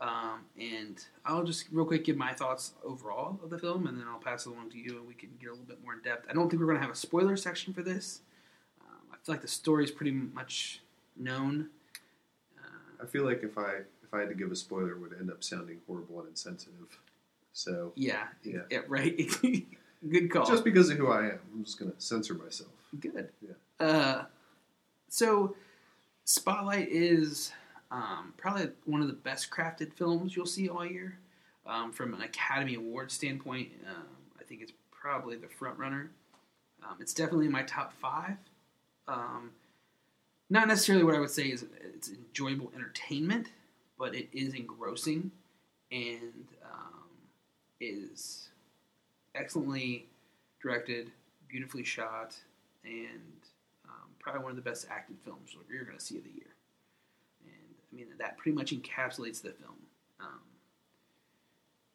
Um, 0.02 0.46
and 0.60 1.04
I'll 1.26 1.44
just 1.44 1.66
real 1.72 1.86
quick 1.86 2.06
give 2.06 2.18
my 2.18 2.34
thoughts 2.34 2.74
overall 2.86 3.40
of 3.44 3.50
the 3.50 3.58
film, 3.58 3.88
and 3.88 3.98
then 3.98 4.08
I'll 4.08 4.20
pass 4.20 4.46
it 4.46 4.50
along 4.50 4.72
to 4.72 4.78
you, 4.78 4.98
and 4.98 5.08
we 5.08 5.14
can 5.14 5.30
get 5.40 5.48
a 5.48 5.52
little 5.52 5.66
bit 5.66 5.82
more 5.84 5.94
in 5.94 6.02
depth. 6.02 6.28
I 6.30 6.34
don't 6.34 6.50
think 6.50 6.60
we're 6.60 6.68
going 6.68 6.78
to 6.78 6.82
have 6.86 6.94
a 6.94 6.98
spoiler 6.98 7.36
section 7.38 7.74
for 7.74 7.82
this. 7.82 8.22
Um, 8.82 8.98
I 9.12 9.16
feel 9.26 9.36
like 9.36 9.42
the 9.42 9.48
story 9.48 9.84
is 9.84 9.92
pretty 9.92 10.12
much 10.12 10.82
known. 11.18 11.70
Uh, 12.58 13.04
I 13.04 13.06
feel 13.08 13.24
like 13.26 13.44
if 13.44 13.58
I 13.58 13.82
if 14.04 14.14
I 14.14 14.20
had 14.22 14.30
to 14.30 14.36
give 14.36 14.52
a 14.52 14.56
spoiler, 14.56 14.92
it 14.92 15.00
would 15.00 15.14
end 15.20 15.30
up 15.30 15.44
sounding 15.44 15.80
horrible 15.86 16.20
and 16.20 16.30
insensitive. 16.30 16.74
So 17.60 17.92
yeah, 17.96 18.28
Yeah. 18.44 18.62
yeah, 18.70 18.80
right. 18.88 19.18
Good 20.10 20.32
call. 20.32 20.46
just 20.46 20.64
because 20.64 20.90
of 20.90 20.98
who 20.98 21.08
I 21.10 21.26
am, 21.26 21.40
I'm 21.54 21.64
just 21.66 21.78
going 21.78 21.92
to 21.92 22.00
censor 22.00 22.34
myself. 22.34 22.70
Good. 22.98 23.30
Yeah. 23.42 23.86
Uh, 23.86 24.26
so, 25.10 25.56
Spotlight 26.24 26.88
is 26.90 27.52
um, 27.92 28.34
probably 28.38 28.70
one 28.86 29.02
of 29.02 29.08
the 29.08 29.14
best 29.14 29.52
crafted 29.52 29.94
films 29.94 30.36
you'll 30.38 30.46
see 30.46 30.70
all 30.70 30.86
year. 30.86 31.18
Um, 31.68 31.92
from 31.92 32.14
an 32.14 32.22
Academy 32.22 32.76
Award 32.76 33.12
standpoint, 33.12 33.70
um, 33.88 34.04
I 34.40 34.44
think 34.44 34.62
it's 34.62 34.72
probably 34.92 35.36
the 35.36 35.50
front 35.50 35.78
runner. 35.78 36.12
Um, 36.82 36.96
it's 37.02 37.14
definitely 37.14 37.48
in 37.48 37.52
my 37.52 37.64
top 37.64 37.92
five. 38.02 38.38
Um, 39.08 39.52
not 40.50 40.68
necessarily 40.70 41.04
what 41.04 41.14
I 41.14 41.20
would 41.20 41.30
say 41.30 41.48
is 41.48 41.66
it's 41.94 42.10
enjoyable 42.10 42.72
entertainment, 42.74 43.48
but 44.00 44.16
it 44.16 44.30
is 44.32 44.54
engrossing 44.54 45.32
and 45.92 46.48
um, 46.64 46.89
is 47.80 48.50
excellently 49.36 50.08
directed, 50.62 51.12
beautifully 51.48 51.84
shot, 51.84 52.36
and 52.84 53.42
um, 53.86 54.10
probably 54.20 54.42
one 54.42 54.52
of 54.52 54.56
the 54.56 54.62
best 54.62 54.88
acted 54.90 55.18
films 55.24 55.56
you're 55.70 55.84
going 55.86 55.98
to 55.98 56.04
see 56.04 56.18
of 56.18 56.24
the 56.24 56.30
year. 56.30 56.56
And 57.44 57.76
I 57.92 57.96
mean 57.96 58.08
that 58.18 58.38
pretty 58.38 58.56
much 58.56 58.72
encapsulates 58.72 59.42
the 59.42 59.52
film. 59.52 59.78
Um, 60.20 60.42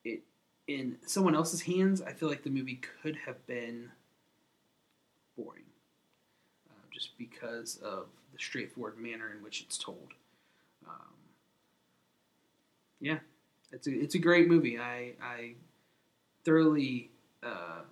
it 0.05 0.23
in 0.67 0.97
someone 1.07 1.35
else's 1.35 1.63
hands, 1.63 2.01
I 2.01 2.13
feel 2.13 2.29
like 2.29 2.43
the 2.43 2.51
movie 2.51 2.81
could 3.03 3.17
have 3.27 3.47
been 3.47 3.91
boring, 5.37 5.65
uh, 6.71 6.87
just 6.91 7.19
because 7.19 7.77
of 7.79 8.07
the 8.33 8.39
straightforward 8.39 8.99
manner 8.99 9.31
in 9.37 9.43
which 9.43 9.61
it's 9.61 9.77
told. 9.77 10.15
Um, 10.89 11.13
yeah, 13.01 13.19
it's 13.73 13.87
a 13.87 13.91
it's 13.93 14.15
a 14.15 14.19
great 14.19 14.49
movie. 14.49 14.79
I 14.79 15.13
I 15.23 15.55
thoroughly 16.45 17.11
uh, 17.43 17.83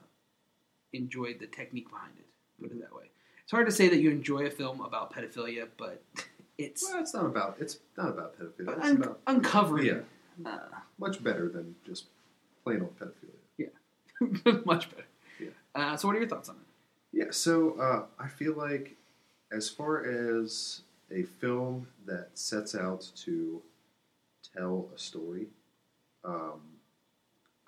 enjoyed 0.92 1.38
the 1.40 1.46
technique 1.46 1.88
behind 1.90 2.12
it. 2.18 2.26
Put 2.62 2.72
it 2.72 2.80
that 2.80 2.94
way. 2.94 3.10
It's 3.42 3.50
hard 3.50 3.66
to 3.66 3.72
say 3.72 3.88
that 3.88 3.98
you 3.98 4.10
enjoy 4.10 4.46
a 4.46 4.50
film 4.50 4.80
about 4.80 5.12
pedophilia, 5.12 5.68
but 5.76 6.02
it's 6.58 6.82
Well, 6.90 7.00
it's 7.00 7.14
not 7.14 7.26
about 7.26 7.56
it's 7.60 7.78
not 7.96 8.08
about 8.08 8.38
pedophilia. 8.38 8.76
It's 8.76 8.86
un- 8.86 8.96
about 9.02 9.20
uncovering. 9.26 9.86
yeah, 9.86 10.00
Uh, 10.46 10.58
much 10.98 11.22
better 11.22 11.48
than 11.48 11.74
just 11.86 12.06
plain 12.64 12.80
old 12.82 12.96
pedophilia. 12.98 13.38
Yeah, 13.58 14.52
much 14.64 14.88
better. 14.90 15.06
Yeah. 15.40 15.48
Uh, 15.74 15.96
so, 15.96 16.06
what 16.08 16.16
are 16.16 16.20
your 16.20 16.28
thoughts 16.28 16.48
on 16.48 16.56
it? 16.56 17.18
Yeah, 17.18 17.30
so 17.30 17.72
uh, 17.80 18.04
I 18.18 18.28
feel 18.28 18.54
like 18.54 18.96
as 19.50 19.68
far 19.68 20.04
as 20.04 20.82
a 21.10 21.24
film 21.24 21.88
that 22.06 22.30
sets 22.34 22.74
out 22.74 23.10
to 23.16 23.60
tell 24.56 24.88
a 24.94 24.98
story, 24.98 25.48
um, 26.24 26.60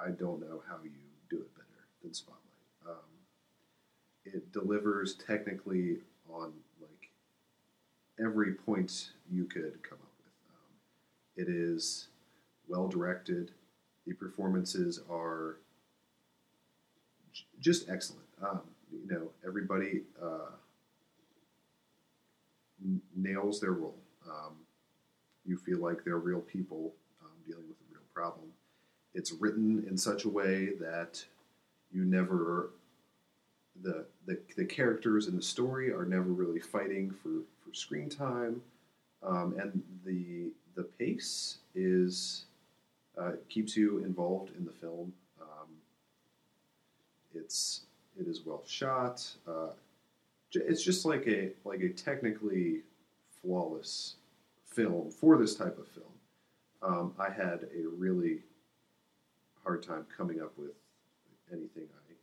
I 0.00 0.10
don't 0.10 0.40
know 0.40 0.62
how 0.68 0.76
you 0.82 0.90
do 1.30 1.36
it 1.36 1.54
better 1.54 1.66
than 2.02 2.12
Spotlight. 2.14 2.40
Um, 2.86 2.94
it 4.24 4.52
delivers 4.52 5.14
technically 5.14 5.98
on 6.28 6.52
like 6.80 7.10
every 8.24 8.54
point 8.54 9.10
you 9.30 9.44
could 9.44 9.82
come 9.82 9.98
up 9.98 10.12
with. 10.24 10.34
Um, 10.50 10.72
it 11.36 11.48
is 11.48 12.08
well 12.68 12.88
directed. 12.88 13.52
The 14.06 14.14
performances 14.14 15.00
are 15.10 15.56
j- 17.32 17.44
just 17.60 17.88
excellent. 17.88 18.24
Um, 18.42 18.60
you 18.92 19.06
know, 19.08 19.30
everybody 19.46 20.02
uh, 20.22 20.50
n- 22.84 23.02
nails 23.14 23.60
their 23.60 23.72
role. 23.72 23.98
Um, 24.26 24.54
you 25.44 25.56
feel 25.56 25.78
like 25.80 26.04
they're 26.04 26.18
real 26.18 26.40
people 26.40 26.94
um, 27.22 27.30
dealing 27.46 27.68
with 27.68 27.78
a 27.78 27.92
real 27.92 28.02
problem. 28.14 28.46
It's 29.14 29.32
written 29.32 29.84
in 29.88 29.96
such 29.96 30.24
a 30.24 30.28
way 30.28 30.70
that 30.80 31.24
you 31.92 32.04
never 32.04 32.70
the, 33.82 34.04
the 34.26 34.38
the 34.56 34.64
characters 34.64 35.26
in 35.26 35.36
the 35.36 35.42
story 35.42 35.92
are 35.92 36.04
never 36.04 36.24
really 36.24 36.60
fighting 36.60 37.10
for, 37.10 37.42
for 37.64 37.74
screen 37.74 38.08
time, 38.08 38.60
um, 39.22 39.54
and 39.58 39.82
the 40.04 40.52
the 40.74 40.84
pace 40.84 41.58
is 41.74 42.44
uh, 43.18 43.32
keeps 43.48 43.76
you 43.76 43.98
involved 43.98 44.50
in 44.56 44.64
the 44.64 44.72
film. 44.72 45.12
Um, 45.40 45.68
it's 47.34 47.82
it 48.18 48.28
is 48.28 48.44
well 48.44 48.62
shot. 48.66 49.26
Uh, 49.46 49.70
it's 50.52 50.82
just 50.82 51.04
like 51.04 51.26
a 51.26 51.50
like 51.64 51.80
a 51.80 51.88
technically 51.88 52.82
flawless 53.42 54.14
film 54.66 55.10
for 55.10 55.36
this 55.36 55.54
type 55.54 55.78
of 55.78 55.88
film. 55.88 56.06
Um, 56.82 57.12
I 57.18 57.30
had 57.30 57.66
a 57.74 57.88
really 57.96 58.40
hard 59.64 59.82
time 59.82 60.06
coming 60.16 60.40
up 60.40 60.52
with 60.56 60.72
anything 61.50 61.84
I 61.84 62.14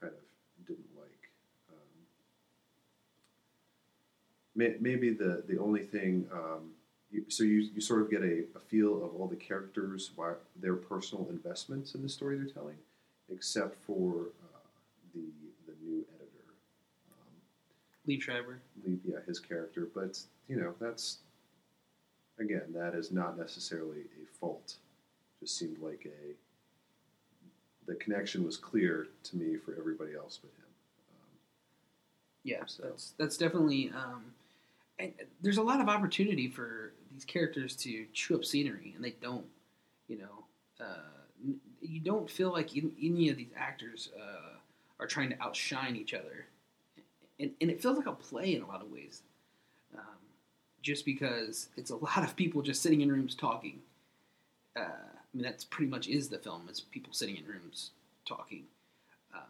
kind 0.00 0.12
of 0.12 0.66
didn't 0.66 0.88
like. 0.96 1.30
Um, 1.70 1.96
may, 4.54 4.74
maybe 4.80 5.10
the 5.10 5.42
the 5.48 5.58
only 5.58 5.84
thing. 5.84 6.26
Um, 6.32 6.70
you, 7.10 7.24
so 7.28 7.44
you, 7.44 7.68
you 7.72 7.80
sort 7.80 8.02
of 8.02 8.10
get 8.10 8.22
a, 8.22 8.44
a 8.56 8.60
feel 8.66 9.04
of 9.04 9.14
all 9.14 9.28
the 9.28 9.36
characters, 9.36 10.10
why, 10.16 10.32
their 10.60 10.74
personal 10.74 11.28
investments 11.30 11.94
in 11.94 12.02
the 12.02 12.08
story 12.08 12.36
they're 12.36 12.46
telling, 12.46 12.74
except 13.32 13.76
for 13.76 14.32
uh, 14.42 14.58
the 15.14 15.22
the 15.66 15.74
new 15.84 16.04
editor, 16.16 16.54
um, 17.12 18.08
Liev 18.08 18.22
Schreiber. 18.22 18.58
Lee, 18.84 18.98
yeah, 19.04 19.18
his 19.26 19.38
character. 19.38 19.88
But 19.94 20.18
you 20.48 20.56
know, 20.56 20.74
that's 20.80 21.18
again, 22.38 22.72
that 22.74 22.94
is 22.94 23.12
not 23.12 23.38
necessarily 23.38 24.00
a 24.00 24.38
fault. 24.38 24.74
Just 25.40 25.58
seemed 25.58 25.78
like 25.78 26.06
a 26.06 26.34
the 27.86 27.94
connection 27.96 28.44
was 28.44 28.56
clear 28.56 29.06
to 29.22 29.36
me 29.36 29.56
for 29.56 29.74
everybody 29.78 30.14
else 30.16 30.40
but 30.42 30.48
him. 30.50 30.66
Um, 31.10 31.38
Yeah, 32.42 32.64
So- 32.66 32.82
that's 32.84 33.10
that's 33.18 33.36
definitely. 33.36 33.90
Um, 33.90 34.34
and 34.98 35.12
there's 35.42 35.58
a 35.58 35.62
lot 35.62 35.80
of 35.80 35.88
opportunity 35.88 36.48
for 36.48 36.92
these 37.12 37.24
characters 37.24 37.76
to 37.76 38.06
chew 38.14 38.34
up 38.34 38.44
scenery, 38.44 38.92
and 38.94 39.04
they 39.04 39.10
don't. 39.12 39.46
You 40.08 40.18
know, 40.18 40.44
uh, 40.84 41.54
you 41.82 42.00
don't 42.00 42.30
feel 42.30 42.50
like 42.50 42.76
in, 42.76 42.92
any 43.02 43.28
of 43.28 43.36
these 43.36 43.50
actors 43.56 44.10
uh, 44.18 44.56
are 45.00 45.06
trying 45.06 45.28
to 45.30 45.42
outshine 45.42 45.96
each 45.96 46.14
other, 46.14 46.46
and, 47.38 47.50
and 47.60 47.70
it 47.70 47.82
feels 47.82 47.98
like 47.98 48.06
a 48.06 48.12
play 48.12 48.54
in 48.54 48.62
a 48.62 48.66
lot 48.66 48.80
of 48.82 48.90
ways. 48.90 49.22
Um, 49.94 50.02
just 50.82 51.04
because 51.04 51.68
it's 51.76 51.90
a 51.90 51.96
lot 51.96 52.18
of 52.24 52.36
people 52.36 52.62
just 52.62 52.82
sitting 52.82 53.00
in 53.02 53.10
rooms 53.12 53.34
talking. 53.34 53.80
Uh, 54.76 54.84
mean, 55.36 55.44
that's 55.44 55.64
pretty 55.64 55.90
much 55.90 56.08
is 56.08 56.28
the 56.28 56.38
film 56.38 56.68
is 56.70 56.80
people 56.80 57.12
sitting 57.12 57.36
in 57.36 57.44
rooms 57.44 57.90
talking. 58.26 58.64
Um, 59.34 59.42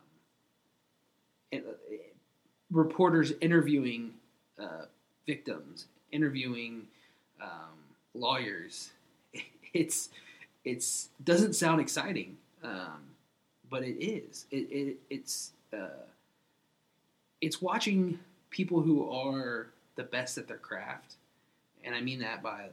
and, 1.52 1.62
uh, 1.64 1.94
reporters 2.70 3.32
interviewing 3.40 4.12
uh, 4.58 4.86
victims, 5.26 5.86
interviewing 6.12 6.86
um, 7.40 7.78
lawyers. 8.14 8.90
It's 9.74 10.08
it's 10.64 11.10
doesn't 11.22 11.52
sound 11.52 11.82
exciting, 11.82 12.38
um, 12.64 13.02
but 13.68 13.82
it 13.82 14.02
is. 14.02 14.46
It, 14.50 14.68
it 14.70 14.96
it's 15.10 15.52
uh, 15.70 16.06
it's 17.42 17.60
watching 17.60 18.18
people 18.48 18.80
who 18.80 19.10
are 19.10 19.66
the 19.96 20.04
best 20.04 20.38
at 20.38 20.48
their 20.48 20.56
craft, 20.56 21.16
and 21.84 21.94
I 21.94 22.00
mean 22.00 22.20
that 22.20 22.42
by 22.42 22.68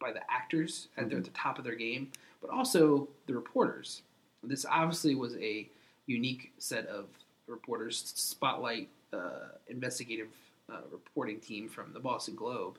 by 0.00 0.12
the 0.12 0.20
actors 0.30 0.88
and 0.96 1.10
they're 1.10 1.18
at 1.18 1.24
the 1.24 1.30
top 1.30 1.58
of 1.58 1.64
their 1.64 1.76
game, 1.76 2.10
but 2.40 2.50
also 2.50 3.08
the 3.26 3.34
reporters. 3.34 4.02
This 4.42 4.64
obviously 4.64 5.14
was 5.14 5.36
a 5.36 5.68
unique 6.06 6.52
set 6.58 6.86
of 6.86 7.06
reporters. 7.46 8.12
Spotlight 8.16 8.88
uh, 9.12 9.48
investigative 9.68 10.28
uh, 10.72 10.80
reporting 10.90 11.40
team 11.40 11.68
from 11.68 11.92
the 11.92 12.00
Boston 12.00 12.34
Globe 12.34 12.78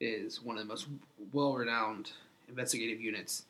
is 0.00 0.42
one 0.42 0.56
of 0.56 0.62
the 0.62 0.68
most 0.68 0.88
well-renowned 1.32 2.12
investigative 2.48 3.00
units 3.00 3.44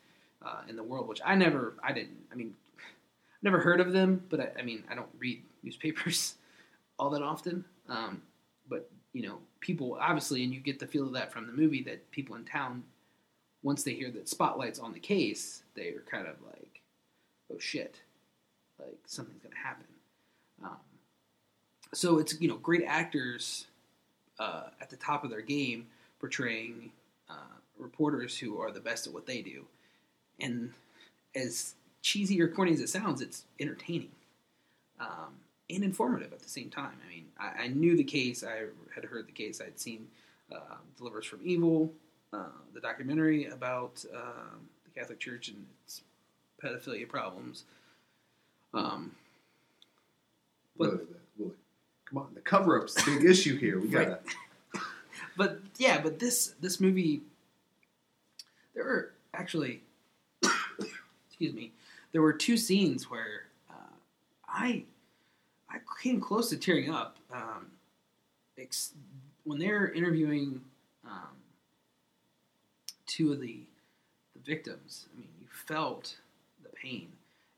uh, 0.44 0.62
in 0.68 0.76
the 0.76 0.82
world. 0.82 1.08
Which 1.08 1.20
I 1.24 1.34
never, 1.34 1.74
I 1.82 1.92
didn't, 1.92 2.18
I 2.32 2.34
mean, 2.34 2.54
never 3.42 3.58
heard 3.58 3.80
of 3.80 3.92
them, 3.92 4.24
but 4.28 4.40
I, 4.40 4.50
I 4.60 4.62
mean, 4.62 4.84
I 4.90 4.94
don't 4.94 5.08
read 5.18 5.42
newspapers 5.62 6.34
all 6.98 7.10
that 7.10 7.22
often. 7.22 7.64
Um, 7.88 8.22
but 8.68 8.88
you 9.12 9.22
know, 9.22 9.38
people 9.60 9.98
obviously, 10.00 10.44
and 10.44 10.52
you 10.52 10.60
get 10.60 10.78
the 10.78 10.86
feel 10.86 11.06
of 11.06 11.12
that 11.14 11.32
from 11.32 11.46
the 11.46 11.52
movie 11.52 11.82
that 11.84 12.10
people 12.10 12.36
in 12.36 12.44
town, 12.44 12.84
once 13.62 13.82
they 13.82 13.94
hear 13.94 14.10
that 14.10 14.28
Spotlight's 14.28 14.78
on 14.78 14.92
the 14.92 15.00
case, 15.00 15.62
they 15.74 15.88
are 15.88 16.04
kind 16.10 16.26
of 16.26 16.36
like, 16.46 16.80
oh 17.52 17.58
shit, 17.58 18.00
like 18.78 18.98
something's 19.06 19.42
gonna 19.42 19.54
happen. 19.56 19.86
Um, 20.64 20.76
so 21.92 22.18
it's 22.18 22.40
you 22.40 22.48
know 22.48 22.56
great 22.56 22.84
actors 22.86 23.66
uh, 24.38 24.64
at 24.80 24.90
the 24.90 24.96
top 24.96 25.24
of 25.24 25.30
their 25.30 25.42
game 25.42 25.86
portraying 26.18 26.90
uh, 27.28 27.56
reporters 27.78 28.38
who 28.38 28.60
are 28.60 28.70
the 28.70 28.80
best 28.80 29.06
at 29.06 29.12
what 29.12 29.26
they 29.26 29.42
do, 29.42 29.64
and 30.38 30.72
as 31.34 31.74
cheesy 32.02 32.40
or 32.40 32.48
corny 32.48 32.72
as 32.72 32.80
it 32.80 32.88
sounds, 32.88 33.20
it's 33.20 33.44
entertaining 33.58 34.10
um, 35.00 35.34
and 35.68 35.84
informative 35.84 36.32
at 36.32 36.40
the 36.40 36.48
same 36.48 36.70
time. 36.70 36.96
I 37.06 37.08
mean, 37.08 37.26
I, 37.38 37.64
I, 37.64 37.68
knew 37.68 37.96
the 37.96 38.04
case, 38.04 38.42
I 38.42 38.64
had 38.94 39.04
heard 39.04 39.26
the 39.26 39.32
case, 39.32 39.60
I'd 39.60 39.78
seen 39.78 40.08
uh, 40.52 40.76
Deliver 40.96 41.18
Us 41.18 41.26
from 41.26 41.40
Evil, 41.42 41.92
uh, 42.32 42.44
the 42.74 42.80
documentary 42.80 43.46
about 43.46 44.04
um, 44.14 44.68
the 44.84 45.00
Catholic 45.00 45.18
Church 45.18 45.48
and 45.48 45.64
its 45.84 46.02
pedophilia 46.62 47.08
problems. 47.08 47.64
Um, 48.72 49.12
but, 50.76 50.90
really, 50.90 51.04
really, 51.38 51.52
come 52.04 52.18
on, 52.18 52.28
the 52.34 52.40
cover 52.40 52.80
up's 52.80 52.94
the 52.94 53.18
big 53.18 53.24
issue 53.24 53.58
here. 53.58 53.80
We 53.80 53.88
got 53.88 54.08
right. 54.08 54.20
but 55.36 55.60
yeah, 55.78 56.00
but 56.00 56.18
this 56.18 56.54
this 56.60 56.80
movie, 56.80 57.22
there 58.74 58.84
were 58.84 59.12
actually, 59.34 59.82
excuse 61.28 61.52
me, 61.52 61.72
there 62.12 62.22
were 62.22 62.32
two 62.32 62.56
scenes 62.56 63.10
where 63.10 63.46
uh, 63.68 63.94
I 64.48 64.84
I 65.68 65.78
came 66.00 66.20
close 66.20 66.48
to 66.50 66.56
tearing 66.56 66.90
up. 66.90 67.16
Um, 67.32 67.66
ex- 68.58 68.92
when 69.44 69.58
they're 69.58 69.88
interviewing 69.90 70.60
um, 71.04 71.28
two 73.10 73.32
of 73.32 73.40
the 73.40 73.60
the 74.34 74.40
victims, 74.40 75.08
I 75.12 75.18
mean, 75.18 75.28
you 75.40 75.46
felt 75.50 76.16
the 76.62 76.68
pain, 76.70 77.08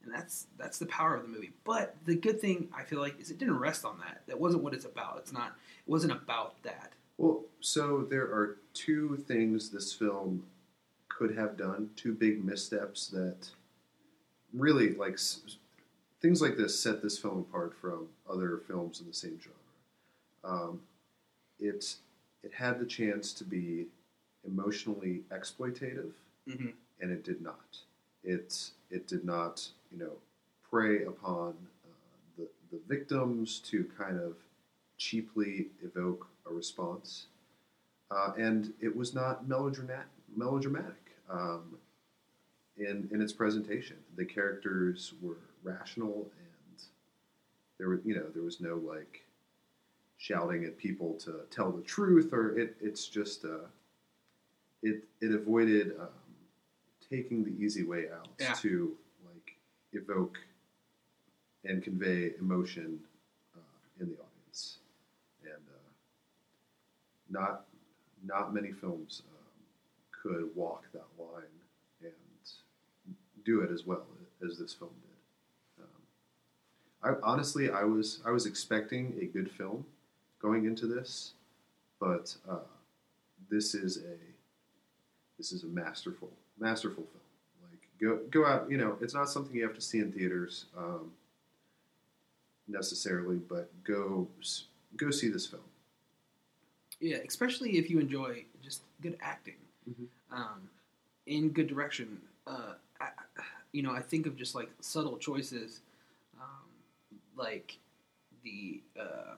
and 0.03 0.12
that's 0.12 0.46
that's 0.59 0.78
the 0.78 0.86
power 0.86 1.14
of 1.14 1.22
the 1.22 1.28
movie. 1.28 1.53
But 1.64 1.94
the 2.07 2.16
good 2.16 2.40
thing 2.40 2.68
I 2.76 2.82
feel 2.82 3.00
like 3.00 3.20
is 3.20 3.30
it 3.30 3.38
didn't 3.38 3.59
rest 3.59 3.84
on 3.84 3.98
that. 3.98 4.22
That 4.26 4.40
wasn't 4.40 4.64
what 4.64 4.74
it's 4.74 4.86
about. 4.86 5.18
It's 5.18 5.32
not. 5.32 5.55
It 5.86 5.90
wasn't 5.90 6.12
about 6.12 6.61
that. 6.62 6.92
Well, 7.18 7.44
so 7.61 8.07
there 8.09 8.24
are 8.24 8.57
two 8.72 9.22
things 9.28 9.70
this 9.70 9.92
film 9.92 10.44
could 11.09 11.36
have 11.36 11.57
done. 11.57 11.90
Two 11.96 12.14
big 12.14 12.42
missteps 12.42 13.09
that 13.09 13.50
really 14.55 14.94
like 14.94 15.18
things 16.20 16.40
like 16.40 16.57
this 16.57 16.78
set 16.78 17.03
this 17.03 17.18
film 17.18 17.40
apart 17.40 17.74
from 17.78 18.09
other 18.30 18.62
films 18.66 19.00
in 19.00 19.07
the 19.07 19.12
same 19.12 19.38
genre. 19.38 19.53
Um, 20.44 20.80
it 21.61 21.96
it 22.42 22.55
had 22.55 22.80
the 22.80 22.86
chance 22.86 23.34
to 23.34 23.44
be 23.44 23.86
emotionally 24.47 25.22
exploitative, 25.30 26.12
mm-hmm. 26.49 26.68
and 27.01 27.11
it 27.11 27.24
did 27.24 27.40
not. 27.40 27.78
It 28.24 28.70
it 28.90 29.07
did 29.07 29.24
not 29.24 29.66
you 29.90 29.99
know 29.99 30.12
prey 30.70 31.05
upon 31.05 31.55
uh, 31.84 31.93
the 32.38 32.49
the 32.70 32.80
victims 32.88 33.61
to 33.70 33.84
kind 33.99 34.18
of 34.18 34.34
cheaply 34.99 35.66
evoke 35.82 36.28
a 36.49 36.53
response, 36.53 37.26
uh, 38.11 38.32
and 38.36 38.72
it 38.80 38.95
was 38.95 39.14
not 39.14 39.49
melodramatic. 39.49 40.07
melodramatic. 40.36 40.97
Um, 41.30 41.78
in 42.78 43.09
in 43.12 43.20
its 43.20 43.32
presentation. 43.32 43.97
The 44.16 44.24
characters 44.24 45.14
were 45.20 45.38
rational, 45.62 46.30
and 46.38 46.82
there 47.78 47.88
were 47.88 48.01
you 48.05 48.14
know 48.14 48.26
there 48.34 48.43
was 48.43 48.61
no 48.61 48.76
like 48.76 49.24
shouting 50.18 50.64
at 50.64 50.78
people 50.78 51.14
to 51.14 51.40
tell 51.51 51.70
the 51.70 51.82
truth, 51.82 52.32
or 52.32 52.57
it 52.59 52.76
it's 52.80 53.07
just 53.07 53.45
uh, 53.45 53.66
it 54.83 55.05
it 55.20 55.33
avoided 55.33 55.93
um, 55.99 56.09
taking 57.09 57.45
the 57.45 57.53
easy 57.62 57.85
way 57.85 58.07
out 58.14 58.28
yeah. 58.41 58.55
to 58.55 58.93
like 59.24 59.57
evoke 59.93 60.39
and 61.64 61.83
convey 61.83 62.33
emotion 62.41 62.99
uh, 63.57 63.61
in 64.01 64.07
the 64.09 64.14
audience, 64.14 64.78
and 65.45 65.53
uh, 65.53 65.91
not 67.30 67.64
not 68.24 68.55
many 68.55 68.72
films 68.72 69.22
um, 69.30 70.22
could 70.22 70.51
walk 70.57 70.85
that 70.93 71.07
line 71.18 71.43
and 72.03 72.12
do 73.45 73.61
it 73.61 73.70
as 73.70 73.87
well 73.87 74.05
as 74.45 74.59
this 74.59 74.72
film 74.72 74.91
did. 75.01 75.85
Um, 75.85 77.16
I, 77.22 77.30
honestly, 77.30 77.70
I 77.70 77.85
was 77.85 78.20
I 78.26 78.30
was 78.30 78.47
expecting 78.47 79.18
a 79.20 79.26
good 79.26 79.51
film 79.51 79.85
going 80.41 80.64
into 80.64 80.87
this, 80.87 81.33
but 82.01 82.35
uh, 82.49 82.59
this 83.51 83.74
is 83.74 83.99
a 83.99 84.32
this 85.43 85.51
is 85.51 85.64
a 85.64 85.66
masterful 85.66 86.30
masterful 86.57 87.03
film. 87.03 87.68
Like 87.68 87.80
go 88.01 88.20
go 88.30 88.47
out, 88.47 88.70
you 88.70 88.76
know, 88.76 88.97
it's 89.01 89.12
not 89.12 89.28
something 89.28 89.57
you 89.57 89.64
have 89.64 89.74
to 89.74 89.80
see 89.80 89.99
in 89.99 90.12
theaters 90.12 90.66
um, 90.78 91.11
necessarily, 92.68 93.38
but 93.49 93.68
go 93.82 94.28
go 94.97 95.11
see 95.11 95.28
this 95.28 95.45
film. 95.49 95.64
Yeah, 97.01 97.16
especially 97.26 97.76
if 97.78 97.90
you 97.90 97.99
enjoy 97.99 98.45
just 98.62 98.82
good 99.01 99.16
acting 99.20 99.57
mm-hmm. 99.90 100.05
um, 100.32 100.68
in 101.26 101.49
good 101.49 101.66
direction. 101.66 102.18
Uh, 102.47 102.74
you 103.72 103.82
know, 103.82 103.90
I 103.90 104.01
think 104.01 104.26
of 104.26 104.36
just 104.36 104.55
like 104.55 104.70
subtle 104.78 105.18
choices, 105.18 105.80
um, 106.40 107.16
like 107.36 107.78
the 108.45 108.80
uh, 108.97 109.34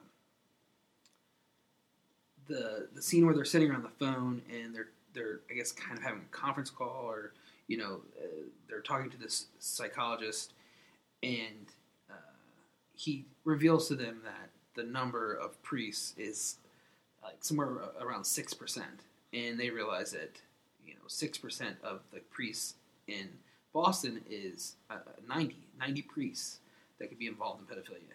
the 2.47 2.89
the 2.95 3.01
scene 3.01 3.25
where 3.25 3.35
they're 3.35 3.47
sitting 3.47 3.71
around 3.71 3.85
the 3.85 4.05
phone 4.05 4.43
and 4.53 4.75
they're 4.75 4.89
they're 5.15 5.41
I 5.51 5.55
guess 5.55 5.73
kind 5.73 5.97
of 5.97 6.05
having 6.05 6.23
a 6.23 6.37
conference 6.37 6.71
call 6.71 7.05
or 7.07 7.33
you 7.67 7.77
know 7.77 8.01
uh, 8.19 8.27
they're 8.69 8.81
talking 8.81 9.11
to 9.11 9.19
this 9.19 9.47
psychologist 9.59 10.53
and 11.23 11.67
uh, 12.11 12.15
he 12.95 13.25
reveals 13.45 13.89
to 13.89 13.95
them 13.95 14.21
that 14.25 14.51
the 14.75 14.83
number 14.83 15.35
of 15.35 15.61
priests 15.63 16.15
is 16.17 16.57
like 17.23 17.37
somewhere 17.41 17.71
around 18.01 18.25
six 18.25 18.53
percent 18.53 19.05
and 19.33 19.59
they 19.59 19.71
realize 19.71 20.13
that 20.13 20.41
you 20.85 20.95
know 20.95 21.01
six 21.07 21.39
percent 21.39 21.77
of 21.83 22.01
the 22.13 22.21
priests 22.31 22.75
in 23.07 23.29
Boston 23.75 24.23
is 24.31 24.77
uh, 24.89 24.99
90, 25.29 25.57
90 25.79 26.03
priests 26.03 26.59
that 26.99 27.09
could 27.09 27.19
be 27.19 27.27
involved 27.27 27.61
in 27.61 27.67
pedophilia. 27.67 28.15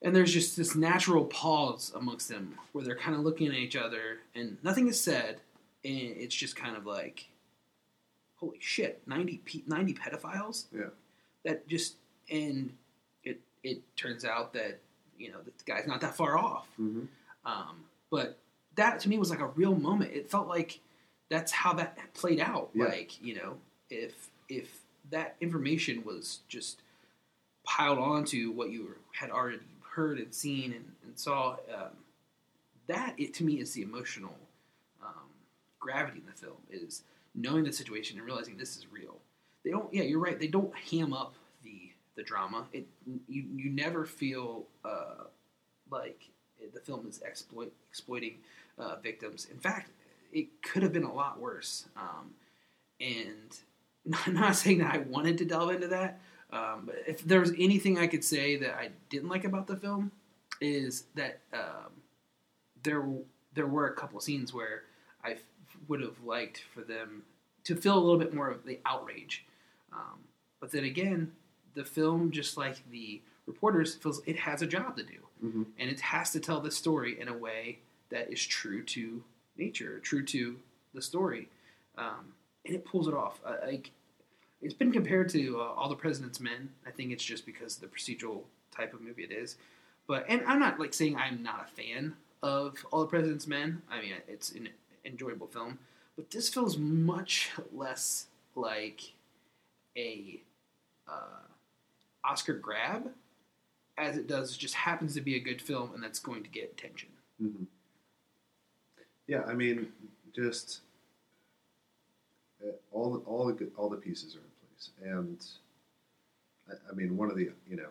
And 0.00 0.14
there's 0.14 0.32
just 0.32 0.56
this 0.56 0.76
natural 0.76 1.24
pause 1.24 1.92
amongst 1.94 2.28
them 2.28 2.56
where 2.72 2.84
they're 2.84 2.96
kind 2.96 3.16
of 3.16 3.22
looking 3.22 3.48
at 3.48 3.54
each 3.54 3.74
other 3.74 4.20
and 4.36 4.56
nothing 4.62 4.86
is 4.86 5.00
said. 5.00 5.40
And 5.84 6.16
it's 6.16 6.34
just 6.34 6.56
kind 6.56 6.76
of 6.76 6.86
like, 6.86 7.28
holy 8.36 8.58
shit, 8.60 9.02
90, 9.06 9.42
90 9.66 9.94
pedophiles? 9.94 10.66
Yeah. 10.74 10.86
That 11.44 11.68
just, 11.68 11.96
and 12.30 12.72
it, 13.24 13.40
it 13.62 13.80
turns 13.96 14.24
out 14.24 14.52
that, 14.54 14.80
you 15.18 15.30
know, 15.30 15.38
the 15.44 15.52
guy's 15.64 15.86
not 15.86 16.00
that 16.00 16.16
far 16.16 16.36
off. 16.36 16.68
Mm-hmm. 16.80 17.04
Um, 17.44 17.84
but 18.10 18.38
that 18.76 19.00
to 19.00 19.08
me 19.08 19.18
was 19.18 19.30
like 19.30 19.40
a 19.40 19.48
real 19.48 19.74
moment. 19.74 20.12
It 20.12 20.30
felt 20.30 20.48
like 20.48 20.80
that's 21.28 21.52
how 21.52 21.74
that 21.74 21.98
played 22.14 22.40
out. 22.40 22.70
Yeah. 22.74 22.86
Like, 22.86 23.22
you 23.22 23.34
know, 23.36 23.56
if 23.90 24.30
if 24.48 24.80
that 25.10 25.36
information 25.40 26.04
was 26.04 26.40
just 26.48 26.80
piled 27.64 27.98
onto 27.98 28.50
what 28.52 28.70
you 28.70 28.94
had 29.12 29.30
already 29.30 29.58
heard 29.90 30.18
and 30.18 30.32
seen 30.34 30.72
and, 30.72 30.84
and 31.04 31.18
saw, 31.18 31.56
um, 31.74 31.90
that 32.86 33.14
it, 33.18 33.34
to 33.34 33.44
me 33.44 33.60
is 33.60 33.72
the 33.74 33.82
emotional 33.82 34.34
gravity 35.78 36.18
in 36.18 36.26
the 36.26 36.32
film 36.32 36.58
is 36.70 37.02
knowing 37.34 37.64
the 37.64 37.72
situation 37.72 38.18
and 38.18 38.26
realizing 38.26 38.56
this 38.56 38.76
is 38.76 38.86
real. 38.90 39.16
They 39.64 39.70
don't. 39.70 39.92
Yeah, 39.92 40.02
you're 40.02 40.20
right. 40.20 40.38
They 40.38 40.46
don't 40.46 40.74
ham 40.76 41.12
up 41.12 41.34
the 41.62 41.92
the 42.16 42.22
drama. 42.22 42.66
It 42.72 42.86
you 43.28 43.44
you 43.56 43.70
never 43.70 44.04
feel 44.04 44.64
uh, 44.84 45.24
like 45.90 46.22
the 46.74 46.80
film 46.80 47.06
is 47.08 47.22
exploit 47.22 47.72
exploiting 47.88 48.36
uh, 48.78 48.96
victims. 48.96 49.46
In 49.50 49.58
fact, 49.58 49.90
it 50.32 50.62
could 50.62 50.82
have 50.82 50.92
been 50.92 51.04
a 51.04 51.12
lot 51.12 51.40
worse. 51.40 51.86
Um, 51.96 52.34
and 53.00 53.58
I'm 54.26 54.34
not 54.34 54.56
saying 54.56 54.78
that 54.78 54.94
I 54.94 54.98
wanted 54.98 55.38
to 55.38 55.44
delve 55.44 55.70
into 55.70 55.88
that, 55.88 56.20
um, 56.52 56.82
but 56.86 56.96
if 57.06 57.24
there 57.24 57.40
was 57.40 57.52
anything 57.58 57.98
I 57.98 58.06
could 58.06 58.24
say 58.24 58.56
that 58.56 58.74
I 58.74 58.90
didn't 59.10 59.28
like 59.28 59.44
about 59.44 59.66
the 59.66 59.76
film, 59.76 60.12
is 60.60 61.04
that 61.14 61.40
um, 61.52 61.92
there 62.82 63.04
there 63.54 63.66
were 63.66 63.88
a 63.88 63.94
couple 63.94 64.20
scenes 64.20 64.52
where 64.54 64.84
I 65.28 65.36
would 65.88 66.00
have 66.00 66.22
liked 66.24 66.64
for 66.74 66.82
them 66.82 67.22
to 67.64 67.76
feel 67.76 67.96
a 67.96 68.00
little 68.00 68.18
bit 68.18 68.34
more 68.34 68.48
of 68.50 68.64
the 68.64 68.78
outrage. 68.86 69.44
Um, 69.92 70.18
but 70.60 70.70
then 70.72 70.84
again, 70.84 71.32
the 71.74 71.84
film, 71.84 72.30
just 72.30 72.56
like 72.56 72.76
the 72.90 73.20
reporters, 73.46 73.94
feels 73.94 74.20
it 74.26 74.36
has 74.38 74.62
a 74.62 74.66
job 74.66 74.96
to 74.96 75.02
do, 75.02 75.18
hmm 75.40 75.62
and 75.78 75.90
it 75.90 76.00
has 76.00 76.30
to 76.32 76.40
tell 76.40 76.60
the 76.60 76.70
story 76.70 77.20
in 77.20 77.28
a 77.28 77.36
way 77.36 77.78
that 78.10 78.32
is 78.32 78.44
true 78.44 78.82
to 78.82 79.22
nature, 79.56 79.98
true 80.00 80.24
to 80.24 80.56
the 80.94 81.02
story, 81.02 81.48
um, 81.96 82.32
and 82.66 82.74
it 82.74 82.84
pulls 82.84 83.06
it 83.08 83.14
off. 83.14 83.40
Uh, 83.44 83.56
like 83.66 83.90
it's 84.60 84.74
been 84.74 84.90
compared 84.92 85.28
to 85.30 85.60
uh, 85.60 85.64
All 85.64 85.88
the 85.88 85.94
President's 85.94 86.40
Men. 86.40 86.70
I 86.86 86.90
think 86.90 87.12
it's 87.12 87.24
just 87.24 87.46
because 87.46 87.76
of 87.76 87.82
the 87.82 87.86
procedural 87.88 88.42
type 88.76 88.92
of 88.94 89.00
movie 89.00 89.24
it 89.24 89.32
is. 89.32 89.56
But 90.06 90.24
and 90.28 90.42
I'm 90.46 90.58
not 90.58 90.80
like 90.80 90.94
saying 90.94 91.16
I'm 91.16 91.42
not 91.42 91.68
a 91.68 91.76
fan 91.82 92.14
of 92.42 92.74
All 92.90 93.00
the 93.00 93.06
President's 93.06 93.46
Men. 93.46 93.82
I 93.90 94.00
mean, 94.00 94.12
it's 94.26 94.52
an 94.52 94.68
enjoyable 95.04 95.46
film, 95.46 95.78
but 96.16 96.30
this 96.30 96.48
feels 96.48 96.76
much 96.78 97.50
less 97.72 98.26
like 98.54 99.00
a 99.96 100.40
uh, 101.08 101.42
Oscar 102.24 102.54
grab 102.54 103.10
as 103.96 104.16
it 104.16 104.26
does 104.28 104.56
just 104.56 104.74
happens 104.74 105.14
to 105.14 105.20
be 105.20 105.34
a 105.36 105.40
good 105.40 105.60
film 105.60 105.90
and 105.94 106.02
that's 106.02 106.18
going 106.20 106.42
to 106.42 106.48
get 106.48 106.72
attention. 106.76 107.08
hmm 107.40 107.64
Yeah, 109.26 109.42
I 109.46 109.54
mean, 109.54 109.92
just 110.34 110.80
uh, 112.62 112.70
all 112.92 113.12
the, 113.12 113.18
all 113.20 113.46
the 113.46 113.52
good- 113.52 113.72
all 113.76 113.88
the 113.88 113.96
pieces 113.96 114.34
are 114.36 114.38
in 114.38 114.44
place, 114.60 114.90
and 115.02 115.46
I, 116.68 116.90
I 116.90 116.94
mean, 116.94 117.16
one 117.16 117.30
of 117.30 117.36
the 117.36 117.50
you 117.68 117.76
know 117.76 117.88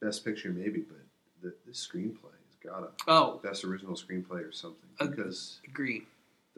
best 0.00 0.24
picture 0.24 0.50
maybe, 0.50 0.80
but 0.80 0.98
the, 1.42 1.54
the 1.66 1.72
screenplay 1.72 2.32
has 2.46 2.56
got 2.62 2.82
a 2.84 2.88
Oh, 3.06 3.40
best 3.42 3.64
original 3.64 3.94
screenplay 3.94 4.46
or 4.48 4.52
something 4.52 4.88
because 4.98 5.58
agree. 5.66 6.06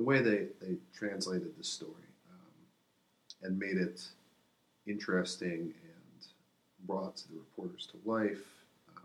The 0.01 0.07
way 0.07 0.23
they, 0.23 0.47
they 0.63 0.77
translated 0.95 1.53
the 1.59 1.63
story 1.63 1.93
um, 2.31 3.43
and 3.43 3.59
made 3.59 3.77
it 3.77 4.01
interesting 4.87 5.75
and 5.75 6.27
brought 6.87 7.17
the 7.31 7.37
reporters 7.37 7.87
to 7.87 7.99
life. 8.11 8.41
Um, 8.97 9.03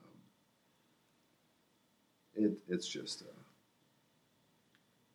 it, 2.37 2.51
it's 2.69 2.87
just 2.87 3.23
uh, 3.23 3.25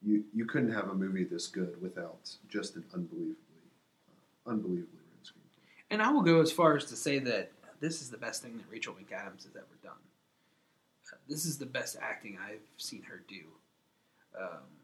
you 0.03 0.23
you 0.35 0.45
couldn't 0.45 0.71
have 0.71 0.91
a 0.91 0.95
movie 0.95 1.25
this 1.25 1.47
good 1.47 1.81
without 1.81 2.29
just 2.51 2.77
an 2.77 2.85
unbelievably 2.93 3.35
uh, 4.47 4.51
unbelievably 4.51 4.85
written 4.85 5.25
screenplay. 5.25 5.65
And 5.91 6.03
I 6.03 6.11
will 6.13 6.21
go 6.21 6.43
as 6.43 6.53
far 6.53 6.77
as 6.77 6.85
to 6.87 6.95
say 6.97 7.21
that 7.21 7.53
this 7.81 8.03
is 8.03 8.11
the 8.11 8.19
best 8.19 8.43
thing 8.43 8.59
that 8.59 8.67
Rachel 8.71 8.93
McAdams 8.93 9.45
has 9.45 9.57
ever 9.57 9.79
done. 9.83 9.93
Uh, 11.11 11.17
this 11.27 11.47
is 11.47 11.57
the 11.57 11.65
best 11.65 11.97
acting 12.03 12.37
I've 12.39 12.69
seen 12.77 13.03
her 13.05 13.23
do. 13.27 13.45
Um, 14.39 14.80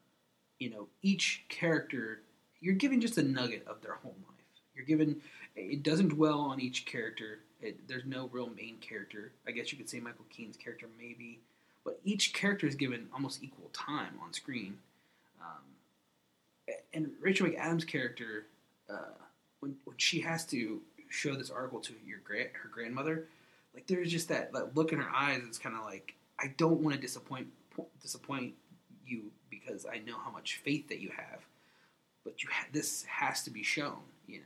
you 0.58 0.70
know, 0.70 0.88
each 1.02 1.44
character, 1.48 2.20
you're 2.60 2.74
given 2.74 3.00
just 3.00 3.18
a 3.18 3.22
nugget 3.22 3.66
of 3.66 3.80
their 3.82 3.94
whole 3.94 4.14
life. 4.26 4.62
You're 4.74 4.86
given, 4.86 5.20
it 5.54 5.82
doesn't 5.82 6.08
dwell 6.08 6.40
on 6.40 6.60
each 6.60 6.86
character. 6.86 7.40
It, 7.60 7.88
there's 7.88 8.04
no 8.04 8.28
real 8.32 8.50
main 8.50 8.76
character. 8.80 9.32
I 9.46 9.50
guess 9.50 9.72
you 9.72 9.78
could 9.78 9.88
say 9.88 10.00
Michael 10.00 10.26
Keane's 10.30 10.56
character, 10.56 10.86
maybe. 10.98 11.40
But 11.84 12.00
each 12.04 12.32
character 12.32 12.66
is 12.66 12.74
given 12.74 13.06
almost 13.12 13.42
equal 13.42 13.70
time 13.72 14.14
on 14.22 14.32
screen. 14.32 14.78
Um, 15.40 16.74
and 16.92 17.10
Rachel 17.20 17.46
McAdams' 17.46 17.86
character, 17.86 18.46
uh, 18.90 19.14
when, 19.60 19.76
when 19.84 19.96
she 19.96 20.20
has 20.20 20.44
to 20.46 20.80
show 21.08 21.34
this 21.36 21.50
article 21.50 21.80
to 21.80 21.94
your 22.04 22.18
gra- 22.24 22.50
her 22.60 22.68
grandmother, 22.70 23.26
like 23.74 23.86
there's 23.86 24.10
just 24.10 24.28
that, 24.28 24.52
that 24.52 24.76
look 24.76 24.92
in 24.92 24.98
her 24.98 25.10
eyes. 25.14 25.42
It's 25.46 25.58
kind 25.58 25.76
of 25.76 25.84
like 25.84 26.14
I 26.40 26.54
don't 26.56 26.80
want 26.80 26.96
to 26.96 27.00
disappoint 27.00 27.48
disappoint 28.00 28.54
you 29.06 29.30
because 29.50 29.86
I 29.86 29.98
know 29.98 30.16
how 30.18 30.30
much 30.30 30.56
faith 30.64 30.88
that 30.88 31.00
you 31.00 31.10
have, 31.16 31.40
but 32.24 32.42
you 32.42 32.48
ha- 32.52 32.66
this 32.72 33.04
has 33.04 33.42
to 33.44 33.50
be 33.50 33.62
shown, 33.62 33.98
you 34.26 34.38
know. 34.38 34.44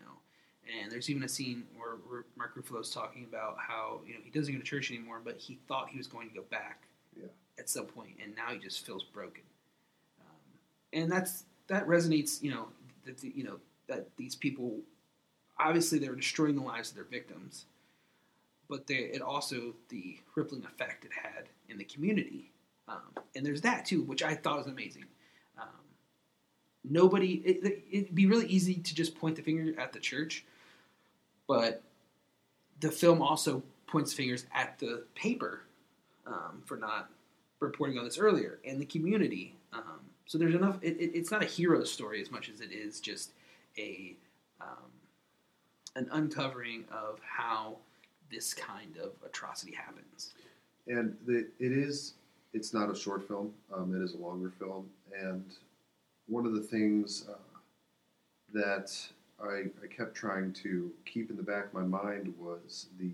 And 0.82 0.90
there's 0.92 1.10
even 1.10 1.24
a 1.24 1.28
scene 1.28 1.64
where, 1.76 1.96
where 2.08 2.24
Mark 2.36 2.54
Ruffalo's 2.56 2.90
talking 2.90 3.24
about 3.24 3.56
how 3.58 4.00
you 4.06 4.14
know 4.14 4.20
he 4.22 4.30
doesn't 4.30 4.52
go 4.52 4.60
to 4.60 4.64
church 4.64 4.90
anymore, 4.90 5.20
but 5.24 5.36
he 5.38 5.58
thought 5.66 5.88
he 5.88 5.98
was 5.98 6.06
going 6.06 6.28
to 6.28 6.34
go 6.34 6.42
back 6.50 6.82
Yeah. 7.16 7.26
at 7.58 7.68
some 7.68 7.86
point, 7.86 8.12
and 8.22 8.34
now 8.36 8.48
he 8.52 8.58
just 8.58 8.84
feels 8.86 9.02
broken. 9.02 9.42
Um, 10.20 10.36
and 10.92 11.10
that's 11.10 11.44
that 11.66 11.86
resonates, 11.86 12.42
you 12.42 12.50
know, 12.52 12.68
that 13.04 13.18
the- 13.18 13.32
you 13.34 13.44
know 13.44 13.58
that 13.88 14.06
these 14.16 14.34
people 14.36 14.78
obviously 15.58 15.98
they 15.98 16.08
were 16.08 16.14
destroying 16.16 16.54
the 16.56 16.62
lives 16.62 16.90
of 16.90 16.94
their 16.94 17.04
victims, 17.04 17.66
but 18.68 18.86
they, 18.86 18.94
it 18.94 19.20
also 19.22 19.74
the 19.88 20.18
rippling 20.36 20.64
effect 20.64 21.04
it 21.04 21.10
had 21.12 21.48
in 21.68 21.76
the 21.78 21.84
community. 21.84 22.50
Um, 22.90 23.24
and 23.36 23.46
there's 23.46 23.60
that 23.60 23.86
too, 23.86 24.02
which 24.02 24.22
I 24.22 24.34
thought 24.34 24.58
was 24.58 24.66
amazing. 24.66 25.04
Um, 25.58 25.68
nobody, 26.88 27.34
it, 27.44 27.84
it'd 27.90 28.14
be 28.14 28.26
really 28.26 28.46
easy 28.46 28.74
to 28.74 28.94
just 28.94 29.14
point 29.14 29.36
the 29.36 29.42
finger 29.42 29.78
at 29.80 29.92
the 29.92 30.00
church, 30.00 30.44
but 31.46 31.82
the 32.80 32.90
film 32.90 33.22
also 33.22 33.62
points 33.86 34.12
fingers 34.12 34.46
at 34.54 34.78
the 34.78 35.04
paper 35.14 35.62
um, 36.26 36.62
for 36.64 36.76
not 36.76 37.10
reporting 37.60 37.98
on 37.98 38.04
this 38.04 38.18
earlier 38.18 38.58
and 38.64 38.80
the 38.80 38.86
community. 38.86 39.54
Um, 39.72 40.00
so 40.26 40.38
there's 40.38 40.54
enough. 40.54 40.78
It, 40.82 40.96
it, 40.98 41.12
it's 41.14 41.30
not 41.30 41.42
a 41.42 41.46
hero 41.46 41.84
story 41.84 42.20
as 42.20 42.30
much 42.30 42.48
as 42.48 42.60
it 42.60 42.72
is 42.72 43.00
just 43.00 43.32
a 43.78 44.16
um, 44.60 44.90
an 45.96 46.08
uncovering 46.12 46.84
of 46.90 47.20
how 47.20 47.76
this 48.30 48.54
kind 48.54 48.96
of 49.02 49.10
atrocity 49.24 49.74
happens. 49.74 50.34
And 50.86 51.16
the, 51.26 51.48
it 51.58 51.72
is, 51.72 52.14
it's 52.52 52.72
not 52.74 52.90
a 52.90 52.94
short 52.94 53.26
film. 53.26 53.52
Um, 53.74 53.94
it 53.94 54.02
is 54.02 54.14
a 54.14 54.18
longer 54.18 54.52
film. 54.58 54.88
And 55.16 55.44
one 56.26 56.46
of 56.46 56.52
the 56.52 56.60
things 56.60 57.24
uh, 57.28 57.34
that 58.52 58.96
I, 59.42 59.64
I 59.82 59.86
kept 59.88 60.14
trying 60.14 60.52
to 60.54 60.90
keep 61.04 61.30
in 61.30 61.36
the 61.36 61.42
back 61.42 61.66
of 61.66 61.74
my 61.74 61.82
mind 61.82 62.34
was 62.38 62.86
the 62.98 63.12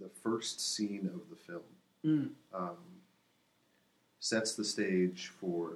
the 0.00 0.08
first 0.22 0.60
scene 0.74 1.10
of 1.12 1.20
the 1.30 1.36
film 1.36 1.62
Mm. 2.04 2.30
um, 2.54 2.76
sets 4.20 4.54
the 4.54 4.62
stage 4.64 5.32
for 5.40 5.72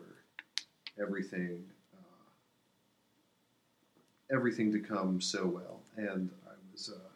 everything 1.01 1.65
uh, 1.93 2.31
everything 4.33 4.71
to 4.71 4.79
come 4.79 5.21
so 5.21 5.45
well. 5.47 5.81
And 5.97 6.31
I 6.47 6.53
was 6.73 6.91
uh, 6.95 7.11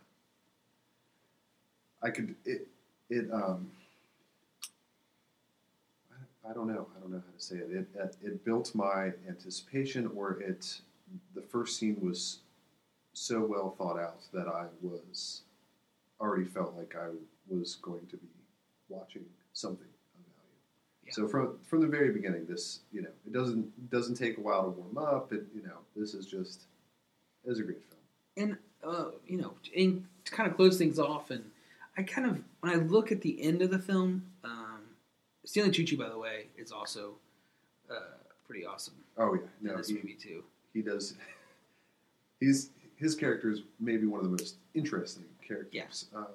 I 2.05 2.11
could 2.11 2.35
it 2.45 2.67
it 3.09 3.31
um 3.33 3.71
I, 6.49 6.53
don't 6.53 6.69
know 6.69 6.87
I 6.97 7.01
don't 7.01 7.11
know 7.11 7.23
how 7.25 7.33
to 7.37 7.43
say 7.43 7.57
it. 7.57 7.71
It 7.71 7.87
it, 7.95 8.17
it 8.23 8.45
built 8.45 8.75
my 8.75 9.13
anticipation, 9.29 10.11
or 10.15 10.41
it 10.41 10.81
the 11.35 11.43
first 11.43 11.79
scene 11.79 11.99
was 12.01 12.41
so 13.13 13.45
well 13.45 13.75
thought 13.79 13.99
out 13.99 14.21
that 14.33 14.47
I 14.47 14.67
was 14.83 15.43
already 16.21 16.45
felt 16.45 16.75
like 16.77 16.95
I 16.97 17.09
was 17.49 17.77
going 17.77 18.07
to 18.07 18.17
be 18.17 18.29
watching 18.89 19.25
something 19.53 19.87
of 19.87 20.21
value. 20.35 21.07
Yeah. 21.07 21.13
So 21.13 21.29
from 21.29 21.59
from 21.65 21.81
the 21.81 21.87
very 21.87 22.13
beginning, 22.13 22.47
this 22.47 22.81
you 22.93 23.03
know 23.03 23.11
it 23.27 23.33
doesn't 23.33 23.91
doesn't 23.91 24.15
take 24.17 24.39
a 24.39 24.41
while 24.41 24.65
to 24.65 24.71
warm 24.71 24.99
up. 24.99 25.33
It 25.33 25.45
you 25.55 25.63
know 25.63 25.79
this 25.95 26.15
is 26.15 26.27
just 26.27 26.63
it 27.45 27.51
is 27.51 27.59
a 27.59 27.63
great 27.63 27.83
film. 27.83 28.01
And 28.37 28.57
uh, 28.87 29.11
you 29.27 29.39
know, 29.39 29.55
and 29.77 30.07
to 30.25 30.33
kind 30.33 30.49
of 30.49 30.57
close 30.57 30.79
things 30.79 30.99
off, 30.99 31.31
and 31.31 31.45
I 31.97 32.03
kind 32.03 32.29
of 32.29 32.39
when 32.61 32.73
I 32.73 32.77
look 32.77 33.11
at 33.11 33.23
the 33.23 33.43
end 33.43 33.63
of 33.63 33.71
the 33.71 33.79
film, 33.79 34.27
Stanley 35.47 35.71
Tucci, 35.71 35.97
by 35.97 36.09
the 36.11 36.19
way, 36.19 36.47
is 36.59 36.71
also 36.73 37.15
uh, 37.91 37.95
pretty 38.47 38.67
awesome 38.67 38.95
Oh 39.17 39.33
yeah, 39.35 39.41
in 39.63 39.67
no, 39.69 39.77
this 39.79 39.89
he, 39.89 39.95
movie 39.95 40.15
too. 40.21 40.43
he 40.75 40.83
does. 40.83 41.15
He's 42.41 42.71
his 42.97 43.15
character 43.15 43.51
is 43.51 43.61
maybe 43.81 44.07
one 44.07 44.21
of 44.21 44.25
the 44.25 44.31
most 44.31 44.57
interesting 44.75 45.25
characters. 45.47 46.07
Um, 46.15 46.27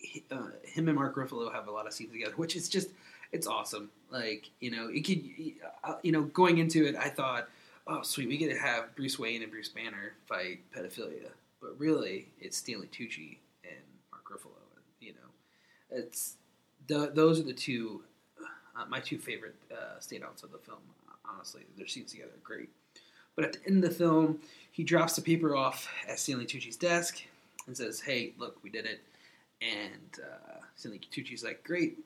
He- 0.00 0.24
Uh, 0.30 0.50
him 0.62 0.86
and 0.88 0.96
Mark 0.96 1.16
Ruffalo 1.16 1.52
have 1.52 1.66
a 1.66 1.72
lot 1.72 1.86
of 1.88 1.92
scenes 1.92 2.12
together, 2.12 2.32
which 2.36 2.54
is 2.54 2.68
just 2.68 2.90
it's 3.32 3.46
awesome. 3.48 3.90
Like 4.10 4.50
you 4.60 4.70
know, 4.70 4.88
it 4.92 5.00
could 5.04 5.24
uh, 5.82 5.96
you 6.02 6.12
know 6.12 6.22
going 6.22 6.58
into 6.58 6.86
it, 6.86 6.94
I 6.94 7.08
thought, 7.08 7.48
oh 7.88 8.02
sweet, 8.02 8.28
we 8.28 8.36
get 8.36 8.50
to 8.52 8.58
have 8.58 8.94
Bruce 8.94 9.18
Wayne 9.18 9.42
and 9.42 9.50
Bruce 9.50 9.68
Banner 9.68 10.12
fight 10.26 10.60
pedophilia, 10.72 11.30
but 11.60 11.78
really 11.80 12.28
it's 12.40 12.56
Stanley 12.56 12.86
Tucci 12.86 13.38
and 13.64 13.82
Mark 14.12 14.24
Ruffalo. 14.30 14.52
You 15.00 15.12
know, 15.14 15.30
it's 15.90 16.34
the, 16.86 17.10
those 17.14 17.38
are 17.40 17.44
the 17.44 17.52
two 17.52 18.02
uh, 18.76 18.84
my 18.88 19.00
two 19.00 19.18
favorite 19.18 19.56
uh, 19.72 19.98
standouts 20.00 20.42
of 20.42 20.52
the 20.52 20.58
film. 20.58 20.78
Honestly, 21.30 21.62
their 21.76 21.86
scenes 21.86 22.12
together 22.12 22.30
are 22.30 22.42
great. 22.42 22.70
But 23.36 23.44
at 23.44 23.52
the 23.52 23.66
end 23.66 23.84
of 23.84 23.90
the 23.90 23.96
film, 23.96 24.40
he 24.72 24.82
drops 24.82 25.14
the 25.14 25.22
paper 25.22 25.54
off 25.54 25.88
at 26.08 26.18
Stanley 26.18 26.46
Tucci's 26.46 26.76
desk 26.76 27.22
and 27.66 27.76
says, 27.76 28.00
"Hey, 28.00 28.32
look, 28.38 28.56
we 28.62 28.70
did 28.70 28.86
it." 28.86 29.00
And 29.60 30.24
uh, 30.24 30.60
Stanley 30.76 31.00
Tucci's 31.10 31.44
like, 31.44 31.62
"Great, 31.64 31.98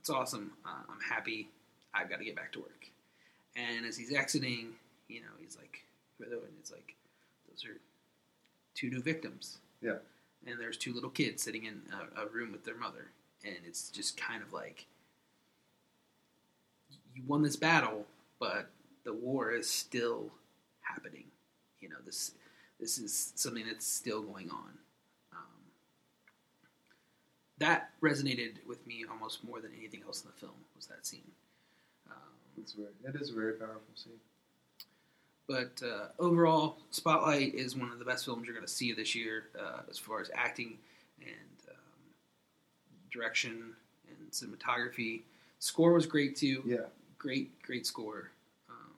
it's 0.00 0.10
awesome. 0.10 0.52
Uh, 0.64 0.82
I'm 0.88 1.00
happy. 1.00 1.48
I've 1.94 2.08
got 2.08 2.18
to 2.18 2.24
get 2.24 2.36
back 2.36 2.52
to 2.52 2.60
work." 2.60 2.86
And 3.56 3.84
as 3.84 3.96
he's 3.96 4.12
exiting, 4.12 4.74
you 5.08 5.20
know, 5.20 5.26
he's 5.40 5.56
like, 5.56 5.84
and 6.20 6.32
it's 6.60 6.70
like, 6.70 6.94
those 7.48 7.64
are 7.64 7.78
two 8.74 8.90
new 8.90 9.02
victims. 9.02 9.58
Yeah. 9.80 9.96
And 10.46 10.60
there's 10.60 10.76
two 10.76 10.94
little 10.94 11.10
kids 11.10 11.42
sitting 11.42 11.64
in 11.64 11.82
a, 11.92 12.22
a 12.22 12.26
room 12.28 12.52
with 12.52 12.64
their 12.64 12.76
mother, 12.76 13.06
and 13.44 13.56
it's 13.66 13.88
just 13.90 14.16
kind 14.16 14.42
of 14.42 14.52
like, 14.52 14.86
you 17.14 17.22
won 17.26 17.42
this 17.42 17.56
battle, 17.56 18.06
but 18.38 18.70
the 19.04 19.12
war 19.12 19.50
is 19.52 19.68
still 19.68 20.30
happening. 20.80 21.24
You 21.80 21.88
know 21.88 21.96
this 22.04 22.32
this 22.80 22.98
is 22.98 23.32
something 23.34 23.64
that's 23.66 23.86
still 23.86 24.22
going 24.22 24.50
on. 24.50 24.78
Um, 25.32 25.60
that 27.58 27.90
resonated 28.00 28.64
with 28.66 28.86
me 28.86 29.04
almost 29.10 29.42
more 29.44 29.60
than 29.60 29.72
anything 29.76 30.02
else 30.06 30.22
in 30.22 30.30
the 30.30 30.36
film 30.36 30.52
was 30.76 30.86
that 30.86 31.04
scene. 31.06 31.30
Um, 32.10 32.16
It's 32.60 32.72
very, 32.72 32.88
it 33.04 33.20
is 33.20 33.30
a 33.30 33.34
very 33.34 33.54
powerful 33.54 33.82
scene. 33.94 34.20
but 35.48 35.80
uh, 35.84 36.08
overall, 36.18 36.78
Spotlight 36.90 37.54
is 37.54 37.74
one 37.74 37.90
of 37.90 37.98
the 37.98 38.04
best 38.04 38.24
films 38.24 38.44
you're 38.44 38.54
going 38.54 38.66
to 38.66 38.72
see 38.72 38.92
this 38.92 39.14
year 39.14 39.44
uh, 39.58 39.80
as 39.90 39.98
far 39.98 40.20
as 40.20 40.30
acting 40.34 40.78
and 41.20 41.67
um, 41.67 41.67
direction 43.10 43.72
and 44.08 44.30
cinematography. 44.30 45.22
Score 45.58 45.92
was 45.92 46.06
great 46.06 46.36
too. 46.36 46.62
Yeah, 46.66 46.86
Great, 47.18 47.60
great 47.62 47.84
score. 47.86 48.30
Um, 48.70 48.94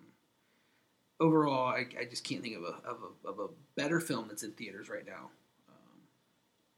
overall, 1.20 1.68
I, 1.68 1.86
I 1.98 2.04
just 2.04 2.22
can't 2.24 2.42
think 2.42 2.56
of 2.56 2.64
a, 2.64 2.76
of, 2.86 2.98
a, 3.24 3.28
of 3.28 3.38
a 3.38 3.46
better 3.76 3.98
film 4.00 4.26
that's 4.28 4.42
in 4.42 4.52
theaters 4.52 4.88
right 4.90 5.06
now 5.06 5.30
um, 5.68 5.98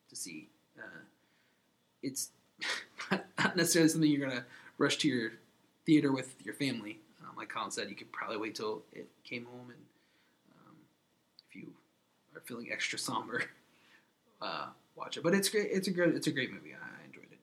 to 0.09 0.17
see. 0.17 0.49
Uh, 0.79 1.01
it's 2.03 2.31
not 3.11 3.57
necessarily 3.57 3.89
something 3.89 4.11
you're 4.11 4.27
going 4.27 4.39
to 4.39 4.45
rush 4.79 4.99
to 4.99 5.09
your 5.09 5.33
theater 5.85 6.13
with 6.13 6.35
your 6.45 6.55
family. 6.55 6.99
Um, 7.23 7.37
like 7.37 7.49
Colin 7.49 7.71
said, 7.71 7.89
you 7.89 7.97
could 7.97 8.13
probably 8.13 8.37
wait 8.37 8.55
till 8.55 8.83
it 8.93 9.09
came 9.25 9.45
home, 9.47 9.71
and 9.71 9.79
um, 10.59 10.77
if 11.49 11.57
you 11.57 11.69
are 12.35 12.41
feeling 12.41 12.69
extra 12.73 12.99
somber, 12.99 13.45
uh, 14.43 14.67
watch 14.97 15.17
it. 15.17 15.23
But 15.23 15.35
it's 15.35 15.49
great. 15.49 15.69
It's 15.73 15.89
a 15.89 15.91
great. 15.91 16.15
It's 16.15 16.27
a 16.27 16.33
great 16.33 16.53
movie. 16.53 16.73
I, 16.75 17.03
I 17.03 17.05
enjoyed 17.07 17.31
it. 17.31 17.39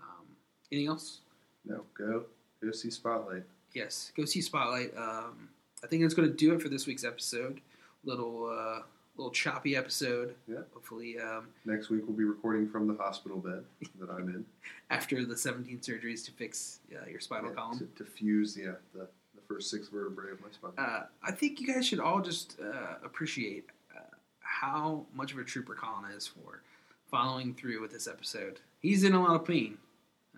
Um, 0.00 0.26
anything 0.72 0.88
else? 0.88 1.20
no, 1.64 1.82
go 1.96 2.24
go 2.62 2.70
see 2.72 2.90
Spotlight. 2.90 3.42
Yes, 3.74 4.12
go 4.16 4.24
see 4.24 4.40
Spotlight. 4.40 4.96
Um, 4.96 5.48
I 5.82 5.86
think 5.86 6.02
that's 6.02 6.14
going 6.14 6.28
to 6.28 6.34
do 6.34 6.52
it 6.54 6.60
for 6.62 6.68
this 6.68 6.86
week's 6.86 7.04
episode. 7.04 7.60
Little 8.04 8.46
uh, 8.46 8.82
little 9.16 9.30
choppy 9.32 9.76
episode. 9.76 10.34
Yeah. 10.48 10.58
Hopefully, 10.72 11.18
um, 11.18 11.48
Next 11.66 11.90
week 11.90 12.02
we'll 12.06 12.16
be 12.16 12.24
recording 12.24 12.68
from 12.68 12.86
the 12.88 12.94
hospital 12.94 13.38
bed 13.38 13.64
that 14.00 14.10
I'm 14.10 14.28
in. 14.28 14.44
after 14.90 15.24
the 15.24 15.36
17 15.36 15.78
surgeries 15.80 16.24
to 16.26 16.32
fix 16.32 16.80
uh, 16.94 17.08
your 17.08 17.20
spinal 17.20 17.50
Yeah, 17.50 17.56
column. 17.56 17.78
to, 17.78 18.04
to 18.04 18.10
fuse 18.10 18.56
yeah, 18.56 18.72
the, 18.94 19.00
the 19.34 19.40
first 19.48 19.70
six 19.70 19.88
vertebrae 19.88 20.32
of 20.32 20.40
my 20.40 20.48
spine. 20.50 20.72
Uh, 20.78 21.04
I 21.22 21.30
think 21.32 21.60
you 21.60 21.66
guys 21.72 21.86
should 21.86 22.00
all 22.00 22.20
just 22.22 22.56
uh, 22.60 22.94
appreciate 23.04 23.66
uh, 23.96 24.00
how 24.40 25.04
much 25.14 25.32
of 25.32 25.38
a 25.38 25.44
trooper 25.44 25.74
Colin 25.74 26.10
is 26.12 26.26
for 26.26 26.62
following 27.10 27.54
through 27.54 27.80
with 27.82 27.92
this 27.92 28.08
episode. 28.08 28.60
He's 28.80 29.04
in 29.04 29.12
a 29.12 29.22
lot 29.22 29.36
of 29.36 29.44
pain, 29.46 29.78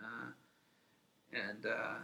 uh, 0.04 1.36
and 1.48 1.66
uh, 1.66 1.94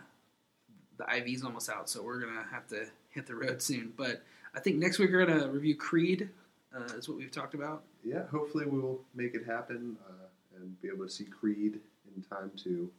the 0.99 1.05
IV's 1.17 1.45
almost 1.45 1.69
out, 1.69 1.89
so 1.89 2.03
we're 2.03 2.21
gonna 2.21 2.45
have 2.51 2.67
to 2.69 2.87
hit 3.11 3.27
the 3.27 3.35
road 3.35 3.61
soon. 3.63 3.93
But 3.97 4.23
I 4.55 4.61
think 4.61 4.77
next 4.77 4.99
week 4.99 5.11
we're 5.13 5.25
gonna 5.27 5.49
review 5.49 5.77
Creed. 5.77 6.29
Uh, 6.75 6.85
is 6.99 7.09
what 7.09 7.17
we've 7.17 7.31
talked 7.31 7.55
about. 7.55 7.83
yeah, 8.05 8.27
hopefully 8.27 8.67
we 8.67 8.79
will 8.79 9.01
make 9.15 9.35
it 9.35 9.45
happen 9.47 9.97
uh, 10.07 10.27
and 10.57 10.81
be 10.83 10.89
able 10.89 11.05
to 11.07 11.11
see 11.11 11.25
Creed 11.25 11.81
in 12.15 12.23
time 12.25 12.51
to 12.65 12.91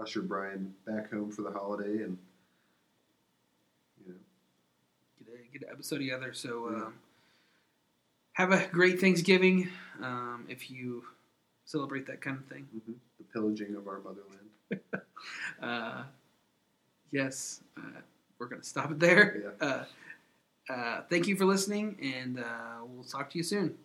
usher 0.00 0.20
Brian 0.20 0.74
back 0.84 1.10
home 1.12 1.30
for 1.30 1.42
the 1.42 1.50
holiday 1.52 2.02
and 2.02 2.18
you 4.04 4.12
know 4.12 4.18
Get 5.24 5.34
a, 5.34 5.52
get 5.58 5.62
an 5.62 5.68
episode 5.72 5.98
together. 5.98 6.32
So 6.32 6.70
Yeah. 6.70 6.76
um, 6.86 6.94
have 8.32 8.50
a 8.52 8.66
great 8.68 8.98
Thanksgiving 9.00 9.68
um, 10.00 10.46
if 10.48 10.70
you 10.70 11.04
celebrate 11.64 12.06
that 12.06 12.20
kind 12.20 12.38
of 12.38 12.46
thing. 12.46 12.66
mhm, 12.74 12.94
the 13.11 13.11
pillaging 13.32 13.74
of 13.76 13.86
our 13.88 14.00
motherland. 14.00 14.48
Uh, 15.62 16.02
yes, 17.12 17.60
uh, 17.76 18.00
we're 18.38 18.48
going 18.48 18.60
to 18.60 18.66
stop 18.66 18.90
it 18.90 18.98
there. 18.98 19.54
Yeah. 19.60 19.66
Uh, 19.66 20.72
uh, 20.72 21.00
thank 21.08 21.28
you 21.28 21.36
for 21.36 21.44
listening, 21.44 21.96
and 22.02 22.40
uh, 22.40 22.78
we'll 22.84 23.04
talk 23.04 23.30
to 23.30 23.38
you 23.38 23.44
soon. 23.44 23.76